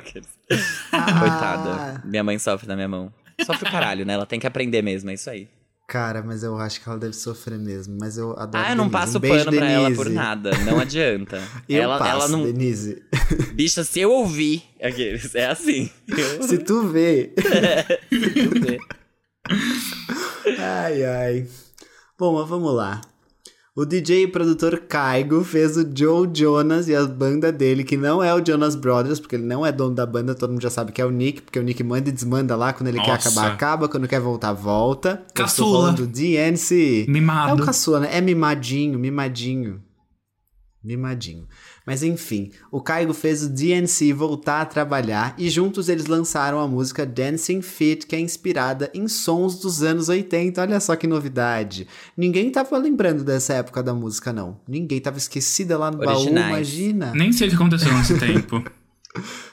Ah. 0.91 1.21
Coitada. 1.21 2.03
Minha 2.05 2.25
mãe 2.25 2.39
sofre 2.39 2.67
na 2.67 2.75
minha 2.75 2.89
mão. 2.89 3.13
Sofre 3.45 3.69
o 3.69 3.71
caralho, 3.71 4.07
né? 4.07 4.15
Ela 4.15 4.25
tem 4.27 4.41
que 4.41 4.47
aprender 4.47 4.81
mesmo, 4.83 5.11
é 5.11 5.15
isso 5.15 5.29
aí. 5.29 5.49
Cara, 5.87 6.23
mas 6.23 6.43
eu 6.43 6.57
acho 6.57 6.81
que 6.81 6.89
ela 6.89 6.99
deve 6.99 7.13
sofrer 7.15 7.59
mesmo. 7.59 7.99
Mas 8.01 8.17
eu 8.17 8.31
adoro 8.39 8.65
Ah, 8.65 8.71
eu 8.71 8.77
não 8.77 8.85
Denise. 8.89 8.93
passo 8.93 9.19
um 9.19 9.21
beijo, 9.21 9.45
pano 9.45 9.57
pra 9.59 9.67
ela 9.69 9.83
Denise. 9.91 10.03
por 10.03 10.11
nada. 10.11 10.51
Não 10.65 10.79
adianta. 10.81 11.43
Eu 11.69 11.83
ela, 11.83 11.99
passo, 11.99 12.11
ela 12.11 12.29
não. 12.29 12.45
Denise. 12.45 13.03
Bicha, 13.53 13.85
se 13.85 14.01
eu 14.01 14.11
ouvir 14.13 14.63
aqueles, 14.83 15.35
é 15.35 15.47
assim. 15.47 15.91
Eu- 16.09 16.43
Se 16.45 16.57
tu 16.59 16.89
vê. 16.89 17.33
Se 18.09 18.31
tu 18.31 18.61
ver. 18.61 18.79
ai, 20.59 21.05
ai. 21.05 21.47
Bom, 22.19 22.39
mas 22.39 22.49
vamos 22.49 22.75
lá. 22.75 23.01
O 23.75 23.85
DJ 23.87 24.25
e 24.25 24.27
produtor 24.27 24.81
Kaigo 24.81 25.45
fez 25.45 25.77
o 25.77 25.89
Joe 25.97 26.29
Jonas 26.35 26.89
e 26.89 26.95
a 26.95 27.07
banda 27.07 27.53
dele, 27.53 27.85
que 27.85 27.97
não 27.97 28.23
é 28.23 28.35
o 28.35 28.45
Jonas 28.45 28.75
Brothers, 28.75 29.21
porque 29.21 29.37
ele 29.37 29.45
não 29.45 29.65
é 29.65 29.71
dono 29.71 29.95
da 29.95 30.05
banda, 30.05 30.35
todo 30.35 30.51
mundo 30.51 30.63
já 30.63 30.69
sabe 30.69 30.91
que 30.91 31.01
é 31.01 31.05
o 31.07 31.11
Nick, 31.11 31.43
porque 31.43 31.59
o 31.59 31.63
Nick 31.63 31.83
manda 31.85 32.09
e 32.09 32.13
desmanda 32.13 32.57
lá, 32.57 32.73
quando 32.73 32.89
ele 32.89 33.01
quer 33.01 33.13
Nossa. 33.15 33.29
acabar, 33.29 33.53
acaba, 33.53 33.89
quando 33.89 34.09
quer 34.09 34.21
voltar, 34.21 34.53
volta. 34.53 35.25
Caçula. 35.33 35.93
do 35.93 36.07
DNC. 36.07 37.07
É 37.09 37.11
Mimado. 37.11 37.63
o 37.63 37.65
caçula, 37.65 38.01
né? 38.01 38.09
É 38.13 38.21
mimadinho, 38.21 38.99
mimadinho. 38.99 39.81
Mimadinho. 40.83 41.47
Mas 41.87 42.03
enfim, 42.03 42.51
o 42.71 42.81
Caigo 42.81 43.13
fez 43.13 43.43
o 43.43 43.49
DNC 43.49 44.13
voltar 44.13 44.61
a 44.61 44.67
trabalhar 44.67 45.35
e 45.39 45.49
juntos 45.49 45.89
eles 45.89 46.07
lançaram 46.07 46.61
a 46.61 46.69
música 46.69 47.07
Dancing 47.07 47.63
Feet, 47.63 48.07
que 48.07 48.15
é 48.15 48.21
inspirada 48.21 48.91
em 48.95 49.09
sons 49.09 49.59
dos 49.59 49.83
anos 49.83 50.09
80. 50.09 50.61
Olha 50.61 50.81
só 50.81 50.95
que 50.97 51.07
novidade. 51.07 51.87
Ninguém 52.17 52.51
tava 52.51 52.77
lembrando 52.77 53.25
dessa 53.25 53.55
época 53.55 53.83
da 53.83 53.95
música, 53.95 54.33
não. 54.33 54.61
Ninguém 54.69 55.01
tava 55.01 55.19
esquecida 55.19 55.79
lá 55.79 55.91
no 55.91 55.99
baú, 55.99 56.17
Originais. 56.17 56.49
imagina. 56.49 57.13
Nem 57.15 57.33
sei 57.33 57.49
o 57.49 57.51
que 57.51 57.57
aconteceu 57.57 57.93
nesse 57.93 58.19
tempo. 58.19 58.63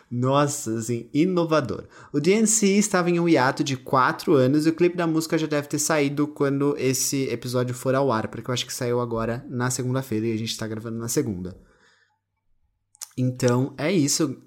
Nossa, 0.09 0.75
assim, 0.75 1.09
inovador. 1.13 1.83
O 2.13 2.19
DNC 2.19 2.77
estava 2.77 3.09
em 3.09 3.19
um 3.19 3.27
hiato 3.27 3.63
de 3.63 3.75
4 3.75 4.33
anos 4.33 4.65
e 4.65 4.69
o 4.69 4.73
clipe 4.73 4.95
da 4.95 5.05
música 5.05 5.37
já 5.37 5.47
deve 5.47 5.67
ter 5.67 5.79
saído 5.79 6.27
quando 6.27 6.75
esse 6.77 7.23
episódio 7.29 7.75
for 7.75 7.93
ao 7.93 8.11
ar, 8.11 8.29
porque 8.29 8.49
eu 8.49 8.53
acho 8.53 8.65
que 8.65 8.73
saiu 8.73 9.01
agora 9.01 9.45
na 9.49 9.69
segunda-feira 9.69 10.27
e 10.27 10.33
a 10.33 10.37
gente 10.37 10.57
tá 10.57 10.65
gravando 10.65 10.97
na 10.97 11.09
segunda. 11.09 11.57
Então, 13.17 13.73
é 13.77 13.91
isso. 13.91 14.37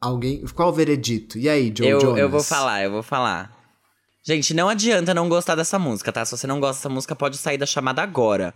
Alguém. 0.00 0.44
Qual 0.54 0.70
o 0.70 0.72
veredito? 0.72 1.38
E 1.38 1.48
aí, 1.48 1.72
Joe 1.76 1.86
Eu, 1.88 2.00
Jonas? 2.00 2.18
eu 2.18 2.28
vou 2.30 2.42
falar, 2.42 2.82
eu 2.84 2.90
vou 2.90 3.02
falar. 3.02 3.52
Gente, 4.26 4.54
não 4.54 4.68
adianta 4.68 5.12
não 5.12 5.28
gostar 5.28 5.54
dessa 5.54 5.78
música, 5.78 6.10
tá? 6.10 6.24
Se 6.24 6.36
você 6.36 6.46
não 6.46 6.58
gosta 6.58 6.80
dessa 6.80 6.88
música, 6.88 7.14
pode 7.14 7.36
sair 7.36 7.58
da 7.58 7.66
chamada 7.66 8.02
agora. 8.02 8.54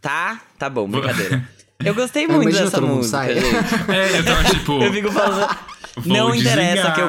Tá? 0.00 0.40
Tá 0.58 0.70
bom, 0.70 0.88
brincadeira. 0.88 1.46
Eu 1.84 1.94
gostei 1.94 2.26
muito 2.26 2.44
imagina 2.44 2.64
dessa 2.64 2.80
música, 2.80 3.18
sai. 3.18 3.32
É, 3.32 4.18
eu 4.18 4.24
tava 4.24 4.44
tipo. 4.44 4.80
Eu 4.82 4.90
fico 4.90 5.12
falando. 5.12 5.58
vou 5.98 6.06
não 6.06 6.34
interessa 6.34 6.90
que 6.92 7.00
eu. 7.02 7.08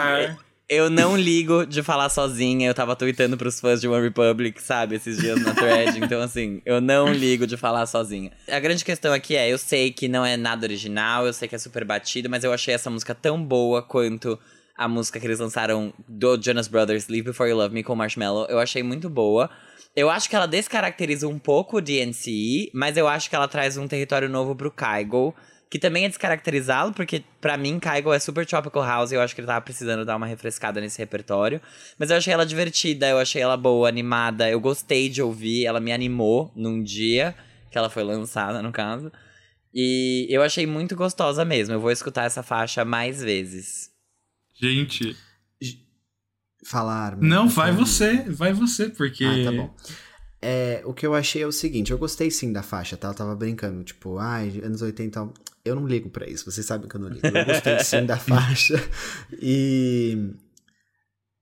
Eu 0.70 0.90
não 0.90 1.16
ligo 1.16 1.66
de 1.66 1.82
falar 1.82 2.10
sozinha. 2.10 2.68
Eu 2.68 2.74
tava 2.74 2.94
tweetando 2.94 3.38
pros 3.38 3.58
fãs 3.58 3.80
de 3.80 3.88
One 3.88 4.04
Republic, 4.04 4.62
sabe, 4.62 4.96
esses 4.96 5.18
dias 5.18 5.42
na 5.42 5.54
thread. 5.54 5.98
então, 6.04 6.22
assim, 6.22 6.62
eu 6.66 6.82
não 6.82 7.14
ligo 7.14 7.48
de 7.48 7.56
falar 7.56 7.86
sozinha. 7.86 8.32
A 8.50 8.60
grande 8.60 8.84
questão 8.84 9.14
aqui 9.14 9.38
é: 9.38 9.50
eu 9.50 9.58
sei 9.58 9.92
que 9.94 10.10
não 10.10 10.26
é 10.26 10.36
nada 10.36 10.66
original, 10.66 11.26
eu 11.26 11.32
sei 11.32 11.48
que 11.48 11.56
é 11.56 11.58
super 11.58 11.86
batido, 11.86 12.30
mas 12.30 12.44
eu 12.44 12.52
achei 12.52 12.74
essa 12.74 12.90
música 12.90 13.16
tão 13.16 13.42
boa 13.42 13.82
quanto 13.82 14.38
a 14.78 14.90
música 14.90 15.22
que 15.22 15.26
eles 15.26 15.40
lançaram 15.40 15.94
do 16.06 16.38
Jonas 16.40 16.68
Brothers, 16.68 17.08
Live 17.08 17.28
Before 17.28 17.50
You 17.50 17.56
Love 17.56 17.74
Me 17.74 17.82
com 17.82 17.96
Marshmallow. 17.96 18.48
Eu 18.50 18.60
achei 18.60 18.84
muito 18.84 19.10
boa. 19.10 19.50
Eu 19.96 20.10
acho 20.10 20.30
que 20.30 20.36
ela 20.36 20.48
descaracteriza 20.48 21.28
um 21.30 21.40
pouco 21.40 21.78
o 21.78 21.82
DNCE, 21.82 22.70
mas 22.74 22.98
eu 22.98 23.08
acho 23.08 23.30
que 23.30 23.36
ela 23.36 23.48
traz 23.48 23.78
um 23.78 23.88
território 23.88 24.30
novo 24.30 24.54
pro 24.54 24.70
Kygo, 24.72 25.34
que 25.70 25.78
também 25.78 26.06
é 26.06 26.08
descaracterizá-lo, 26.08 26.94
porque 26.94 27.24
pra 27.42 27.58
mim 27.58 27.80
Kygo 27.80 28.14
é 28.14 28.20
super 28.20 28.46
tropical 28.46 28.84
house 28.84 29.12
e 29.12 29.16
eu 29.16 29.22
acho 29.22 29.36
que 29.36 29.42
ele 29.42 29.48
tava 29.48 29.62
precisando 29.62 30.06
dar 30.06 30.16
uma 30.16 30.26
refrescada 30.26 30.80
nesse 30.80 30.98
repertório. 30.98 31.62
Mas 32.00 32.10
eu 32.10 32.18
achei 32.18 32.34
ela 32.34 32.46
divertida, 32.46 33.08
eu 33.08 33.18
achei 33.18 33.42
ela 33.42 33.58
boa, 33.58 33.90
animada, 33.90 34.50
eu 34.50 34.60
gostei 34.60 35.10
de 35.10 35.22
ouvir, 35.22 35.66
ela 35.66 35.80
me 35.80 35.92
animou 35.92 36.52
num 36.56 36.82
dia 36.82 37.36
que 37.70 37.78
ela 37.78 37.90
foi 37.90 38.04
lançada, 38.04 38.62
no 38.62 38.72
caso. 38.72 39.12
E 39.74 40.26
eu 40.30 40.42
achei 40.42 40.66
muito 40.66 40.96
gostosa 40.96 41.44
mesmo. 41.46 41.76
Eu 41.76 41.80
vou 41.80 41.92
escutar 41.92 42.24
essa 42.24 42.42
faixa 42.42 42.84
mais 42.84 43.22
vezes. 43.22 43.92
Gente. 44.60 45.16
Falar. 46.66 47.16
Não, 47.18 47.48
vai 47.48 47.72
você. 47.72 48.24
Vai 48.24 48.54
você, 48.54 48.90
porque. 48.90 49.24
Ah, 49.24 49.44
tá 49.44 49.52
bom. 49.52 49.76
É, 50.42 50.82
o 50.86 50.94
que 50.94 51.06
eu 51.06 51.14
achei 51.14 51.42
é 51.42 51.48
o 51.48 51.52
seguinte, 51.52 51.92
eu 51.92 51.98
gostei 51.98 52.30
sim 52.30 52.52
da 52.52 52.64
faixa, 52.64 52.96
tá? 52.96 53.08
Eu 53.08 53.14
tava 53.14 53.36
brincando, 53.36 53.84
tipo, 53.84 54.18
ai, 54.18 54.62
anos 54.64 54.82
80. 54.82 55.30
Eu 55.68 55.76
não 55.76 55.88
ligo 55.88 56.10
pra 56.10 56.28
isso, 56.28 56.50
vocês 56.50 56.66
sabem 56.66 56.88
que 56.88 56.96
eu 56.96 57.02
não 57.02 57.10
ligo. 57.10 57.26
Eu 57.26 57.46
gostei 57.46 57.80
sim 57.80 58.06
da 58.06 58.18
faixa. 58.18 58.76
E. 59.42 60.34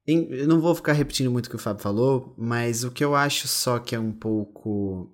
Eu 0.07 0.47
não 0.47 0.61
vou 0.61 0.75
ficar 0.75 0.93
repetindo 0.93 1.31
muito 1.31 1.47
o 1.47 1.49
que 1.49 1.55
o 1.55 1.59
Fábio 1.59 1.81
falou, 1.81 2.35
mas 2.37 2.83
o 2.83 2.91
que 2.91 3.03
eu 3.03 3.15
acho 3.15 3.47
só 3.47 3.79
que 3.79 3.95
é 3.95 3.99
um 3.99 4.11
pouco. 4.11 5.11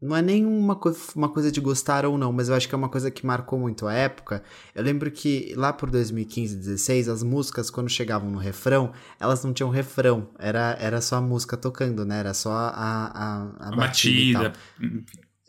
Não 0.00 0.16
é 0.16 0.22
nem 0.22 0.44
uma, 0.44 0.76
co 0.76 0.94
uma 1.14 1.28
coisa 1.28 1.50
de 1.50 1.60
gostar 1.60 2.04
ou 2.04 2.18
não, 2.18 2.32
mas 2.32 2.48
eu 2.48 2.54
acho 2.54 2.68
que 2.68 2.74
é 2.74 2.78
uma 2.78 2.88
coisa 2.88 3.10
que 3.10 3.24
marcou 3.24 3.58
muito 3.58 3.86
a 3.86 3.92
época. 3.92 4.42
Eu 4.74 4.82
lembro 4.82 5.10
que 5.10 5.54
lá 5.56 5.72
por 5.72 5.90
2015, 5.90 6.56
16, 6.56 7.08
as 7.08 7.22
músicas, 7.22 7.70
quando 7.70 7.88
chegavam 7.88 8.30
no 8.30 8.38
refrão, 8.38 8.92
elas 9.18 9.44
não 9.44 9.52
tinham 9.52 9.70
refrão. 9.70 10.28
Era, 10.38 10.76
era 10.78 11.00
só 11.00 11.16
a 11.16 11.20
música 11.22 11.56
tocando, 11.56 12.04
né? 12.04 12.18
Era 12.18 12.34
só 12.34 12.50
a, 12.50 12.68
a, 12.68 13.42
a, 13.58 13.68
A 13.68 13.76
batida. 13.76 14.52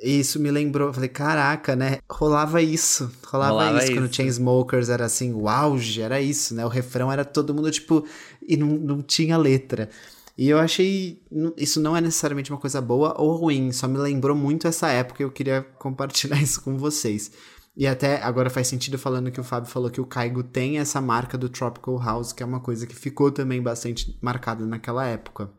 E. 0.02 0.20
Isso 0.20 0.40
me 0.40 0.52
lembrou, 0.52 0.94
falei, 0.94 1.10
caraca, 1.10 1.76
né? 1.76 2.00
Rolava 2.10 2.62
isso. 2.62 3.12
Rolava, 3.28 3.52
Rolava 3.52 3.84
isso, 3.84 3.94
quando 3.94 4.06
isso. 4.06 4.14
Chainsmokers 4.16 4.90
era 4.90 5.06
assim, 5.06 5.34
o 5.34 5.48
auge, 5.48 6.02
era 6.02 6.22
isso, 6.22 6.54
né? 6.54 6.66
O 6.66 6.70
refrão 6.70 7.12
era 7.12 7.24
todo 7.24 7.54
mundo, 7.54 7.72
tipo, 7.72 8.06
e 8.42 8.58
não, 8.58 8.68
não 8.68 9.02
tinha 9.02 9.38
letra. 9.38 9.90
E 10.38 10.50
eu 10.50 10.60
achei, 10.60 11.22
isso 11.56 11.80
não 11.80 11.96
é 11.96 12.02
necessariamente 12.02 12.52
uma 12.52 12.60
coisa 12.60 12.82
boa 12.82 13.16
ou 13.18 13.36
ruim, 13.36 13.72
só 13.72 13.88
me 13.88 13.98
lembrou 13.98 14.36
muito 14.36 14.68
essa 14.68 14.90
época 14.90 15.24
e 15.24 15.26
eu 15.26 15.32
queria 15.32 15.62
compartilhar 15.80 16.40
isso 16.44 16.62
com 16.62 16.78
vocês. 16.78 17.32
E 17.78 17.86
até 17.88 18.22
agora 18.22 18.50
faz 18.50 18.68
sentido 18.68 18.98
falando 18.98 19.32
que 19.32 19.40
o 19.40 19.44
Fábio 19.44 19.70
falou 19.70 19.90
que 19.90 20.00
o 20.00 20.06
Kaigo 20.06 20.44
tem 20.44 20.78
essa 20.78 21.02
marca 21.02 21.38
do 21.38 21.50
Tropical 21.50 21.98
House, 21.98 22.32
que 22.32 22.42
é 22.42 22.46
uma 22.46 22.60
coisa 22.60 22.88
que 22.88 22.96
ficou 22.96 23.32
também 23.32 23.62
bastante 23.62 24.18
marcada 24.22 24.66
naquela 24.66 25.06
época. 25.06 25.50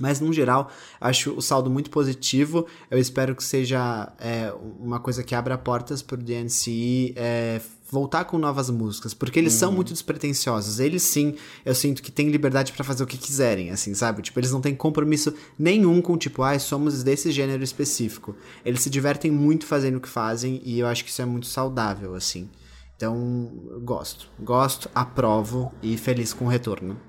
Mas, 0.00 0.18
no 0.18 0.32
geral, 0.32 0.70
acho 1.00 1.32
o 1.32 1.42
saldo 1.42 1.70
muito 1.70 1.90
positivo. 1.90 2.66
Eu 2.90 2.98
espero 2.98 3.36
que 3.36 3.44
seja 3.44 4.10
é, 4.18 4.52
uma 4.80 4.98
coisa 4.98 5.22
que 5.22 5.34
abra 5.34 5.56
portas 5.58 6.00
para 6.00 6.14
o 6.14 6.22
DNC 6.22 7.12
é, 7.14 7.60
voltar 7.90 8.24
com 8.24 8.38
novas 8.38 8.70
músicas, 8.70 9.12
porque 9.12 9.38
eles 9.38 9.52
são 9.52 9.70
muito 9.72 9.92
despretensiosos. 9.92 10.80
Eles, 10.80 11.02
sim, 11.02 11.34
eu 11.64 11.74
sinto 11.74 12.02
que 12.02 12.10
têm 12.10 12.30
liberdade 12.30 12.72
para 12.72 12.84
fazer 12.84 13.02
o 13.02 13.06
que 13.06 13.18
quiserem, 13.18 13.70
assim, 13.70 13.92
sabe? 13.94 14.22
Tipo, 14.22 14.38
eles 14.38 14.52
não 14.52 14.60
têm 14.60 14.74
compromisso 14.74 15.34
nenhum 15.58 16.00
com, 16.00 16.16
tipo, 16.16 16.42
ah, 16.42 16.58
somos 16.58 17.02
desse 17.02 17.30
gênero 17.30 17.62
específico. 17.62 18.34
Eles 18.64 18.80
se 18.80 18.88
divertem 18.90 19.30
muito 19.30 19.66
fazendo 19.66 19.96
o 19.96 20.00
que 20.00 20.08
fazem 20.08 20.62
e 20.64 20.78
eu 20.78 20.86
acho 20.86 21.04
que 21.04 21.10
isso 21.10 21.20
é 21.20 21.26
muito 21.26 21.46
saudável, 21.46 22.14
assim. 22.14 22.48
Então, 22.96 23.50
gosto. 23.82 24.28
Gosto, 24.38 24.88
aprovo 24.94 25.72
e 25.82 25.96
feliz 25.96 26.32
com 26.32 26.44
o 26.44 26.48
retorno. 26.48 27.00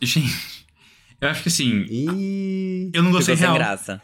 Gente, 0.00 0.57
eu 1.20 1.28
acho 1.28 1.42
que 1.42 1.48
assim. 1.48 1.84
E. 1.88 2.90
Eu 2.94 3.02
não 3.02 3.10
gostei 3.12 3.36
Ficou 3.36 3.48
sem 3.50 3.56
real. 3.58 3.68
graça. 3.68 4.02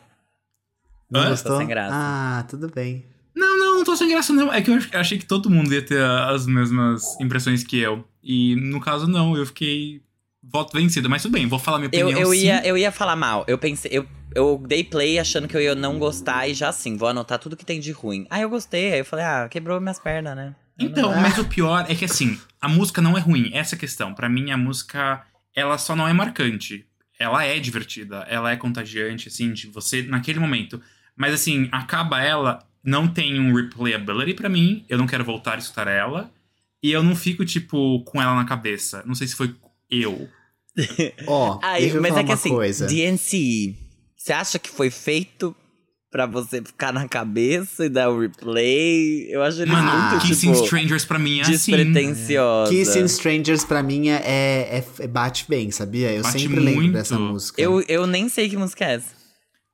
Não 1.11 1.21
Hã? 1.21 1.29
gostou? 1.31 1.59
sem 1.59 1.67
graça. 1.67 1.95
Ah, 1.95 2.45
tudo 2.49 2.71
bem. 2.75 3.05
Não, 3.35 3.59
não, 3.59 3.75
não 3.77 3.85
tô 3.85 3.97
sem 3.97 4.09
graça, 4.09 4.33
não. 4.33 4.53
É 4.53 4.63
que 4.63 4.71
eu 4.71 4.75
ach- 4.77 4.95
achei 4.95 5.19
que 5.19 5.27
todo 5.27 5.51
mundo 5.51 5.73
ia 5.73 5.83
ter 5.85 6.03
as 6.03 6.47
mesmas 6.47 7.19
impressões 7.21 7.63
que 7.65 7.79
eu. 7.79 8.05
E 8.23 8.55
no 8.57 8.81
caso, 8.81 9.07
não, 9.07 9.37
eu 9.37 9.45
fiquei 9.47 10.01
voto 10.43 10.77
vencido. 10.77 11.09
Mas 11.11 11.23
tudo 11.23 11.33
bem, 11.33 11.47
vou 11.47 11.59
falar 11.59 11.79
minha 11.79 11.91
Eu, 11.93 12.07
opinião. 12.09 12.29
eu, 12.29 12.35
sim. 12.35 12.47
ia, 12.47 12.67
eu 12.67 12.77
ia 12.79 12.93
falar 12.93 13.17
mal. 13.17 13.45
Eu 13.49 13.59
pensei, 13.59 13.91
eu, 13.93 14.07
eu 14.35 14.63
dei 14.67 14.83
play 14.85 15.19
achando 15.19 15.47
que 15.49 15.57
eu 15.57 15.61
ia 15.61 15.75
não 15.75 15.99
gostar 15.99 16.49
e 16.49 16.55
já 16.55 16.69
assim, 16.69 16.97
vou 16.97 17.09
anotar 17.09 17.39
tudo 17.39 17.57
que 17.57 17.65
tem 17.65 17.81
de 17.81 17.91
ruim. 17.93 18.27
Aí 18.31 18.43
eu 18.43 18.49
gostei, 18.51 18.93
aí 18.93 19.01
eu 19.01 19.05
falei, 19.05 19.25
ah, 19.25 19.49
quebrou 19.51 19.81
minhas 19.81 19.99
pernas, 19.99 20.37
né? 20.37 20.55
Então, 20.79 21.15
mas 21.15 21.39
o 21.39 21.45
pior 21.45 21.87
é 21.89 21.95
que 21.95 22.05
assim, 22.05 22.39
a 22.61 22.69
música 22.69 23.01
não 23.01 23.17
é 23.17 23.21
ruim, 23.21 23.51
essa 23.53 23.75
é 23.75 23.77
a 23.77 23.81
questão. 23.81 24.13
Pra 24.15 24.29
mim, 24.29 24.51
a 24.51 24.57
música, 24.57 25.23
ela 25.55 25.77
só 25.79 25.95
não 25.95 26.07
é 26.09 26.13
marcante. 26.13 26.85
Ela 27.19 27.45
é 27.45 27.59
divertida, 27.59 28.27
ela 28.29 28.51
é 28.51 28.57
contagiante, 28.57 29.29
assim, 29.29 29.53
de 29.53 29.69
você 29.69 30.03
naquele 30.03 30.41
momento. 30.41 30.81
Mas 31.17 31.33
assim, 31.33 31.69
acaba 31.71 32.23
ela, 32.23 32.67
não 32.83 33.07
tem 33.07 33.39
um 33.39 33.55
replayability 33.55 34.35
pra 34.35 34.49
mim, 34.49 34.85
eu 34.89 34.99
não 34.99 35.07
quero 35.07 35.25
voltar 35.25 35.55
a 35.55 35.59
escutar 35.59 35.87
ela. 35.87 36.31
E 36.83 36.93
eu 36.93 37.03
não 37.03 37.17
fico, 37.17 37.47
tipo, 37.47 38.01
com 38.05 38.21
ela 38.21 38.35
na 38.35 38.45
cabeça. 38.45 39.03
Não 39.07 39.15
sei 39.15 39.27
se 39.27 39.35
foi 39.35 39.55
eu. 39.91 40.29
Ó, 41.27 41.59
eu 41.79 42.03
mas 42.03 42.11
falar 42.11 42.21
é 42.21 42.25
que 42.25 42.31
uma 42.31 42.35
assim, 42.35 42.51
coisa. 42.51 42.87
DNC, 42.87 43.75
você 44.15 44.33
acha 44.33 44.59
que 44.59 44.69
foi 44.69 44.91
feito 44.91 45.57
pra 46.15 46.27
você 46.27 46.63
ficar 46.63 46.93
na 46.93 47.09
cabeça 47.09 47.87
e 47.87 47.89
dar 47.89 48.09
o 48.09 48.21
replay? 48.21 49.27
Eu 49.35 49.43
acho 49.43 49.61
ele 49.61 49.73
Mano, 49.73 49.91
muito, 50.11 50.25
Kissing 50.25 50.53
tipo, 50.53 50.63
Strangers 50.65 51.05
pra 51.05 51.19
mim 51.19 51.41
é 51.41 51.43
assim. 51.43 51.51
despretensiosa. 51.53 52.71
Kissing 52.71 53.05
Strangers 53.07 53.65
pra 53.65 53.83
mim 53.83 54.11
é, 54.11 54.15
é- 54.25 54.85
é- 55.01 55.07
bate 55.09 55.45
bem, 55.49 55.73
sabia? 55.73 56.13
Eu 56.13 56.23
Bate 56.23 56.41
sempre 56.41 56.61
lembro 56.61 56.83
muito. 56.83 56.93
dessa 56.93 57.19
música. 57.19 57.61
Eu, 57.61 57.81
eu 57.89 58.07
nem 58.07 58.29
sei 58.29 58.49
que 58.49 58.57
música 58.57 58.85
é 58.85 58.95
essa. 58.95 59.09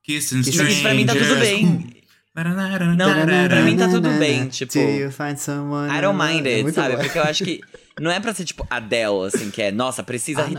Kissing 0.03 0.41
Isso 0.41 0.49
Strangers. 0.51 0.81
Pra 0.81 0.95
mim 0.95 1.05
tá 1.05 1.13
tudo 1.15 1.37
bem. 1.37 1.95
Não, 2.97 3.49
pra 3.49 3.61
mim 3.63 3.77
tá 3.77 3.89
tudo 3.89 4.09
bem, 4.19 4.49
tipo, 4.49 4.73
Till 4.73 4.89
you 4.99 5.11
find 5.13 5.37
someone 5.37 5.95
I 5.95 6.01
don't 6.01 6.19
mind 6.19 6.47
É 6.47 6.51
it, 6.55 6.63
muito 6.63 6.75
sabe? 6.75 6.97
bom. 6.97 7.03
Porque 7.03 7.19
eu 7.19 7.23
acho 7.23 7.45
que 7.45 7.61
não 8.01 8.11
é 8.11 8.19
pra 8.19 8.33
ser 8.33 8.45
tipo 8.47 8.67
Adele, 8.71 9.27
assim, 9.27 9.51
que 9.51 9.61
é, 9.61 9.71
nossa, 9.71 10.03
precisa 10.03 10.41
Ah, 10.41 10.45
não. 10.49 10.55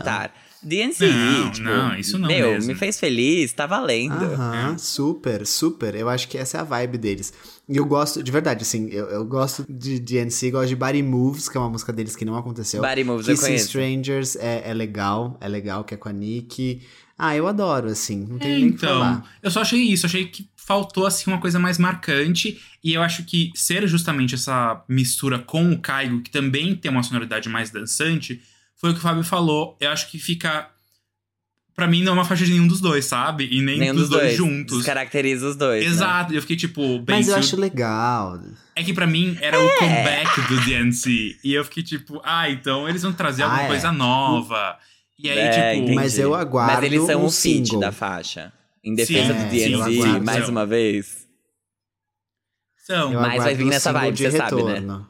DNC, 0.62 1.06
Não, 1.06 1.50
tipo, 1.50 1.66
não, 1.66 1.96
isso 1.98 2.18
não 2.18 2.28
meu, 2.28 2.52
mesmo. 2.52 2.68
me 2.68 2.74
fez 2.74 2.98
feliz, 2.98 3.52
tá 3.52 3.66
valendo. 3.66 4.12
Aham, 4.14 4.76
super, 4.78 5.46
super. 5.46 5.94
Eu 5.94 6.08
acho 6.08 6.28
que 6.28 6.38
essa 6.38 6.58
é 6.58 6.60
a 6.60 6.64
vibe 6.64 6.98
deles. 6.98 7.32
E 7.68 7.76
eu 7.76 7.84
gosto, 7.84 8.22
de 8.22 8.30
verdade, 8.30 8.62
assim, 8.62 8.88
eu, 8.90 9.06
eu 9.06 9.24
gosto 9.24 9.64
de 9.68 9.98
DNC, 9.98 10.50
gosto 10.50 10.68
de 10.68 10.76
Body 10.76 11.02
Moves, 11.02 11.48
que 11.48 11.56
é 11.56 11.60
uma 11.60 11.70
música 11.70 11.92
deles 11.92 12.14
que 12.14 12.24
não 12.24 12.36
aconteceu. 12.36 12.80
Body 12.82 13.04
Moves 13.04 13.26
eu 13.28 13.34
Kissing 13.34 13.46
conheço. 13.46 13.64
Strangers 13.66 14.36
é, 14.36 14.70
é 14.70 14.74
legal, 14.74 15.36
é 15.40 15.48
legal, 15.48 15.84
que 15.84 15.94
é 15.94 15.96
com 15.96 16.08
a 16.08 16.12
Nick. 16.12 16.80
Ah, 17.18 17.36
eu 17.36 17.46
adoro, 17.46 17.88
assim, 17.88 18.26
não 18.28 18.38
tem 18.38 18.50
É, 18.50 18.54
nem 18.56 18.64
o 18.66 18.68
que 18.70 18.74
então, 18.76 18.88
falar. 19.00 19.36
eu 19.42 19.50
só 19.50 19.60
achei 19.60 19.80
isso, 19.80 20.06
achei 20.06 20.26
que 20.26 20.48
faltou 20.56 21.06
assim 21.06 21.30
uma 21.30 21.40
coisa 21.40 21.58
mais 21.58 21.76
marcante 21.78 22.60
e 22.82 22.94
eu 22.94 23.02
acho 23.02 23.24
que 23.24 23.50
ser 23.54 23.86
justamente 23.86 24.34
essa 24.34 24.82
mistura 24.88 25.38
com 25.38 25.72
o 25.72 25.78
Caigo, 25.80 26.20
que 26.20 26.30
também 26.30 26.74
tem 26.74 26.90
uma 26.90 27.02
sonoridade 27.02 27.48
mais 27.48 27.70
dançante, 27.70 28.40
foi 28.82 28.90
o 28.90 28.92
que 28.92 28.98
o 28.98 29.02
Fábio 29.02 29.24
falou. 29.24 29.76
Eu 29.80 29.90
acho 29.90 30.10
que 30.10 30.18
fica 30.18 30.68
Pra 31.74 31.86
mim 31.86 32.02
não 32.02 32.12
é 32.12 32.14
uma 32.16 32.24
faixa 32.26 32.44
de 32.44 32.50
nenhum 32.52 32.68
dos 32.68 32.82
dois, 32.82 33.06
sabe? 33.06 33.48
E 33.50 33.62
nem 33.62 33.78
Nenhum 33.78 33.94
dos 33.94 34.10
dos 34.10 34.18
dois. 34.18 34.36
juntos. 34.36 34.76
Descaracteriza 34.76 35.48
os 35.48 35.56
dois. 35.56 35.82
né? 35.82 35.90
Exato, 35.90 36.34
eu 36.34 36.42
fiquei 36.42 36.54
tipo, 36.54 36.98
bem. 36.98 37.16
Mas 37.16 37.28
eu 37.28 37.34
acho 37.34 37.56
legal. 37.56 38.38
É 38.76 38.82
que 38.84 38.92
pra 38.92 39.06
mim 39.06 39.38
era 39.40 39.58
o 39.58 39.76
comeback 39.78 40.38
do 40.48 40.60
DNC. 40.66 41.38
E 41.42 41.54
eu 41.54 41.64
fiquei 41.64 41.82
tipo, 41.82 42.20
ah, 42.24 42.50
então 42.50 42.86
eles 42.86 43.02
vão 43.02 43.12
trazer 43.14 43.44
alguma 43.44 43.62
Ah, 43.62 43.64
é. 43.64 43.68
coisa 43.68 43.90
nova. 43.90 44.76
E 45.18 45.30
aí, 45.30 45.38
É, 45.38 45.50
tipo. 45.50 45.82
entendi. 45.82 45.94
Mas 45.94 46.18
eu 46.18 46.34
aguardo 46.34 46.74
Mas 46.74 46.84
eles 46.84 47.06
são 47.06 47.24
um 47.24 47.30
feat 47.30 47.66
single. 47.68 47.80
da 47.80 47.90
faixa. 47.90 48.52
Em 48.84 48.94
defesa 48.94 49.32
Sim, 49.48 49.72
do 49.72 49.82
aguardo. 49.82 50.24
mais 50.26 50.48
uma 50.50 50.66
vez. 50.66 51.26
São. 52.86 53.12
Eu 53.14 53.20
Mas 53.20 53.42
vai 53.42 53.54
vir 53.54 53.64
nessa 53.64 53.92
vibe, 53.92 54.18
você 54.18 54.30
sabe, 54.32 54.62
né? 54.62 55.00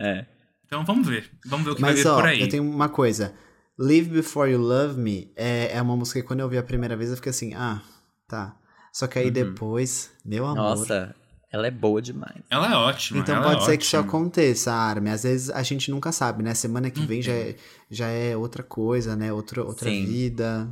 É. 0.00 0.26
Então 0.66 0.84
vamos 0.84 1.06
ver. 1.06 1.30
Vamos 1.46 1.64
ver 1.64 1.72
o 1.72 1.76
que 1.76 1.82
Mas 1.82 1.94
vai 1.94 2.02
vir 2.02 2.08
ó, 2.08 2.14
por 2.16 2.26
aí. 2.26 2.40
eu 2.40 2.48
tenho 2.48 2.62
uma 2.68 2.88
coisa. 2.88 3.34
Live 3.78 4.08
Before 4.10 4.50
You 4.50 4.58
Love 4.58 4.98
Me 4.98 5.32
é, 5.36 5.76
é 5.76 5.82
uma 5.82 5.96
música 5.96 6.20
que 6.20 6.26
quando 6.26 6.40
eu 6.40 6.48
vi 6.48 6.58
a 6.58 6.62
primeira 6.62 6.96
vez 6.96 7.10
eu 7.10 7.16
fiquei 7.16 7.30
assim, 7.30 7.54
ah, 7.54 7.80
tá. 8.28 8.56
Só 8.92 9.06
que 9.06 9.18
aí 9.18 9.26
Uhum. 9.26 9.32
depois, 9.32 10.10
meu 10.24 10.46
amor. 10.46 10.56
Nossa, 10.78 11.14
ela 11.52 11.66
é 11.66 11.70
boa 11.70 12.00
demais. 12.00 12.42
Ela 12.50 12.72
é 12.72 12.74
ótima. 12.74 13.20
Então 13.20 13.36
ela 13.36 13.44
pode 13.44 13.62
é 13.62 13.64
ser 13.66 13.76
que 13.76 13.84
isso 13.84 13.96
ótima. 13.98 14.08
aconteça, 14.10 14.72
Armin. 14.72 15.10
Às 15.10 15.22
vezes 15.24 15.50
a 15.50 15.62
gente 15.62 15.90
nunca 15.90 16.10
sabe, 16.10 16.42
né? 16.42 16.54
Semana 16.54 16.90
que 16.90 17.00
vem 17.04 17.20
já 17.20 17.32
é, 17.32 17.56
já 17.90 18.08
é 18.08 18.34
outra 18.36 18.62
coisa, 18.62 19.14
né? 19.14 19.30
Outra, 19.32 19.62
outra 19.62 19.90
Sim. 19.90 20.06
vida. 20.06 20.68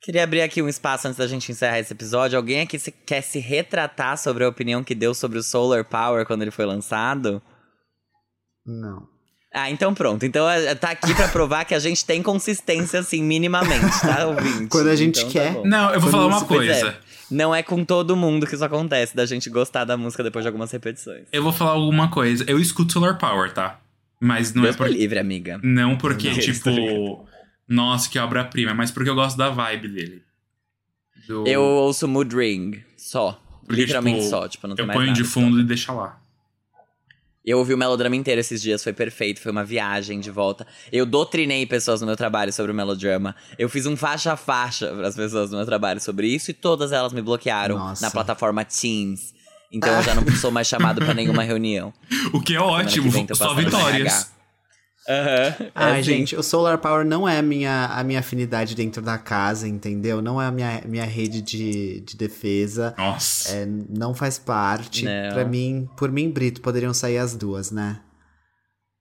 Queria 0.00 0.22
abrir 0.22 0.42
aqui 0.42 0.62
um 0.62 0.68
espaço 0.68 1.08
antes 1.08 1.18
da 1.18 1.26
gente 1.26 1.50
encerrar 1.50 1.80
esse 1.80 1.92
episódio. 1.92 2.38
Alguém 2.38 2.60
aqui 2.60 2.78
se- 2.78 2.92
quer 2.92 3.22
se 3.22 3.40
retratar 3.40 4.16
sobre 4.16 4.44
a 4.44 4.48
opinião 4.48 4.84
que 4.84 4.94
deu 4.94 5.12
sobre 5.12 5.36
o 5.38 5.42
Solar 5.42 5.84
Power 5.84 6.24
quando 6.24 6.42
ele 6.42 6.52
foi 6.52 6.64
lançado? 6.64 7.42
Não. 8.64 9.08
Ah, 9.54 9.70
então 9.70 9.94
pronto. 9.94 10.26
Então 10.26 10.48
é, 10.48 10.74
tá 10.74 10.90
aqui 10.90 11.14
pra 11.14 11.28
provar 11.28 11.64
que 11.64 11.74
a 11.74 11.78
gente 11.78 12.04
tem 12.04 12.22
consistência, 12.22 13.00
assim, 13.00 13.22
minimamente, 13.22 14.00
tá, 14.00 14.26
ouvinte? 14.28 14.66
Quando 14.68 14.88
a 14.88 14.96
gente 14.96 15.18
Então 15.20 15.32
tá 15.32 15.40
quer. 15.40 15.52
bom. 15.54 15.66
Não, 15.66 15.92
eu 15.94 16.00
vou 16.00 16.10
Quando 16.10 16.12
falar 16.12 16.26
uma 16.26 16.44
é. 16.44 16.48
coisa. 16.48 16.98
Não 17.30 17.54
é 17.54 17.62
com 17.62 17.84
todo 17.84 18.14
mundo 18.16 18.46
que 18.46 18.54
isso 18.54 18.64
acontece, 18.64 19.16
da 19.16 19.24
gente 19.26 19.48
gostar 19.50 19.84
da 19.84 19.96
música 19.96 20.22
depois 20.22 20.42
de 20.44 20.48
algumas 20.48 20.70
repetições. 20.70 21.24
Eu 21.32 21.42
vou 21.42 21.52
falar 21.52 21.72
alguma 21.72 22.08
coisa. 22.10 22.44
Eu 22.46 22.58
escuto 22.60 22.92
Solar 22.92 23.18
Power, 23.18 23.52
tá? 23.52 23.80
Mas 24.20 24.54
não 24.54 24.62
Deus 24.62 24.74
é 24.74 24.78
por... 24.78 24.88
livre, 24.88 25.18
amiga. 25.18 25.58
Não 25.62 25.96
porque, 25.96 26.30
Não, 26.30 26.38
tipo. 26.38 27.24
tá. 27.24 27.32
Nossa, 27.68 28.08
que 28.08 28.18
obra-prima. 28.18 28.74
Mas 28.74 28.90
porque 28.90 29.10
eu 29.10 29.14
gosto 29.14 29.36
da 29.36 29.48
vibe 29.50 29.88
dele. 29.88 30.22
Do- 31.26 31.46
Eu 31.48 31.62
ouço 31.62 32.06
Mood 32.06 32.34
Ring, 32.36 32.80
só. 32.96 33.40
Porque, 33.66 33.80
Literalmente 33.82 34.18
tipo, 34.18 34.30
só, 34.30 34.46
tipo, 34.48 34.68
não 34.68 34.76
tem 34.76 34.84
Eu 34.84 34.86
mais 34.86 34.96
ponho 34.96 35.08
nada, 35.08 35.20
de 35.20 35.28
fundo 35.28 35.58
e 35.60 35.64
deixa 35.64 35.92
lá. 35.92 36.20
Eu 37.46 37.58
ouvi 37.58 37.72
o 37.72 37.78
melodrama 37.78 38.16
inteiro 38.16 38.40
esses 38.40 38.60
dias, 38.60 38.82
foi 38.82 38.92
perfeito, 38.92 39.40
foi 39.40 39.52
uma 39.52 39.64
viagem 39.64 40.18
de 40.18 40.32
volta. 40.32 40.66
Eu 40.90 41.06
doutrinei 41.06 41.64
pessoas 41.64 42.00
no 42.00 42.06
meu 42.08 42.16
trabalho 42.16 42.52
sobre 42.52 42.72
o 42.72 42.74
melodrama. 42.74 43.36
Eu 43.56 43.68
fiz 43.68 43.86
um 43.86 43.96
faixa 43.96 44.32
a 44.32 44.36
faixa 44.36 44.88
para 44.92 45.06
as 45.06 45.14
pessoas 45.14 45.52
no 45.52 45.58
meu 45.58 45.64
trabalho 45.64 46.00
sobre 46.00 46.26
isso 46.26 46.50
e 46.50 46.54
todas 46.54 46.90
elas 46.90 47.12
me 47.12 47.22
bloquearam 47.22 47.78
Nossa. 47.78 48.04
na 48.04 48.10
plataforma 48.10 48.64
Teams. 48.64 49.32
Então 49.70 49.94
eu 49.94 50.02
já 50.02 50.12
não 50.12 50.26
sou 50.36 50.50
mais 50.50 50.66
chamado 50.66 51.04
pra 51.04 51.14
nenhuma 51.14 51.44
reunião. 51.44 51.94
O 52.32 52.40
que 52.40 52.56
é 52.56 52.60
ótimo. 52.60 53.04
que 53.04 53.10
vem 53.10 53.28
Só 53.32 53.54
vitórias. 53.54 54.34
Aham. 55.08 55.54
Ai, 55.74 55.90
é 55.90 56.00
assim. 56.00 56.02
gente, 56.02 56.36
o 56.36 56.42
Solar 56.42 56.78
Power 56.78 57.04
não 57.04 57.28
é 57.28 57.38
a 57.38 57.42
minha, 57.42 57.86
a 57.86 58.02
minha 58.02 58.18
afinidade 58.20 58.74
dentro 58.74 59.00
da 59.00 59.16
casa, 59.16 59.68
entendeu? 59.68 60.20
Não 60.20 60.42
é 60.42 60.46
a 60.46 60.50
minha, 60.50 60.82
minha 60.86 61.04
rede 61.04 61.40
de, 61.40 62.00
de 62.00 62.16
defesa. 62.16 62.92
Nossa. 62.98 63.50
É, 63.52 63.66
não 63.66 64.14
faz 64.14 64.38
parte. 64.38 65.04
Não. 65.04 65.32
Pra 65.32 65.44
mim, 65.44 65.88
por 65.96 66.10
mim, 66.10 66.30
Brito, 66.30 66.60
poderiam 66.60 66.92
sair 66.92 67.18
as 67.18 67.34
duas, 67.36 67.70
né? 67.70 68.00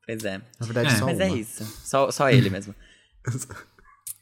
Pois 0.06 0.24
é. 0.24 0.38
Na 0.60 0.66
verdade, 0.68 0.94
É. 0.94 0.98
só 0.98 1.06
Mas 1.06 1.16
uma. 1.18 1.24
é 1.26 1.30
isso. 1.30 1.66
Só, 1.84 2.12
só 2.12 2.30
ele 2.30 2.50
mesmo. 2.50 2.76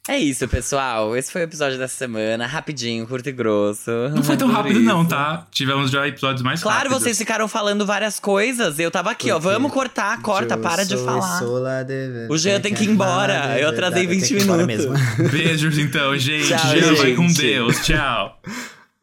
É 0.06 0.18
isso, 0.18 0.46
pessoal. 0.46 1.16
Esse 1.16 1.32
foi 1.32 1.40
o 1.40 1.44
episódio 1.44 1.78
dessa 1.78 1.96
semana. 1.96 2.46
Rapidinho, 2.46 3.06
curto 3.06 3.26
e 3.30 3.32
grosso. 3.32 3.90
Não 4.14 4.22
foi 4.22 4.36
tão 4.36 4.48
rápido, 4.50 4.78
não, 4.80 5.00
isso. 5.00 5.08
tá? 5.08 5.46
Tivemos 5.50 5.90
já 5.90 6.06
episódios 6.06 6.42
mais 6.42 6.62
Claro, 6.62 6.80
rápidos. 6.90 7.02
vocês 7.02 7.16
ficaram 7.16 7.48
falando 7.48 7.86
várias 7.86 8.20
coisas. 8.20 8.78
Eu 8.78 8.90
tava 8.90 9.10
aqui, 9.10 9.30
ó. 9.30 9.36
Por 9.40 9.44
quê? 9.48 9.52
Vamos 9.54 9.72
cortar, 9.72 10.20
corta, 10.20 10.58
para 10.58 10.84
de 10.84 10.94
falar. 10.98 11.40
de- 11.84 12.26
O 12.30 12.36
Jean 12.36 12.60
tem 12.60 12.74
que 12.74 12.84
ir 12.84 12.90
embora. 12.90 13.58
Eu 13.58 13.70
atrasei 13.70 14.04
Eu 14.04 14.08
tenho 14.08 14.20
20 14.20 14.28
que 14.28 14.34
ir 14.34 14.42
embora 14.42 14.66
minutos. 14.66 14.90
mesmo. 15.00 15.28
Beijos, 15.32 15.78
então, 15.78 16.18
gente. 16.18 16.48
Tchau, 16.48 16.58
Jean, 16.76 16.94
vai 16.96 17.14
com 17.14 17.28
gente. 17.28 17.40
Deus. 17.40 17.76
Tchau. 17.86 18.40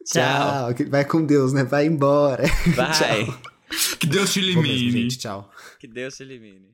Tchau. 0.06 0.74
que- 0.74 0.84
Vai 0.84 1.04
com 1.04 1.24
Deus, 1.26 1.52
né? 1.52 1.64
Vai 1.64 1.86
embora. 1.86 2.44
Vai. 2.76 3.26
Que 3.98 4.06
Deus 4.06 4.30
te 4.32 4.40
Vou 4.52 4.62
mesmo, 4.62 4.66
elimine. 4.76 5.02
gente. 5.04 5.18
Tchau. 5.18 5.50
Que 5.80 5.86
Deus 5.86 6.14
te 6.14 6.22
elimine. 6.22 6.71